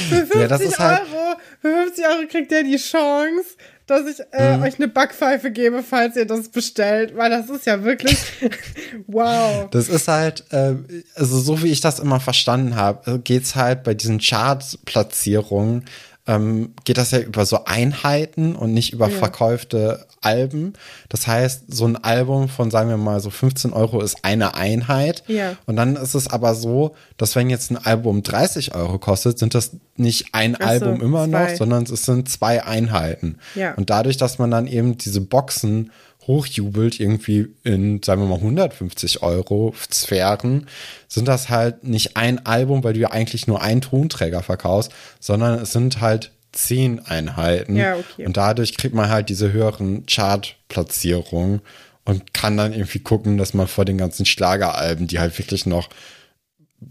[0.08, 3.44] für 50 Ja, das ist halt- Euro, für 50 Euro kriegt ihr die Chance,
[3.86, 4.62] dass ich äh, Mhm.
[4.62, 8.16] euch eine Backpfeife gebe, falls ihr das bestellt, weil das ist ja wirklich
[9.08, 9.68] wow.
[9.70, 10.74] Das ist halt, äh,
[11.16, 15.84] also so wie ich das immer verstanden habe, geht's halt bei diesen Chart-Platzierungen,
[16.30, 19.18] ähm, geht das ja über so Einheiten und nicht über Ja.
[19.18, 20.74] verkaufte Alben.
[21.08, 25.24] Das heißt, so ein Album von, sagen wir mal, so 15 Euro ist eine Einheit.
[25.26, 25.56] Ja.
[25.66, 29.54] Und dann ist es aber so, dass wenn jetzt ein Album 30 Euro kostet, sind
[29.54, 31.50] das nicht ein so, Album immer zwei.
[31.50, 33.38] noch, sondern es sind zwei Einheiten.
[33.56, 33.74] Ja.
[33.74, 35.90] Und dadurch, dass man dann eben diese Boxen
[36.30, 40.68] hochjubelt, irgendwie in, sagen wir mal, 150 Euro Sphären,
[41.08, 45.58] sind das halt nicht ein Album, weil du ja eigentlich nur einen Tonträger verkaufst, sondern
[45.58, 47.74] es sind halt zehn Einheiten.
[47.76, 48.26] Ja, okay.
[48.26, 51.62] Und dadurch kriegt man halt diese höheren Chart-Platzierungen
[52.04, 55.88] und kann dann irgendwie gucken, dass man vor den ganzen Schlageralben, die halt wirklich noch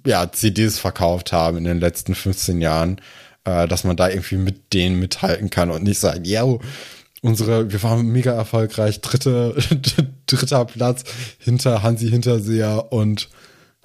[0.05, 3.01] ja, CDs verkauft haben in den letzten 15 Jahren,
[3.45, 6.43] äh, dass man da irgendwie mit denen mithalten kann und nicht sagen, ja,
[7.21, 9.55] unsere, wir waren mega erfolgreich, dritte,
[10.25, 11.03] dritter Platz
[11.37, 13.29] hinter Hansi Hinterseher und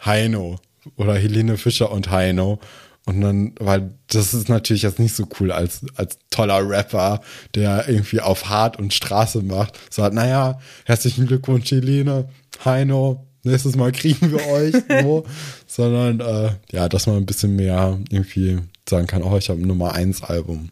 [0.04, 0.58] Heino
[0.96, 2.60] oder Helene Fischer und Heino.
[3.06, 7.20] Und dann, weil das ist natürlich jetzt nicht so cool als, als toller Rapper,
[7.54, 9.78] der irgendwie auf Hart und Straße macht.
[9.92, 12.30] Sagt, naja, herzlichen Glückwunsch, Helene,
[12.64, 15.24] Heino, nächstes Mal kriegen wir euch, so.
[15.66, 19.66] Sondern, äh, ja, dass man ein bisschen mehr irgendwie sagen kann, oh, ich habe ein
[19.66, 20.70] Nummer 1 Album.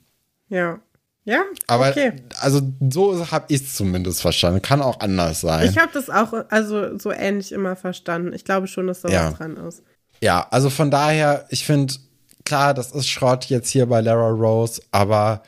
[0.49, 0.81] Ja.
[1.25, 2.15] Ja, Aber, okay.
[2.41, 4.61] also, so habe ich es zumindest verstanden.
[4.61, 5.69] Kann auch anders sein.
[5.71, 8.33] Ich habe das auch also so ähnlich immer verstanden.
[8.33, 9.31] Ich glaube schon, dass da Ja.
[9.31, 9.83] was dran ist.
[10.21, 11.95] Ja, also von daher, ich finde,
[12.45, 15.43] klar, das ist Schrott jetzt hier bei Lara Rose, aber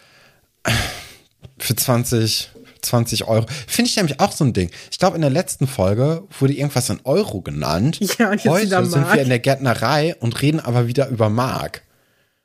[1.58, 2.50] für 20,
[2.82, 3.46] 20 Euro.
[3.66, 4.70] Finde ich nämlich auch so ein Ding.
[4.90, 7.98] Ich glaube, in der letzten Folge wurde irgendwas in Euro genannt.
[8.18, 11.82] Ja, und jetzt Heute sind wir in der Gärtnerei und reden aber wieder über Mark.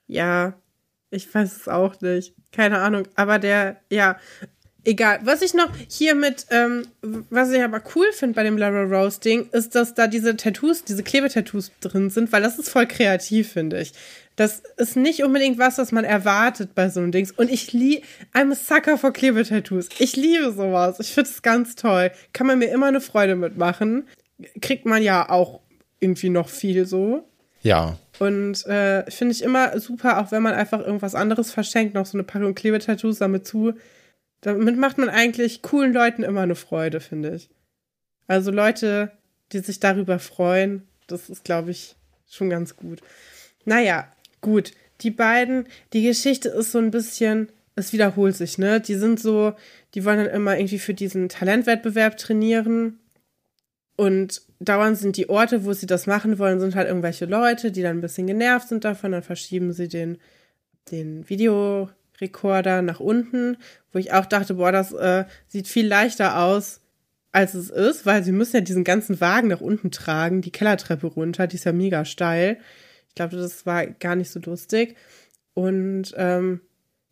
[0.07, 0.53] Ja,
[1.11, 2.33] ich weiß es auch nicht.
[2.51, 3.07] Keine Ahnung.
[3.15, 4.17] Aber der, ja,
[4.83, 5.19] egal.
[5.23, 9.19] Was ich noch hier mit, ähm, was ich aber cool finde bei dem Lara Rose
[9.19, 13.51] Ding, ist, dass da diese Tattoos, diese Klebetattoos drin sind, weil das ist voll kreativ,
[13.51, 13.93] finde ich.
[14.35, 17.31] Das ist nicht unbedingt was, was man erwartet bei so einem Dings.
[17.31, 19.89] Und ich liebe, I'm a sucker for Klebetattoos.
[19.99, 20.99] Ich liebe sowas.
[20.99, 22.11] Ich finde es ganz toll.
[22.31, 24.07] Kann man mir immer eine Freude mitmachen.
[24.61, 25.59] Kriegt man ja auch
[25.99, 27.27] irgendwie noch viel so.
[27.61, 27.97] Ja.
[28.19, 32.17] Und äh, finde ich immer super, auch wenn man einfach irgendwas anderes verschenkt, noch so
[32.17, 33.73] eine Packung Klebetattoos damit zu.
[34.41, 37.49] Damit macht man eigentlich coolen Leuten immer eine Freude, finde ich.
[38.27, 39.11] Also Leute,
[39.51, 41.95] die sich darüber freuen, das ist, glaube ich,
[42.29, 43.01] schon ganz gut.
[43.65, 44.71] Naja, gut.
[45.01, 48.81] Die beiden, die Geschichte ist so ein bisschen, es wiederholt sich, ne?
[48.81, 49.53] Die sind so,
[49.93, 52.98] die wollen dann immer irgendwie für diesen Talentwettbewerb trainieren.
[53.99, 57.81] Und dauernd sind die Orte, wo sie das machen wollen, sind halt irgendwelche Leute, die
[57.81, 59.11] dann ein bisschen genervt sind davon.
[59.11, 60.19] Dann verschieben sie den,
[60.89, 63.57] den Videorekorder nach unten,
[63.91, 66.79] wo ich auch dachte, boah, das äh, sieht viel leichter aus,
[67.33, 71.07] als es ist, weil sie müssen ja diesen ganzen Wagen nach unten tragen, die Kellertreppe
[71.07, 72.57] runter, die ist ja mega steil.
[73.09, 74.95] Ich glaube, das war gar nicht so lustig.
[75.53, 76.61] Und ähm,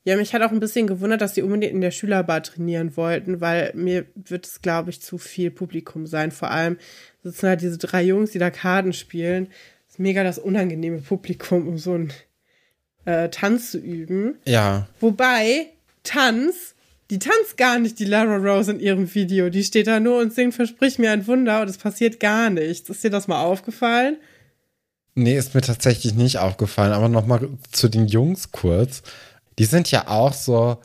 [0.07, 3.41] ja, mich hat auch ein bisschen gewundert, dass sie unbedingt in der Schülerbar trainieren wollten,
[3.41, 6.31] weil mir wird es, glaube ich, zu viel Publikum sein.
[6.31, 6.77] Vor allem
[7.23, 9.49] sitzen halt diese drei Jungs, die da Karten spielen.
[9.97, 12.13] mega das unangenehme Publikum, um so einen
[13.03, 14.37] äh, Tanz zu üben.
[14.45, 14.87] Ja.
[15.01, 15.65] Wobei,
[16.03, 16.75] Tanz,
[17.09, 19.49] die tanzt gar nicht, die Lara Rose in ihrem Video.
[19.49, 22.89] Die steht da nur und singt Versprich mir ein Wunder und es passiert gar nichts.
[22.89, 24.15] Ist dir das mal aufgefallen?
[25.15, 29.03] Nee, ist mir tatsächlich nicht aufgefallen, aber nochmal zu den Jungs kurz.
[29.59, 30.77] Die sind ja auch so,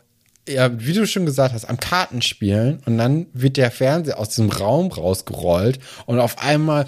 [0.48, 4.50] ja, wie du schon gesagt hast, am Kartenspielen und dann wird der Fernseher aus diesem
[4.50, 6.86] Raum rausgerollt und auf einmal,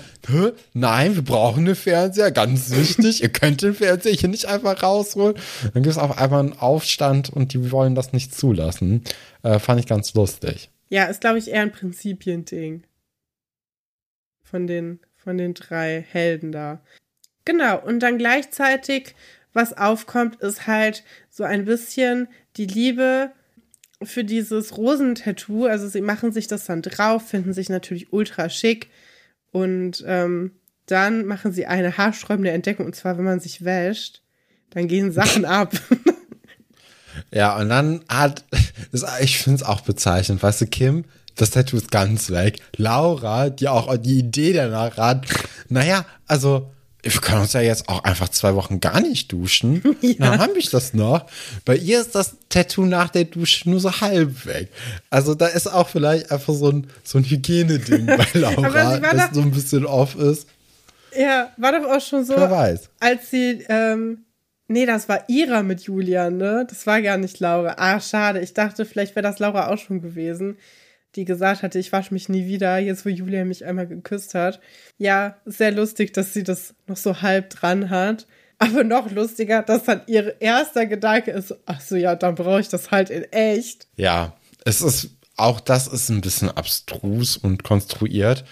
[0.72, 5.36] nein, wir brauchen einen Fernseher, ganz wichtig, ihr könnt den Fernseher hier nicht einfach rausholen.
[5.72, 9.04] Dann gibt es auf einmal einen Aufstand und die wollen das nicht zulassen.
[9.42, 10.70] Äh, fand ich ganz lustig.
[10.88, 12.84] Ja, ist, glaube ich, eher ein Prinzipiending.
[14.42, 16.80] Von den, von den drei Helden da.
[17.44, 19.14] Genau, und dann gleichzeitig,
[19.54, 23.32] was aufkommt, ist halt so ein bisschen die Liebe
[24.02, 25.66] für dieses Rosentattoo.
[25.66, 28.90] Also sie machen sich das dann drauf, finden sich natürlich ultra schick
[29.52, 30.52] und ähm,
[30.86, 34.22] dann machen sie eine haarsträubende Entdeckung und zwar, wenn man sich wäscht,
[34.70, 35.72] dann gehen Sachen ab.
[37.32, 38.44] Ja, und dann hat,
[38.92, 41.04] das, ich finde es auch bezeichnend, weißt du, Kim,
[41.36, 42.60] das Tattoo ist ganz weg.
[42.76, 45.26] Laura, die auch die Idee danach hat,
[45.68, 46.70] naja, also
[47.04, 49.82] wir können uns ja jetzt auch einfach zwei Wochen gar nicht duschen.
[50.00, 50.30] Ja.
[50.30, 51.26] Dann habe ich das noch.
[51.64, 54.68] Bei ihr ist das Tattoo nach der Dusche nur so halb weg.
[55.08, 59.40] Also da ist auch vielleicht einfach so ein, so ein Hygieneding bei Laura, das so
[59.40, 60.46] ein bisschen off ist.
[61.16, 62.90] Ja, war doch auch schon so, Wer weiß.
[63.00, 64.24] als sie, ähm,
[64.68, 66.66] nee, das war Ira mit Julian, ne?
[66.68, 67.76] Das war gar nicht Laura.
[67.78, 68.40] Ah, schade.
[68.40, 70.58] Ich dachte, vielleicht wäre das Laura auch schon gewesen
[71.16, 74.60] die gesagt hatte, ich wasche mich nie wieder, jetzt wo Julia mich einmal geküsst hat.
[74.98, 78.26] Ja, sehr lustig, dass sie das noch so halb dran hat.
[78.58, 82.68] Aber noch lustiger, dass dann ihr erster Gedanke ist, ach so, ja, dann brauche ich
[82.68, 83.88] das halt in echt.
[83.96, 88.44] Ja, es ist, auch das ist ein bisschen abstrus und konstruiert,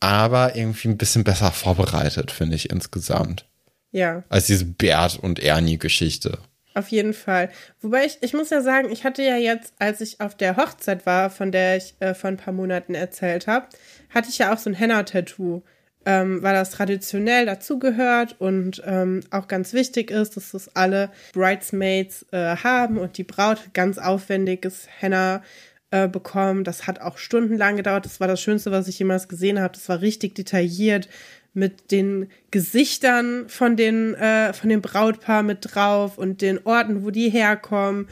[0.00, 3.46] aber irgendwie ein bisschen besser vorbereitet, finde ich insgesamt.
[3.92, 4.24] Ja.
[4.28, 6.38] Als diese Bert und Ernie-Geschichte.
[6.76, 7.48] Auf jeden Fall.
[7.80, 11.06] Wobei ich, ich muss ja sagen, ich hatte ja jetzt, als ich auf der Hochzeit
[11.06, 13.66] war, von der ich äh, vor ein paar Monaten erzählt habe,
[14.10, 15.62] hatte ich ja auch so ein Henna-Tattoo,
[16.04, 22.26] ähm, weil das traditionell dazugehört und ähm, auch ganz wichtig ist, dass das alle Bridesmaids
[22.30, 25.42] äh, haben und die Braut ganz aufwendiges Henna
[25.90, 26.62] äh, bekommen.
[26.62, 28.04] Das hat auch stundenlang gedauert.
[28.04, 29.72] Das war das Schönste, was ich jemals gesehen habe.
[29.72, 31.08] Das war richtig detailliert
[31.56, 37.10] mit den Gesichtern von den, äh, von dem Brautpaar mit drauf und den Orten, wo
[37.10, 38.08] die herkommen.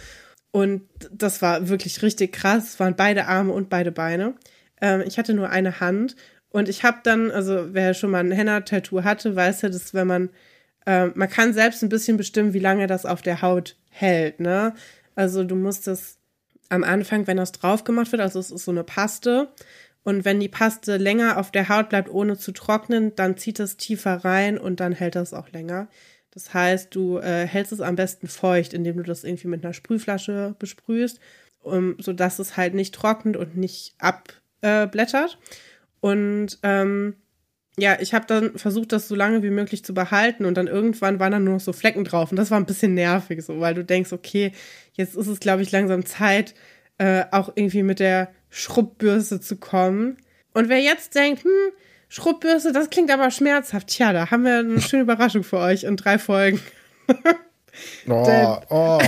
[0.51, 2.71] Und das war wirklich richtig krass.
[2.71, 4.35] Es waren beide Arme und beide Beine.
[4.81, 6.17] Ähm, ich hatte nur eine Hand.
[6.49, 10.07] Und ich habe dann, also wer schon mal ein Henna-Tattoo hatte, weiß ja, dass wenn
[10.07, 10.31] man,
[10.87, 14.75] äh, man kann selbst ein bisschen bestimmen, wie lange das auf der Haut hält, ne?
[15.17, 16.19] Also du musst es
[16.69, 19.49] am Anfang, wenn das drauf gemacht wird, also es ist so eine Paste,
[20.05, 23.79] und wenn die Paste länger auf der Haut bleibt, ohne zu trocknen, dann zieht es
[23.79, 25.89] tiefer rein und dann hält das auch länger.
[26.31, 29.73] Das heißt, du äh, hältst es am besten feucht, indem du das irgendwie mit einer
[29.73, 31.21] Sprühflasche besprühst,
[31.63, 35.39] um, sodass es halt nicht trocknet und nicht abblättert.
[35.41, 37.15] Äh, und ähm,
[37.79, 41.19] ja, ich habe dann versucht, das so lange wie möglich zu behalten und dann irgendwann
[41.19, 43.75] waren dann nur noch so Flecken drauf und das war ein bisschen nervig, so, weil
[43.75, 44.53] du denkst, okay,
[44.93, 46.55] jetzt ist es, glaube ich, langsam Zeit,
[46.99, 50.17] äh, auch irgendwie mit der Schrubbürste zu kommen.
[50.53, 51.51] Und wer jetzt denkt, hm,
[52.09, 53.89] Schrubbürste, das klingt aber schmerzhaft.
[53.89, 56.61] Tja, da haben wir eine schöne Überraschung für euch in drei Folgen.
[58.09, 59.01] Oh, oh.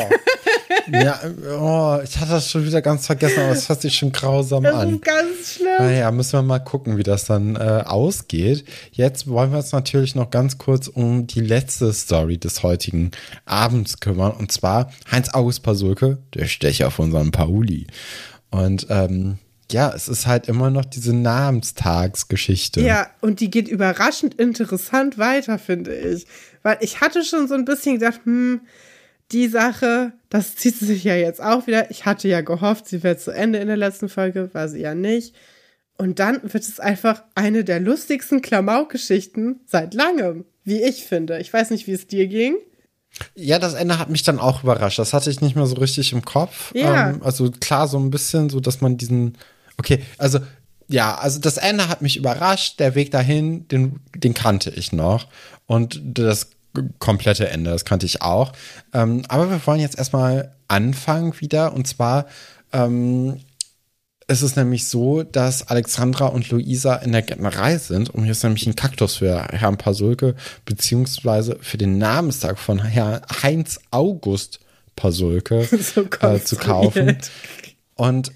[0.93, 1.21] ja,
[1.57, 4.75] oh, ich hatte das schon wieder ganz vergessen, aber es fasst sich schon grausam das
[4.75, 4.89] an.
[4.89, 5.87] Das ist ganz schlimm.
[5.87, 8.65] Naja, müssen wir mal gucken, wie das dann äh, ausgeht.
[8.91, 13.13] Jetzt wollen wir uns natürlich noch ganz kurz um die letzte Story des heutigen
[13.45, 14.33] Abends kümmern.
[14.33, 17.87] Und zwar Heinz-August Pasulke, der Stecher von unserem Pauli.
[18.51, 19.39] Und ähm,
[19.71, 22.81] ja, es ist halt immer noch diese Namenstagsgeschichte.
[22.81, 26.27] Ja, und die geht überraschend interessant weiter, finde ich.
[26.63, 28.61] Weil ich hatte schon so ein bisschen gedacht, hm,
[29.33, 31.91] die Sache, das zieht sich ja jetzt auch wieder.
[31.91, 34.95] Ich hatte ja gehofft, sie wäre zu Ende in der letzten Folge, war sie ja
[34.95, 35.35] nicht.
[35.99, 41.39] Und dann wird es einfach eine der lustigsten Klamauk-Geschichten seit langem, wie ich finde.
[41.41, 42.57] Ich weiß nicht, wie es dir ging.
[43.35, 44.99] Ja, das Ende hat mich dann auch überrascht.
[44.99, 46.75] Das hatte ich nicht mehr so richtig im Kopf.
[46.75, 47.11] Ja.
[47.11, 49.37] Ähm, also klar, so ein bisschen, so dass man diesen.
[49.79, 50.41] Okay, also
[50.89, 52.79] ja, also das Ende hat mich überrascht.
[52.79, 55.27] Der Weg dahin, den, den kannte ich noch.
[55.67, 56.51] Und das
[56.99, 58.53] komplette Ende, das kannte ich auch.
[58.93, 61.73] Ähm, aber wir wollen jetzt erstmal anfangen wieder.
[61.73, 62.27] Und zwar
[62.73, 63.41] ähm,
[64.29, 68.43] es ist nämlich so, dass Alexandra und Luisa in der Gärtnerei sind und hier ist
[68.43, 70.35] nämlich ein Kaktus für Herrn Pasulke,
[70.65, 74.61] beziehungsweise für den Namenstag von Herrn Heinz August
[74.97, 77.19] Pasulke so äh, zu kaufen.
[77.95, 78.33] Und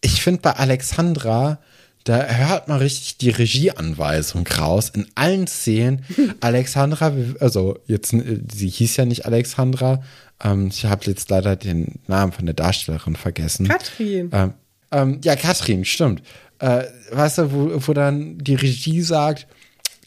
[0.00, 1.58] ich finde bei Alexandra
[2.06, 4.90] da hört man richtig die Regieanweisung raus.
[4.90, 6.04] In allen Szenen,
[6.40, 10.02] Alexandra, also jetzt, äh, sie hieß ja nicht Alexandra,
[10.42, 13.66] ähm, ich habe jetzt leider den Namen von der Darstellerin vergessen.
[13.66, 14.30] Katrin.
[14.32, 14.54] Ähm,
[14.92, 16.22] ähm, ja, Katrin, stimmt.
[16.58, 19.46] Äh, weißt du, wo, wo dann die Regie sagt,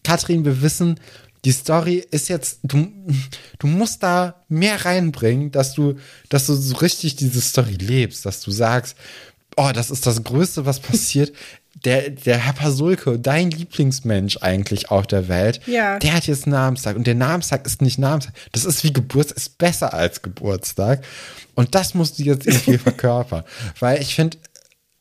[0.03, 0.99] Katrin, wir wissen,
[1.45, 2.91] die Story ist jetzt, du,
[3.59, 5.95] du musst da mehr reinbringen, dass du,
[6.29, 8.97] dass du so richtig diese Story lebst, dass du sagst,
[9.55, 11.31] oh, das ist das Größte, was passiert.
[11.85, 15.97] Der, der Herr Pasulke, dein Lieblingsmensch eigentlich auf der Welt, Ja.
[15.99, 18.33] der hat jetzt Namenstag und der Namenstag ist nicht Namenstag.
[18.51, 21.05] Das ist wie Geburtstag, ist besser als Geburtstag.
[21.55, 23.43] Und das musst du jetzt irgendwie verkörpern.
[23.79, 24.37] Weil ich finde,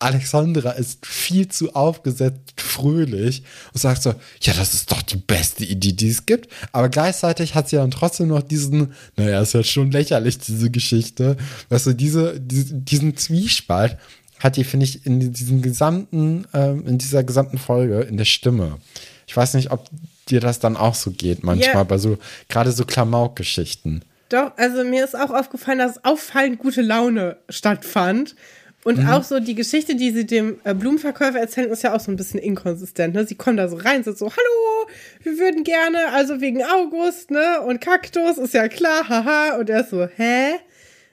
[0.01, 3.43] Alexandra ist viel zu aufgesetzt fröhlich
[3.73, 6.49] und sagt so, ja, das ist doch die beste Idee, die es gibt.
[6.73, 11.37] Aber gleichzeitig hat sie dann trotzdem noch diesen, naja, ist ja schon lächerlich, diese Geschichte.
[11.69, 13.97] Weißt du, diese, diese diesen Zwiespalt
[14.39, 18.79] hat die, finde ich, in diesem gesamten, ähm, in dieser gesamten Folge, in der Stimme.
[19.27, 19.89] Ich weiß nicht, ob
[20.29, 21.83] dir das dann auch so geht, manchmal Ja.
[21.83, 22.19] bei so,
[22.49, 24.03] gerade so Klamauk-Geschichten.
[24.29, 28.37] Doch, also mir ist auch aufgefallen, dass auffallend gute Laune stattfand.
[28.85, 29.09] Und Mhm.
[29.09, 32.17] auch so die Geschichte, die sie dem äh, Blumenverkäufer erzählen, ist ja auch so ein
[32.17, 33.15] bisschen inkonsistent.
[33.15, 33.27] Ne?
[33.27, 34.89] Sie kommen da so rein, sind so, hallo,
[35.23, 37.61] wir würden gerne, also wegen August, ne?
[37.67, 39.57] Und Kaktus, ist ja klar, haha.
[39.59, 40.53] Und er ist so, hä?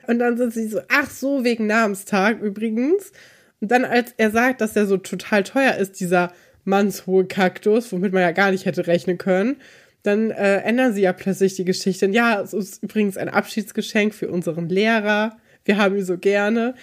[0.07, 3.11] Und dann sind sie so, ach so, wegen Namenstag übrigens.
[3.59, 6.31] Und dann, als er sagt, dass der so total teuer ist, dieser
[6.65, 9.57] mannshohe Kaktus, womit man ja gar nicht hätte rechnen können,
[10.03, 12.05] dann äh, ändern sie ja plötzlich die Geschichte.
[12.07, 15.37] Ja, es ist übrigens ein Abschiedsgeschenk für unseren Lehrer.
[15.63, 16.75] Wir haben ihn so gerne.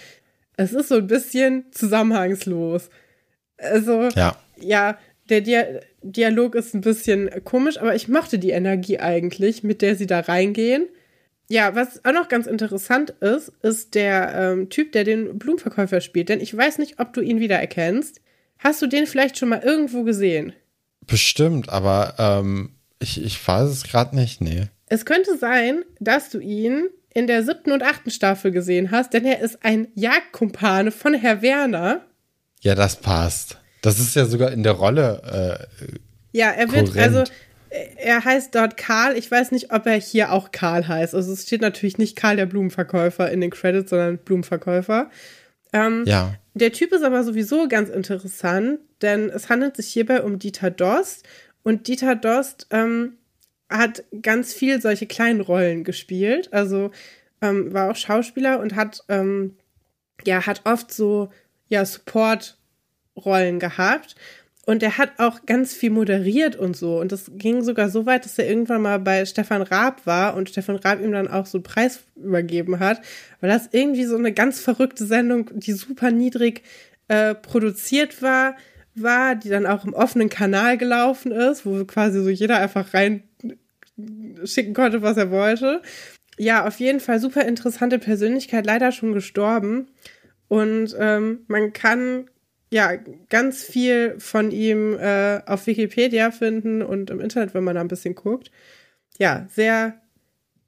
[0.56, 2.90] Es ist so ein bisschen zusammenhangslos.
[3.58, 4.36] Also, Ja.
[4.60, 4.98] ja,
[5.28, 5.64] der Dia
[6.02, 10.20] Dialog ist ein bisschen komisch, aber ich mochte die Energie eigentlich, mit der sie da
[10.20, 10.88] reingehen.
[11.48, 16.28] Ja, was auch noch ganz interessant ist, ist der ähm, Typ, der den Blumenverkäufer spielt.
[16.28, 18.20] Denn ich weiß nicht, ob du ihn wiedererkennst.
[18.58, 20.54] Hast du den vielleicht schon mal irgendwo gesehen?
[21.06, 22.70] Bestimmt, aber ähm,
[23.00, 24.68] ich, ich weiß es gerade nicht, nee.
[24.88, 29.24] Es könnte sein, dass du ihn in der siebten und achten Staffel gesehen hast, denn
[29.24, 32.01] er ist ein Jagdkumpane von Herr Werner.
[32.60, 33.59] Ja, das passt.
[33.82, 35.66] Das ist ja sogar in der Rolle.
[35.80, 35.97] Äh,
[36.32, 37.05] Ja, er wird, Korrekt.
[37.05, 37.32] also
[37.70, 39.16] äh, er heißt dort Karl.
[39.16, 41.14] Ich weiß nicht, ob er hier auch Karl heißt.
[41.14, 45.10] Also es steht natürlich nicht Karl der Blumenverkäufer in den Credits, sondern Blumenverkäufer.
[45.72, 46.34] Ähm, ja.
[46.55, 51.26] Der Typ ist aber sowieso ganz interessant, denn es handelt sich hierbei um Dieter Dost.
[51.64, 53.14] Und Dieter Dost ähm,
[53.78, 56.52] hat ganz viel solche kleinen Rollen gespielt.
[56.52, 56.90] Also
[57.40, 59.56] ähm, war auch Schauspieler und hat, ähm,
[60.24, 61.30] ja, hat oft so,
[61.68, 64.14] ja, Support-Rollen gehabt.
[64.64, 67.00] Und er hat auch ganz viel moderiert und so.
[67.00, 70.50] Und das ging sogar so weit, dass er irgendwann mal bei Stefan Raab war und
[70.50, 73.00] Stefan Raab ihm dann auch so einen Preis übergeben hat,
[73.40, 76.62] weil das irgendwie so eine ganz verrückte Sendung, die super niedrig
[77.08, 78.54] äh, produziert war,
[78.94, 83.24] war, die dann auch im offenen Kanal gelaufen ist, wo quasi so jeder einfach rein
[84.44, 85.82] schicken konnte, was er wollte.
[86.39, 89.89] Ja, auf jeden Fall super interessante Persönlichkeit, leider schon gestorben.
[90.48, 92.28] Und ähm, man kann
[92.70, 92.97] ja
[93.28, 97.89] ganz viel von ihm äh, auf Wikipedia finden und im Internet, wenn man da ein
[97.89, 98.51] bisschen guckt.
[99.19, 100.01] Ja, sehr,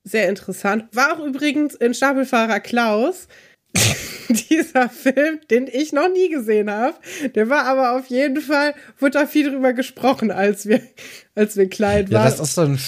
[0.04, 0.84] sehr interessant.
[0.92, 3.26] War auch übrigens in Stapelfahrer Klaus.
[4.28, 6.94] dieser Film, den ich noch nie gesehen habe.
[7.34, 10.80] Der war aber auf jeden Fall, wurde da viel drüber gesprochen, als wir,
[11.34, 12.24] als wir klein Ja, waren.
[12.24, 12.78] das ist so ein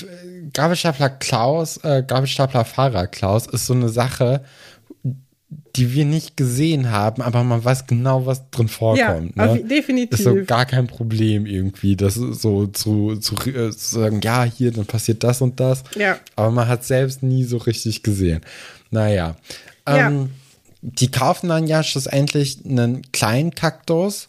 [0.53, 4.43] Gabelstapler Klaus, äh, Gabelstapler Fahrer Klaus ist so eine Sache,
[5.77, 9.37] die wir nicht gesehen haben, aber man weiß genau, was drin vorkommt.
[9.37, 9.63] Ja, ne?
[9.63, 10.19] definitiv.
[10.19, 14.73] Ist so gar kein Problem irgendwie, das so zu, zu, äh, zu sagen, ja, hier,
[14.73, 15.85] dann passiert das und das.
[15.95, 16.19] Ja.
[16.35, 18.41] Aber man hat selbst nie so richtig gesehen.
[18.91, 19.37] Naja.
[19.87, 20.11] Ja.
[20.89, 24.29] Die kaufen dann ja schlussendlich einen kleinen Kaktus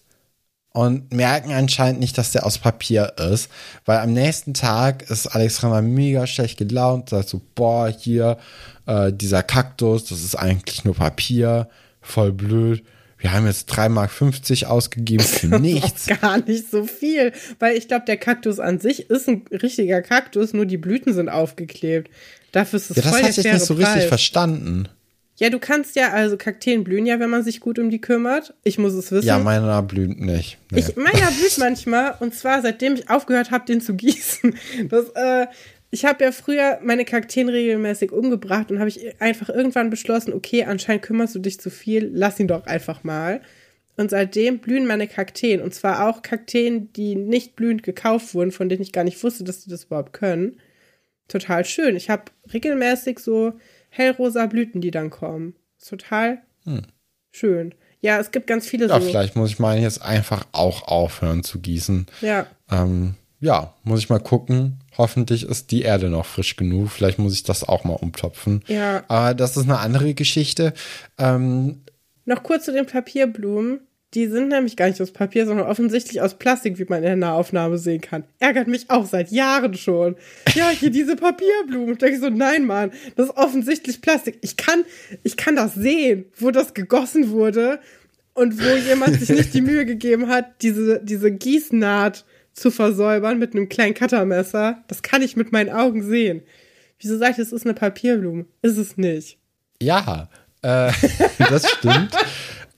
[0.73, 3.49] und merken anscheinend nicht, dass der aus Papier ist,
[3.85, 8.37] weil am nächsten Tag ist Alexandra mega schlecht gelaunt, sagt so, boah, hier,
[8.87, 11.69] äh, dieser Kaktus, das ist eigentlich nur Papier,
[12.01, 12.83] voll blöd.
[13.19, 16.07] Wir haben jetzt 3,50 Mark ausgegeben für nichts.
[16.21, 20.53] Gar nicht so viel, weil ich glaube, der Kaktus an sich ist ein richtiger Kaktus,
[20.53, 22.09] nur die Blüten sind aufgeklebt.
[22.51, 23.87] Dafür ist es Ja, das voll hatte der ich faire nicht so Preis.
[23.87, 24.89] richtig verstanden.
[25.39, 28.55] Ja, du kannst ja, also Kakteen blühen ja, wenn man sich gut um die kümmert.
[28.63, 29.27] Ich muss es wissen.
[29.27, 30.57] Ja, meiner blüht nicht.
[30.71, 30.79] Nee.
[30.79, 34.57] Ich, meiner blüht manchmal, und zwar seitdem ich aufgehört habe, den zu gießen.
[34.89, 35.45] Das, äh,
[35.91, 40.63] ich habe ja früher meine Kakteen regelmäßig umgebracht und habe ich einfach irgendwann beschlossen, okay,
[40.63, 43.41] anscheinend kümmerst du dich zu viel, lass ihn doch einfach mal.
[43.95, 45.61] Und seitdem blühen meine Kakteen.
[45.61, 49.43] Und zwar auch Kakteen, die nicht blühend gekauft wurden, von denen ich gar nicht wusste,
[49.43, 50.57] dass die das überhaupt können.
[51.27, 51.95] Total schön.
[51.95, 52.23] Ich habe
[52.53, 53.53] regelmäßig so
[53.89, 55.55] hellrosa Blüten, die dann kommen.
[55.79, 56.39] Ist total
[57.31, 57.73] schön.
[58.01, 59.07] Ja, es gibt ganz viele Ja, so.
[59.07, 62.05] vielleicht muss ich meinen jetzt einfach auch aufhören zu gießen.
[62.21, 62.45] Ja.
[62.69, 64.79] Ähm, ja, muss ich mal gucken.
[64.97, 66.89] Hoffentlich ist die Erde noch frisch genug.
[66.91, 68.63] Vielleicht muss ich das auch mal umtopfen.
[68.67, 69.03] Ja.
[69.07, 70.73] Aber das ist eine andere Geschichte.
[71.17, 71.81] Ähm,
[72.25, 73.81] Noch kurz zu den Papierblumen.
[74.13, 77.15] Die sind nämlich gar nicht aus Papier, sondern offensichtlich aus Plastik, wie man in der
[77.17, 78.23] Nahaufnahme sehen kann.
[78.39, 80.15] Ärgert mich auch seit Jahren schon.
[80.55, 81.89] Ja, hier diese Papierblumen.
[81.89, 84.37] Und denke ich so, nein, Mann, das ist offensichtlich Plastik.
[84.41, 84.85] Ich kann,
[85.23, 87.79] ich kann das sehen, wo das gegossen wurde
[88.33, 92.23] und wo jemand sich nicht die Mühe gegeben hat, diese, diese Gießnaht
[92.53, 94.83] zu versäubern mit einem kleinen Cuttermesser.
[94.87, 96.43] Das kann ich mit meinen Augen sehen.
[96.99, 98.45] Wieso sagt ihr, es ist eine Papierblume?
[98.61, 99.37] Ist es nicht.
[99.81, 100.29] ja,
[100.61, 100.91] äh,
[101.49, 102.11] das stimmt.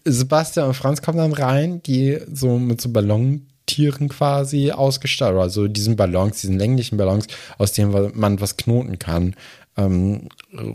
[0.06, 5.96] Sebastian und Franz kommen dann rein, die so mit so Ballontieren quasi ausgestattet, also diesen
[5.96, 7.28] Ballons, diesen länglichen Ballons,
[7.58, 9.36] aus denen man was knoten kann,
[9.78, 10.30] ähm,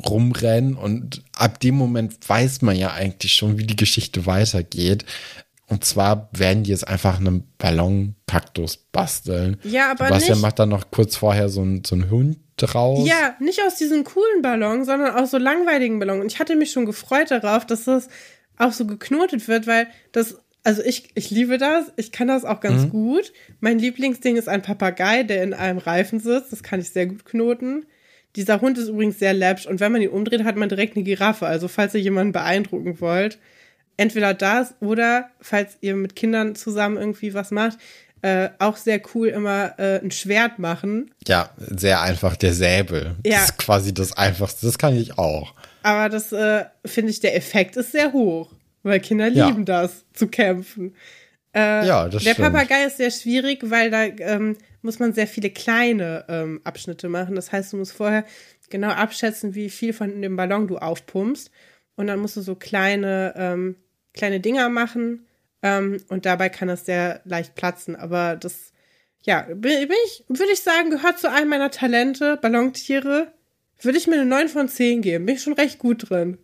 [0.07, 0.75] rumrennen.
[0.77, 5.05] Und ab dem Moment weiß man ja eigentlich schon, wie die Geschichte weitergeht.
[5.67, 9.57] Und zwar werden die jetzt einfach einen Ballonkaktus basteln.
[9.65, 13.07] Ja, aber Sebastian nicht- macht dann noch kurz vorher so einen so einen Hund draus.
[13.09, 16.21] Ja, nicht aus diesen coolen Ballons, sondern aus so langweiligen Ballons.
[16.21, 18.09] Und ich hatte mich schon gefreut darauf, dass das
[18.59, 22.61] auch so geknotet wird, weil das, also ich, ich liebe das, ich kann das auch
[22.61, 23.33] ganz gut.
[23.61, 26.53] Mein Lieblingsding ist ein Papagei, der in einem Reifen sitzt.
[26.53, 27.87] Das kann ich sehr gut knoten.
[28.37, 31.05] Dieser Hund ist übrigens sehr läppisch und wenn man ihn umdreht, hat man direkt eine
[31.05, 31.47] Giraffe.
[31.47, 33.39] Also falls ihr jemanden beeindrucken wollt,
[33.97, 37.79] entweder das oder falls ihr mit Kindern zusammen irgendwie was macht,
[38.23, 41.11] äh, auch sehr cool immer äh, ein Schwert machen.
[41.29, 43.17] Ja, sehr einfach, der Säbel.
[43.25, 43.37] Ja.
[43.37, 44.67] Das ist quasi das Einfachste.
[44.67, 45.55] Das kann ich auch.
[45.85, 48.51] Aber das äh, finde ich, der Effekt ist sehr hoch,
[48.83, 49.49] weil Kinder Ja.
[49.49, 50.97] lieben das, zu kämpfen.
[51.55, 52.53] Äh, Ja, das der stimmt.
[52.55, 57.35] Papagei ist sehr schwierig, weil da ähm, muss man sehr viele kleine ähm, Abschnitte machen.
[57.35, 58.25] Das heißt, du musst vorher
[58.71, 61.51] genau abschätzen, wie viel von dem Ballon du aufpumpst.
[61.97, 63.77] Und dann musst du so kleine, ähm,
[64.15, 65.27] kleine Dinger machen.
[65.63, 67.95] Ähm, und dabei kann das sehr leicht platzen.
[67.95, 68.73] Aber das,
[69.23, 73.33] ja, bin, bin ich, würde ich sagen, gehört zu einem meiner Talente, Ballontiere.
[73.85, 75.27] Würde ich mir eine 9 von 10 geben.
[75.27, 76.39] Bin ich schon recht gut drin.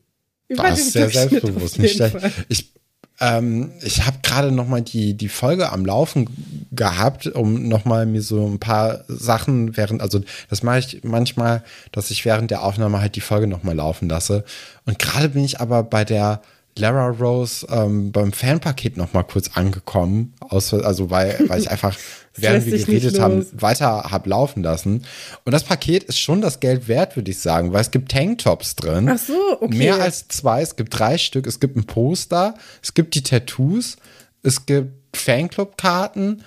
[0.49, 1.79] Über Das ist sehr selbstbewusst.
[1.79, 2.17] Nicht schlecht.
[2.49, 2.73] Ich,
[3.21, 6.29] ähm, ich habe gerade noch mal die, die Folge am Laufen
[6.73, 11.63] gehabt, um noch mal mir so ein paar Sachen während, also das mache ich manchmal,
[11.93, 14.45] dass ich während der Aufnahme halt die Folge noch mal laufen lasse.
[14.87, 16.43] Und gerade bin ich aber bei der
[16.79, 21.97] Lara Rose ähm, beim Fanpaket noch mal kurz angekommen, aus, also weil, weil ich einfach
[22.35, 25.05] während wir geredet haben, weiter hab laufen lassen.
[25.45, 28.77] Und das Paket ist schon das Geld wert, würde ich sagen, weil es gibt Tanktops
[28.77, 29.09] drin.
[29.09, 29.75] Ach so, okay.
[29.75, 30.63] Mehr als zwei.
[30.63, 31.47] Es gibt drei Stück.
[31.47, 32.55] Es gibt ein Poster.
[32.83, 33.97] Es gibt die Tattoos.
[34.43, 36.45] Es gibt Fanclub-Karten,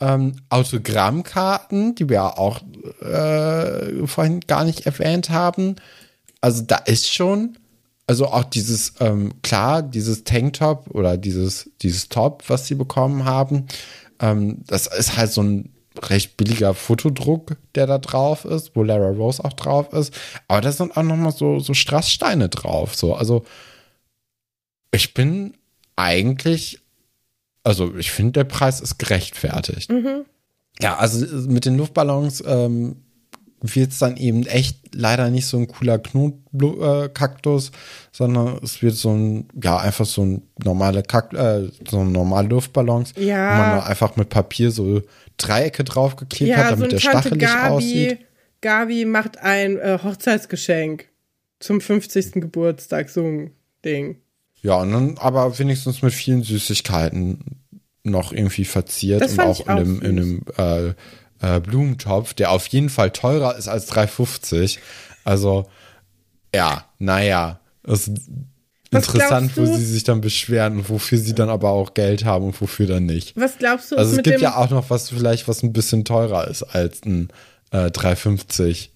[0.00, 2.60] ähm, Autogrammkarten, die wir auch
[3.00, 5.76] äh, vorhin gar nicht erwähnt haben.
[6.40, 7.58] Also da ist schon,
[8.06, 13.66] also auch dieses, ähm, klar, dieses Tanktop oder dieses, dieses Top, was sie bekommen haben,
[14.20, 15.72] ähm, das ist halt so ein
[16.02, 20.12] recht billiger Fotodruck, der da drauf ist, wo Lara Rose auch drauf ist.
[20.48, 22.94] Aber da sind auch nochmal so, so Strasssteine drauf.
[22.94, 23.44] So, also
[24.92, 25.54] ich bin
[25.96, 26.80] eigentlich,
[27.64, 29.90] also ich finde, der Preis ist gerechtfertigt.
[30.80, 33.02] Ja, also mit den Luftballons ähm,
[33.62, 37.72] wird es dann eben echt leider nicht so ein cooler Knotkaktus,
[38.12, 42.48] sondern es wird so ein, ja, einfach so ein normale Kakt, äh, so ein normale
[42.48, 43.52] Luftballons, Ja.
[43.52, 45.02] wo man einfach mit Papier so
[45.36, 48.18] Dreiecke draufgeklebt hat, Ja, so damit eine der Tante stachelig Gabi, aussieht.
[48.60, 51.06] Gabi macht ein äh, Hochzeitsgeschenk
[51.60, 52.32] zum 50.
[52.34, 53.50] Geburtstag, so ein
[53.84, 54.16] Ding.
[54.62, 57.38] Ja, und dann aber wenigstens mit vielen Süßigkeiten
[58.02, 60.42] noch irgendwie verziert Das und auch in auch dem, in dem
[61.40, 64.78] äh, Blumentopf, der auf jeden Fall teurer ist als 3,50.
[65.24, 65.66] Also,
[66.54, 68.10] ja, naja, ist
[68.90, 72.46] Was interessant, wo sie sich dann beschweren und wofür sie dann aber auch Geld haben
[72.46, 73.36] und wofür dann nicht.
[73.36, 75.72] Was glaubst du, Also es mit gibt dem, ja auch noch was vielleicht, was ein
[75.72, 77.28] bisschen teurer ist als ein
[77.72, 78.88] äh, 3,50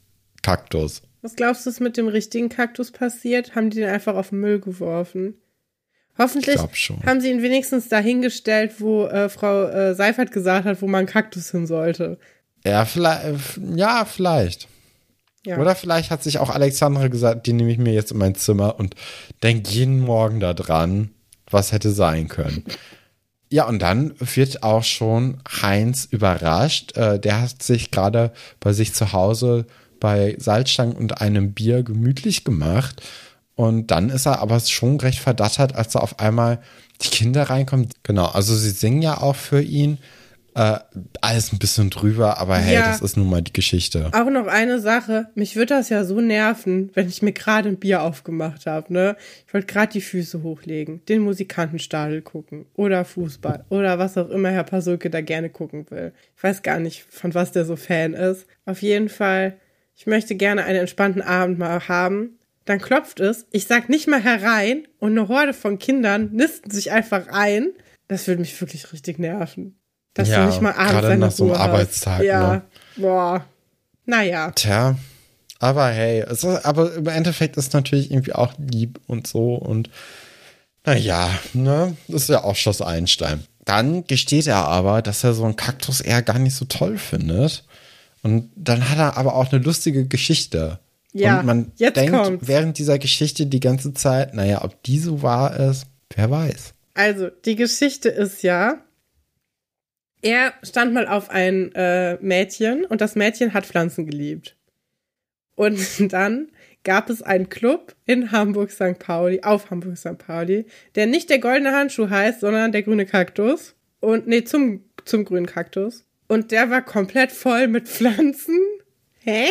[0.43, 1.03] Kaktus.
[1.23, 3.55] was glaubst du, ist mit dem richtigen Kaktus passiert?
[3.55, 5.35] Haben die den einfach auf den Müll geworfen?
[6.21, 6.59] Hoffentlich
[7.07, 11.51] haben sie ihn wenigstens dahingestellt, wo äh, Frau äh, Seifert gesagt hat, wo man Kaktus
[11.51, 12.19] hin sollte.
[12.65, 14.69] Ja, vielleicht, ja, vielleicht.
[15.47, 15.57] Ja.
[15.57, 18.79] Oder vielleicht hat sich auch Alexandra gesagt, die nehme ich mir jetzt in mein Zimmer
[18.79, 18.95] und
[19.43, 21.11] denke jeden Morgen da dran,
[21.49, 22.65] was hätte sein können.
[23.49, 26.97] Ja, und dann wird auch schon Heinz überrascht.
[26.97, 29.67] Äh, der hat sich gerade bei sich zu Hause
[29.99, 33.03] bei Salzstangen und einem Bier gemütlich gemacht.
[33.61, 36.61] Und dann ist er aber schon recht verdattert, als da auf einmal
[37.03, 37.89] die Kinder reinkommen.
[38.05, 39.99] Genau, also sie singen ja auch für ihn.
[40.57, 40.81] äh,
[41.20, 42.89] alles ein bisschen drüber, aber hey, Ja.
[42.89, 44.11] das ist nun mal die Geschichte.
[44.12, 47.77] Auch noch eine Sache, mich würde das ja so nerven, wenn ich mir gerade ein
[47.78, 49.16] Bier aufgemacht habe, ne?
[49.47, 54.51] Ich wollte gerade die Füße hochlegen, den Musikantenstadel gucken oder Fußball oder was auch immer
[54.51, 56.12] Herr Pasulke da gerne gucken will.
[56.37, 58.45] Ich weiß gar nicht, von was der so Fan ist.
[58.66, 59.57] Auf jeden Fall,
[59.95, 62.40] ich möchte gerne einen entspannten Abend mal haben.
[62.71, 66.93] Dann klopft es, ich sag nicht mal herein und eine Horde von Kindern nisten sich
[66.93, 67.71] einfach ein.
[68.07, 69.81] Das würde mich wirklich richtig nerven.
[70.15, 71.69] Dass Ja, du nicht mal abends gerade nach so einem Ruhe hast.
[71.69, 72.63] Arbeitstag, Ja, ne?
[72.95, 73.45] boah.
[74.07, 74.53] Naja.
[74.53, 74.97] Tja,
[75.59, 79.91] aber hey, ist, aber im Endeffekt ist natürlich irgendwie auch lieb und so und
[80.87, 83.43] naja, ne, das ist ja auch Schloss Einstein.
[83.65, 87.65] Dann gesteht er aber, dass er so einen Kaktus eher gar nicht so toll findet.
[88.23, 90.79] Und dann hat er aber auch eine lustige Geschichte.
[91.12, 92.47] Ja, und man jetzt denkt kommt's.
[92.47, 96.74] während dieser Geschichte die ganze Zeit, naja, ob die so wahr ist, wer weiß.
[96.95, 98.85] Also, die Geschichte ist ja,
[100.23, 104.57] er stand mal auf ein äh, Mädchen und das Mädchen hat Pflanzen geliebt.
[105.57, 105.78] Und
[106.12, 106.49] dann
[106.85, 108.99] gab es einen Club in Hamburg St.
[108.99, 110.19] Pauli, auf Hamburg St.
[110.19, 113.74] Pauli, der nicht der goldene Handschuh heißt, sondern der grüne Kaktus.
[114.01, 116.05] Und nee, zum, zum grünen Kaktus.
[116.28, 118.59] Und der war komplett voll mit Pflanzen.
[119.19, 119.49] Hä?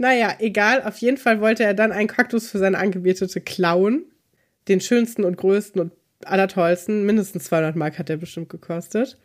[0.00, 0.82] Naja, egal.
[0.82, 4.06] Auf jeden Fall wollte er dann einen Kaktus für seine Angebetete klauen.
[4.66, 5.92] Den schönsten und größten und
[6.24, 7.04] allertollsten.
[7.04, 9.18] Mindestens 200 Mark hat der bestimmt gekostet.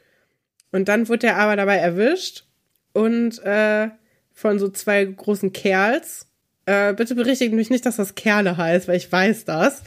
[0.73, 2.43] Und dann wurde er aber dabei erwischt
[2.91, 3.87] und äh,
[4.33, 6.27] von so zwei großen Kerls.
[6.65, 9.81] Äh, bitte berichtigt mich nicht, dass das Kerle heißt, weil ich weiß das.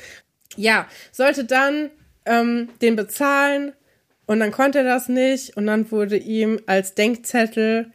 [0.56, 1.90] Ja, sollte dann
[2.24, 3.74] ähm, den bezahlen
[4.24, 7.93] und dann konnte er das nicht und dann wurde ihm als Denkzettel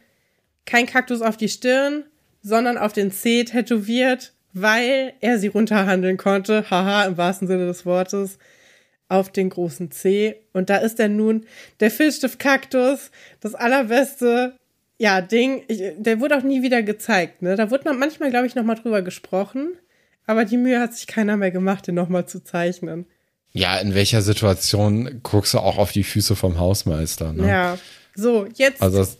[0.64, 2.04] kein Kaktus auf die Stirn,
[2.44, 6.70] sondern auf den Zeh tätowiert, weil er sie runterhandeln konnte.
[6.70, 8.38] Haha, im wahrsten Sinne des Wortes
[9.08, 10.36] auf den großen C.
[10.52, 11.46] Und da ist er nun
[11.80, 13.10] der Filzstift-Kaktus,
[13.40, 14.56] das allerbeste,
[14.98, 15.64] ja, Ding.
[15.68, 17.56] Ich, der wurde auch nie wieder gezeigt, ne?
[17.56, 19.72] Da wurde manchmal, glaube ich, noch mal drüber gesprochen.
[20.26, 23.06] Aber die Mühe hat sich keiner mehr gemacht, den noch mal zu zeichnen.
[23.52, 27.32] Ja, in welcher Situation guckst du auch auf die Füße vom Hausmeister?
[27.32, 27.48] Ne?
[27.48, 27.78] Ja.
[28.14, 29.18] So, jetzt Also das,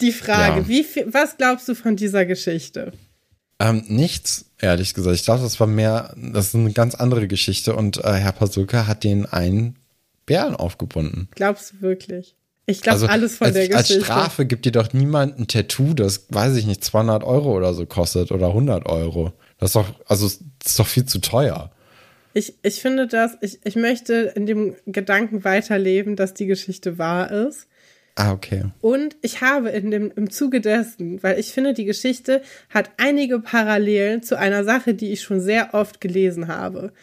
[0.00, 0.60] die Frage.
[0.60, 0.68] ja.
[0.68, 2.92] Wie viel, was glaubst du von dieser Geschichte?
[3.58, 5.16] Ähm, nichts, ehrlich gesagt.
[5.16, 8.86] Ich glaube, das war mehr, das ist eine ganz andere Geschichte und äh, Herr Pasulka
[8.86, 9.76] hat den einen
[10.26, 11.28] Bären aufgebunden.
[11.34, 12.34] Glaubst du wirklich?
[12.66, 14.04] Ich glaube Also alles von als, der als Geschichte.
[14.04, 17.86] Strafe gibt dir doch niemand ein Tattoo, das, weiß ich nicht, 200 Euro oder so
[17.86, 19.32] kostet oder 100 Euro.
[19.58, 21.70] Das ist doch, also, das ist doch viel zu teuer.
[22.34, 27.30] Ich, ich finde das, ich, ich möchte in dem Gedanken weiterleben, dass die Geschichte wahr
[27.30, 27.66] ist.
[28.18, 28.64] Ah, okay.
[28.80, 32.40] Und ich habe in dem, im Zuge dessen, weil ich finde, die Geschichte
[32.70, 36.94] hat einige Parallelen zu einer Sache, die ich schon sehr oft gelesen habe.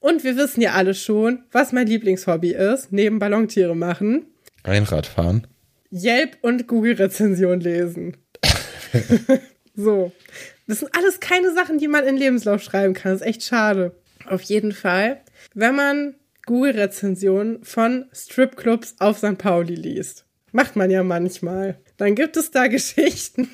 [0.00, 4.26] Und wir wissen ja alle schon, was mein Lieblingshobby ist, neben Ballontiere machen.
[4.64, 5.46] Rennradfahren.
[5.92, 8.16] Yelp und Google-Rezension lesen.
[9.76, 10.10] so.
[10.66, 13.12] Das sind alles keine Sachen, die man in Lebenslauf schreiben kann.
[13.12, 13.94] Das ist echt schade.
[14.26, 15.20] Auf jeden Fall,
[15.54, 16.14] wenn man
[16.46, 19.36] Google-Rezensionen von Stripclubs auf St.
[19.36, 23.48] Pauli liest, macht man ja manchmal, dann gibt es da Geschichten.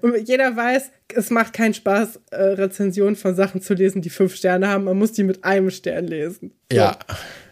[0.00, 4.34] Und jeder weiß, es macht keinen Spaß, äh, Rezensionen von Sachen zu lesen, die fünf
[4.34, 4.84] Sterne haben.
[4.84, 6.52] Man muss die mit einem Stern lesen.
[6.72, 6.78] So.
[6.78, 6.98] Ja.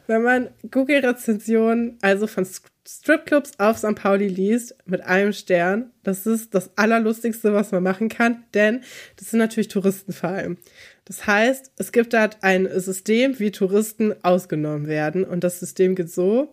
[0.07, 3.95] Wenn man Google-Rezensionen, also von St- Stripclubs auf St.
[3.95, 8.81] Pauli liest, mit einem Stern, das ist das Allerlustigste, was man machen kann, denn
[9.17, 10.57] das sind natürlich Touristen vor allem.
[11.05, 15.25] Das heißt, es gibt da ein System, wie Touristen ausgenommen werden.
[15.25, 16.51] Und das System geht so,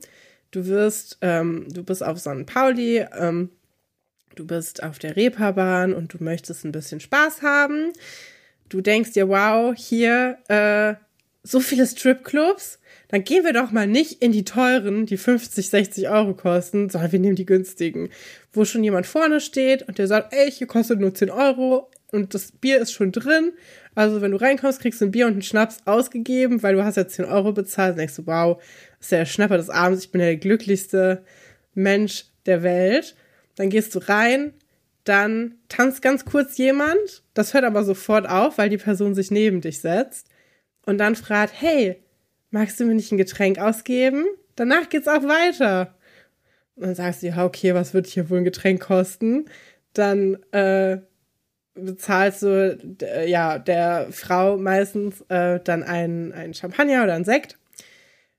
[0.56, 2.46] du wirst, ähm, du bist auf St.
[2.46, 3.50] Pauli, ähm,
[4.36, 7.92] du bist auf der Reeperbahn und du möchtest ein bisschen Spaß haben.
[8.70, 10.96] Du denkst dir, wow, hier äh,
[11.44, 12.80] so viele Stripclubs,
[13.10, 17.12] dann gehen wir doch mal nicht in die teuren, die 50, 60 Euro kosten, sondern
[17.12, 18.10] wir nehmen die günstigen,
[18.52, 22.34] wo schon jemand vorne steht und der sagt, ey, hier kostet nur 10 Euro und
[22.34, 23.52] das Bier ist schon drin.
[23.94, 26.98] Also wenn du reinkommst, kriegst du ein Bier und einen Schnaps ausgegeben, weil du hast
[26.98, 28.62] ja 10 Euro bezahlt und denkst du, wow,
[29.06, 31.24] ist ja der Schnapper des Abends, ich bin ja der glücklichste
[31.74, 33.16] Mensch der Welt.
[33.56, 34.54] Dann gehst du rein,
[35.04, 39.62] dann tanzt ganz kurz jemand, das hört aber sofort auf, weil die Person sich neben
[39.62, 40.28] dich setzt
[40.86, 42.04] und dann fragt, hey,
[42.50, 44.26] magst du mir nicht ein Getränk ausgeben?
[44.56, 45.96] Danach geht's auch weiter.
[46.76, 49.46] Und dann sagst du, ja, okay, was wird hier wohl ein Getränk kosten?
[49.94, 50.98] Dann äh,
[51.76, 57.58] bezahlst du ja der Frau meistens äh, dann einen, einen Champagner oder einen Sekt.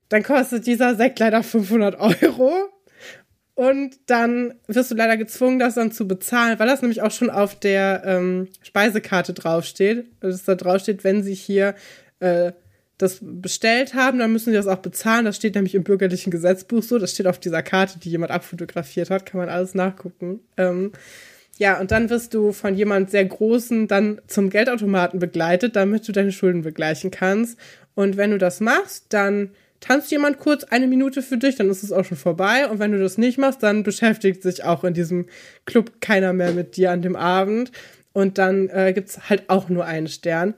[0.09, 2.51] Dann kostet dieser Sekt leider 500 Euro.
[3.55, 7.31] Und dann wirst du leider gezwungen, das dann zu bezahlen, weil das nämlich auch schon
[7.31, 10.05] auf der ähm, Speisekarte draufsteht.
[10.19, 11.73] Dass da draufsteht, wenn sie hier
[12.19, 12.51] äh,
[12.99, 15.25] das bestellt haben, dann müssen sie das auch bezahlen.
[15.25, 16.99] Das steht nämlich im bürgerlichen Gesetzbuch so.
[16.99, 19.25] Das steht auf dieser Karte, die jemand abfotografiert hat.
[19.25, 20.41] Kann man alles nachgucken.
[20.57, 20.91] Ähm,
[21.57, 26.11] ja, und dann wirst du von jemand sehr Großen dann zum Geldautomaten begleitet, damit du
[26.11, 27.57] deine Schulden begleichen kannst.
[27.95, 31.83] Und wenn du das machst, dann tanzt jemand kurz eine Minute für dich, dann ist
[31.83, 32.67] es auch schon vorbei.
[32.67, 35.27] Und wenn du das nicht machst, dann beschäftigt sich auch in diesem
[35.65, 37.71] Club keiner mehr mit dir an dem Abend.
[38.13, 40.55] Und dann äh, gibt's halt auch nur einen Stern.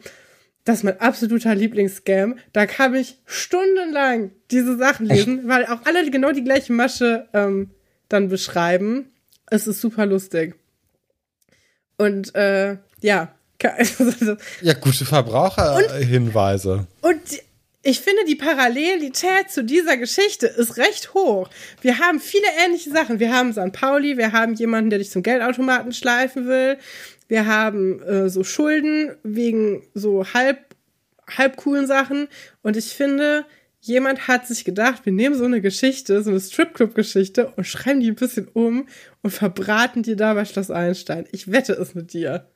[0.66, 2.38] Das ist mein absoluter Lieblingsscam.
[2.54, 5.48] Da kann ich stundenlang diese Sachen lesen, Echt?
[5.48, 7.72] weil auch alle genau die gleiche Masche ähm,
[8.08, 9.12] dann beschreiben.
[9.50, 10.56] Es ist super lustig.
[11.98, 13.34] Und äh, ja.
[14.62, 16.88] ja, gute Verbraucherhinweise.
[17.02, 17.42] Und, und
[17.82, 21.50] ich finde, die Parallelität zu dieser Geschichte ist recht hoch.
[21.82, 23.20] Wir haben viele ähnliche Sachen.
[23.20, 23.72] Wir haben St.
[23.72, 26.78] Pauli, wir haben jemanden, der dich zum Geldautomaten schleifen will.
[27.30, 30.76] Wir haben äh, so Schulden wegen so halb,
[31.38, 32.28] halb coolen Sachen.
[32.64, 33.46] Und ich finde,
[33.80, 38.10] jemand hat sich gedacht, wir nehmen so eine Geschichte, so eine Stripclub-Geschichte und schreiben die
[38.10, 38.90] ein bisschen um
[39.22, 41.28] und verbraten die da bei Schloss Einstein.
[41.32, 42.50] Ich wette es mit dir.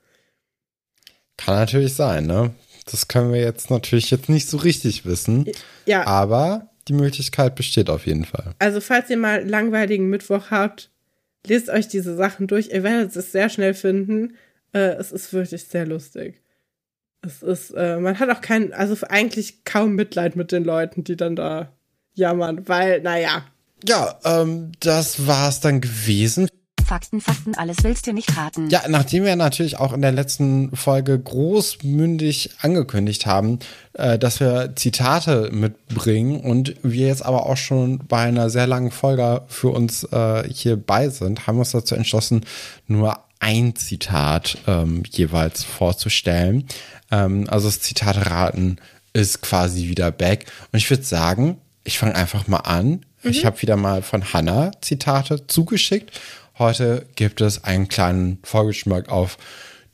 [1.37, 2.53] Kann natürlich sein, ne?
[2.85, 5.45] Das können wir jetzt natürlich jetzt nicht so richtig wissen.
[5.85, 6.05] Ja.
[6.05, 8.53] Aber die Möglichkeit besteht auf jeden Fall.
[8.59, 10.89] Also, falls ihr mal langweiligen Mittwoch habt,
[11.45, 12.69] lest euch diese Sachen durch.
[12.69, 14.35] Ihr werdet es sehr schnell finden.
[14.73, 16.41] Äh, es ist wirklich sehr lustig.
[17.21, 21.15] Es ist, äh, man hat auch kein, also eigentlich kaum Mitleid mit den Leuten, die
[21.15, 21.71] dann da
[22.15, 23.45] jammern, weil, naja.
[23.87, 26.49] Ja, ähm, das war's dann gewesen.
[26.83, 28.69] Fakten, Fakten, alles willst du nicht raten.
[28.69, 33.59] Ja, nachdem wir natürlich auch in der letzten Folge großmündig angekündigt haben,
[33.93, 38.91] äh, dass wir Zitate mitbringen und wir jetzt aber auch schon bei einer sehr langen
[38.91, 42.45] Folge für uns äh, hier bei sind, haben wir uns dazu entschlossen,
[42.87, 46.65] nur ein Zitat ähm, jeweils vorzustellen.
[47.11, 48.77] Ähm, also das Zitate-Raten
[49.13, 50.45] ist quasi wieder back.
[50.71, 53.05] Und ich würde sagen, ich fange einfach mal an.
[53.21, 53.31] Mhm.
[53.31, 56.11] Ich habe wieder mal von Hannah Zitate zugeschickt.
[56.57, 59.37] Heute gibt es einen kleinen Vorgeschmack auf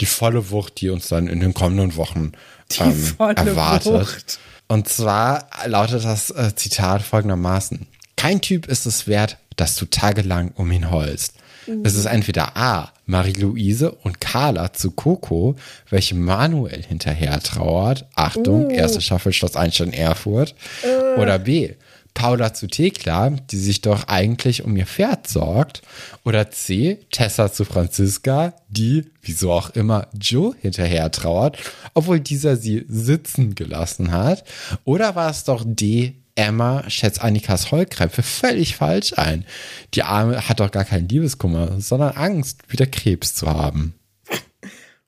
[0.01, 2.31] die volle Wucht, die uns dann in den kommenden Wochen
[2.79, 3.93] ähm, erwartet.
[3.93, 4.39] Wucht.
[4.67, 7.87] Und zwar lautet das äh, Zitat folgendermaßen.
[8.15, 11.35] Kein Typ ist es wert, dass du tagelang um ihn heulst.
[11.65, 11.81] Mhm.
[11.83, 15.55] Es ist entweder A, Marie-Louise und Carla zu Coco,
[15.89, 18.05] welche Manuel hinterher trauert.
[18.15, 18.69] Achtung, uh.
[18.69, 20.55] erste Staffel Schloss Einstein Erfurt.
[20.83, 21.21] Uh.
[21.21, 21.73] Oder B,
[22.13, 25.81] Paula zu Thekla, die sich doch eigentlich um ihr Pferd sorgt.
[26.25, 31.57] Oder C, Tessa zu Franziska, die, wieso auch immer, Joe hinterher trauert,
[31.93, 34.43] obwohl dieser sie sitzen gelassen hat.
[34.83, 39.45] Oder war es doch D, Emma schätzt Annikas Heulkrämpfe völlig falsch ein.
[39.93, 43.93] Die Arme hat doch gar keinen Liebeskummer, sondern Angst, wieder Krebs zu haben.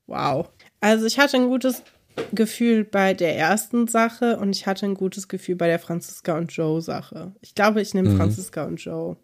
[0.07, 0.49] Wow.
[0.81, 1.83] Also ich hatte ein gutes
[2.31, 6.51] Gefühl bei der ersten Sache und ich hatte ein gutes Gefühl bei der Franziska und
[6.51, 7.33] Joe Sache.
[7.41, 8.17] Ich glaube, ich nehme mhm.
[8.17, 9.17] Franziska und Joe.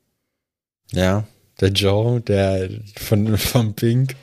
[0.92, 1.26] Ja,
[1.60, 4.16] der Joe, der von, von Pink,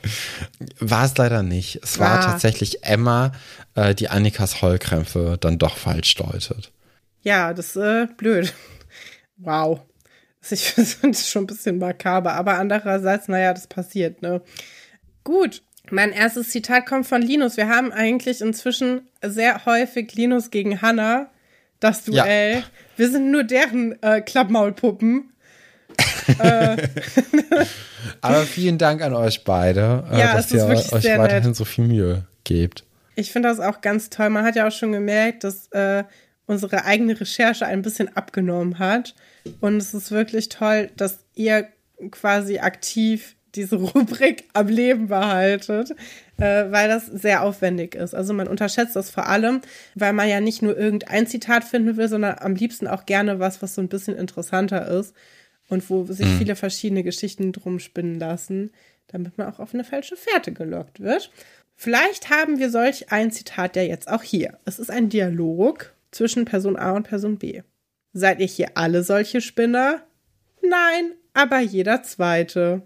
[0.78, 1.80] war es leider nicht.
[1.82, 2.24] Es war ah.
[2.24, 3.32] tatsächlich Emma,
[3.74, 6.70] äh, die Annikas Heulkrämpfe dann doch falsch deutet.
[7.22, 8.54] Ja, das ist äh, blöd.
[9.36, 9.80] Wow.
[10.48, 14.42] Ich finde es schon ein bisschen makaber, aber andererseits, naja, das passiert, ne?
[15.24, 15.62] Gut.
[15.90, 17.56] Mein erstes Zitat kommt von Linus.
[17.56, 21.30] Wir haben eigentlich inzwischen sehr häufig Linus gegen Hannah,
[21.80, 22.56] das Duell.
[22.56, 22.62] Ja.
[22.96, 25.32] Wir sind nur deren äh, Klappmaulpuppen.
[26.38, 26.76] äh.
[28.20, 31.56] Aber vielen Dank an euch beide, äh, ja, dass ihr euch weiterhin nett.
[31.56, 32.84] so viel Mühe gebt.
[33.16, 34.30] Ich finde das auch ganz toll.
[34.30, 36.04] Man hat ja auch schon gemerkt, dass äh,
[36.46, 39.14] unsere eigene Recherche ein bisschen abgenommen hat.
[39.60, 41.68] Und es ist wirklich toll, dass ihr
[42.10, 45.90] quasi aktiv diese Rubrik am Leben behaltet,
[46.38, 48.14] äh, weil das sehr aufwendig ist.
[48.14, 49.60] Also man unterschätzt das vor allem,
[49.94, 53.62] weil man ja nicht nur irgendein Zitat finden will, sondern am liebsten auch gerne was,
[53.62, 55.14] was so ein bisschen interessanter ist
[55.68, 56.38] und wo sich mhm.
[56.38, 58.70] viele verschiedene Geschichten drum spinnen lassen,
[59.08, 61.30] damit man auch auf eine falsche Fährte gelockt wird.
[61.76, 64.58] Vielleicht haben wir solch ein Zitat ja jetzt auch hier.
[64.64, 67.62] Es ist ein Dialog zwischen Person A und Person B.
[68.12, 70.02] Seid ihr hier alle solche Spinner?
[70.62, 72.82] Nein, aber jeder zweite.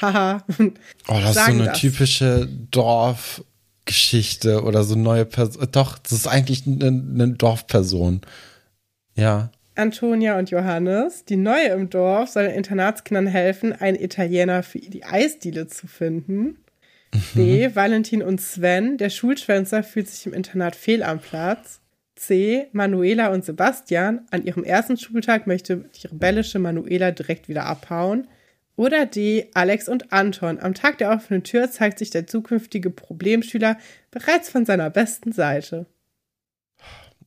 [0.00, 0.44] Haha.
[0.58, 1.80] oh, das ist so eine das.
[1.80, 5.66] typische Dorfgeschichte oder so neue Person.
[5.72, 8.20] Doch, das ist eigentlich eine, eine Dorfperson.
[9.14, 9.50] Ja.
[9.74, 15.04] Antonia und Johannes, die Neue im Dorf, soll den Internatskindern helfen, einen Italiener für die
[15.04, 16.58] Eisdiele zu finden.
[17.14, 17.20] Mhm.
[17.34, 17.74] B.
[17.74, 21.80] Valentin und Sven, der Schulschwänzer, fühlt sich im Internat fehl am Platz.
[22.16, 22.66] C.
[22.72, 24.26] Manuela und Sebastian.
[24.30, 28.26] An ihrem ersten Schultag möchte die rebellische Manuela direkt wieder abhauen.
[28.78, 29.50] Oder D.
[29.54, 30.60] Alex und Anton.
[30.60, 33.76] Am Tag der offenen Tür zeigt sich der zukünftige Problemschüler
[34.12, 35.86] bereits von seiner besten Seite.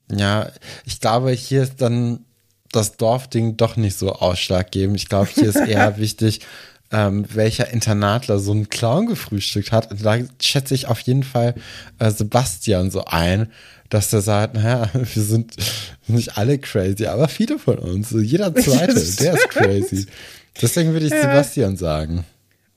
[0.10, 0.49] Ja,
[0.86, 2.23] ich glaube, hier ist dann
[2.72, 4.95] das Dorfding doch nicht so ausschlaggebend.
[4.95, 6.40] Ich glaube, hier ist eher wichtig,
[6.90, 9.91] ähm, welcher Internatler so einen Clown gefrühstückt hat.
[9.91, 11.56] Und da schätze ich auf jeden Fall
[11.99, 13.52] äh, Sebastian so ein,
[13.90, 15.57] dass der sagt, naja, wir sind
[16.07, 20.07] nicht alle crazy, aber viele von uns, jeder zweite, der ist crazy.
[20.60, 21.22] Deswegen würde ich ja.
[21.22, 22.26] Sebastian sagen.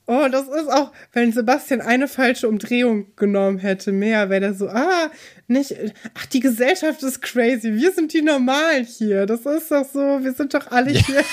[0.07, 4.67] Oh, das ist auch, wenn Sebastian eine falsche Umdrehung genommen hätte, mehr, wäre der so,
[4.67, 5.09] ah,
[5.47, 5.75] nicht,
[6.13, 9.25] ach, die Gesellschaft ist crazy, wir sind die Normalen hier.
[9.25, 11.01] Das ist doch so, wir sind doch alle ja.
[11.01, 11.23] hier.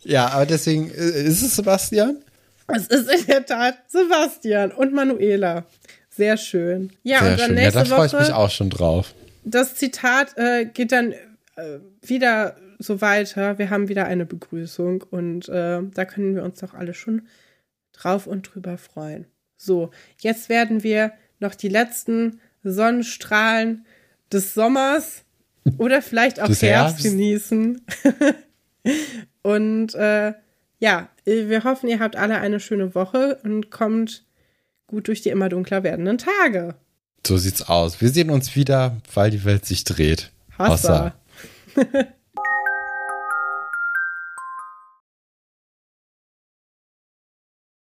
[0.02, 2.16] ja, aber deswegen, äh, ist es Sebastian?
[2.66, 5.64] Es ist in der Tat Sebastian und Manuela.
[6.08, 6.90] Sehr schön.
[7.04, 7.54] Ja, Sehr und dann schön.
[7.54, 9.14] nächste ja, da freue ich Woche, mich auch schon drauf.
[9.44, 13.58] Das Zitat äh, geht dann äh, wieder so weiter.
[13.58, 17.28] Wir haben wieder eine Begrüßung und äh, da können wir uns doch alle schon
[17.92, 19.26] drauf und drüber freuen.
[19.56, 23.84] So, jetzt werden wir noch die letzten Sonnenstrahlen
[24.32, 25.24] des Sommers
[25.76, 27.82] oder vielleicht auch Herbst, Herbst, genießen.
[29.42, 30.32] und äh,
[30.78, 34.24] ja, wir hoffen, ihr habt alle eine schöne Woche und kommt
[34.86, 36.74] gut durch die immer dunkler werdenden Tage.
[37.26, 38.00] So sieht's aus.
[38.00, 40.32] Wir sehen uns wieder, weil die Welt sich dreht.
[40.56, 41.14] Hassa.